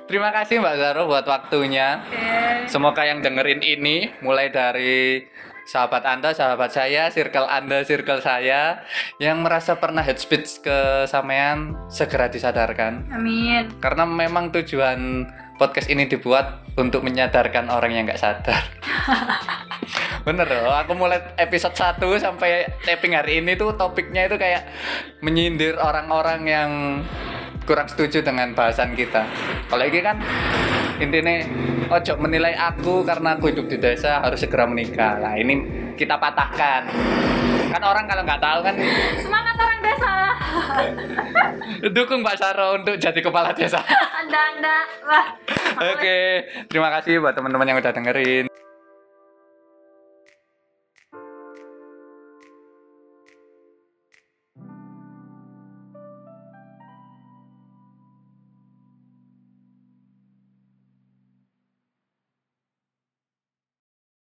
Terima 0.09 0.33
kasih 0.35 0.59
Mbak 0.59 0.75
Zaro 0.75 1.01
buat 1.07 1.23
waktunya. 1.23 2.03
Oke. 2.03 2.67
Semoga 2.67 3.07
yang 3.07 3.23
dengerin 3.23 3.63
ini 3.63 4.11
mulai 4.19 4.51
dari 4.51 5.23
sahabat 5.65 6.03
Anda, 6.03 6.35
sahabat 6.35 6.73
saya, 6.73 7.07
circle 7.13 7.47
Anda, 7.47 7.85
circle 7.85 8.19
saya 8.19 8.83
yang 9.21 9.45
merasa 9.45 9.77
pernah 9.77 10.01
head 10.03 10.19
speech 10.19 10.59
ke 10.65 11.07
sampean 11.07 11.77
segera 11.87 12.27
disadarkan. 12.27 13.07
Amin. 13.13 13.71
Karena 13.79 14.03
memang 14.03 14.51
tujuan 14.51 15.29
podcast 15.55 15.93
ini 15.93 16.09
dibuat 16.09 16.65
untuk 16.73 17.05
menyadarkan 17.05 17.69
orang 17.69 17.93
yang 17.93 18.03
nggak 18.09 18.19
sadar. 18.19 18.65
Bener 20.27 20.45
loh, 20.45 20.73
aku 20.73 20.93
mulai 20.93 21.33
episode 21.37 21.73
1 21.73 21.97
sampai 22.21 22.69
taping 22.85 23.17
hari 23.17 23.41
ini 23.41 23.57
tuh 23.57 23.73
topiknya 23.73 24.29
itu 24.29 24.37
kayak 24.37 24.69
menyindir 25.25 25.77
orang-orang 25.81 26.41
yang 26.45 26.69
kurang 27.65 27.87
setuju 27.87 28.25
dengan 28.25 28.51
bahasan 28.57 28.93
kita. 28.97 29.25
Kalau 29.69 29.83
ini 29.85 29.99
kan 30.01 30.17
intinya 31.01 31.35
ojo 31.91 32.13
menilai 32.21 32.53
aku 32.55 33.03
karena 33.03 33.37
aku 33.37 33.51
hidup 33.51 33.65
di 33.67 33.77
desa 33.77 34.21
harus 34.21 34.41
segera 34.41 34.65
menikah. 34.69 35.17
Nah 35.21 35.35
ini 35.37 35.65
kita 35.97 36.17
patahkan. 36.17 36.89
Kan 37.71 37.81
orang 37.81 38.05
kalau 38.05 38.23
nggak 38.27 38.41
tahu 38.43 38.59
kan 38.67 38.75
Semangat 39.19 39.55
orang 39.55 39.79
desa. 39.79 40.13
dukung 41.95 42.21
Mbak 42.21 42.37
Saro 42.37 42.77
untuk 42.77 42.95
jadi 42.99 43.19
kepala 43.19 43.55
desa. 43.55 43.81
Anda, 44.21 44.41
anda. 44.53 44.77
Oke, 45.91 46.45
terima 46.69 46.93
kasih 46.93 47.19
buat 47.19 47.33
teman-teman 47.33 47.67
yang 47.67 47.77
udah 47.81 47.91
dengerin. 47.91 48.45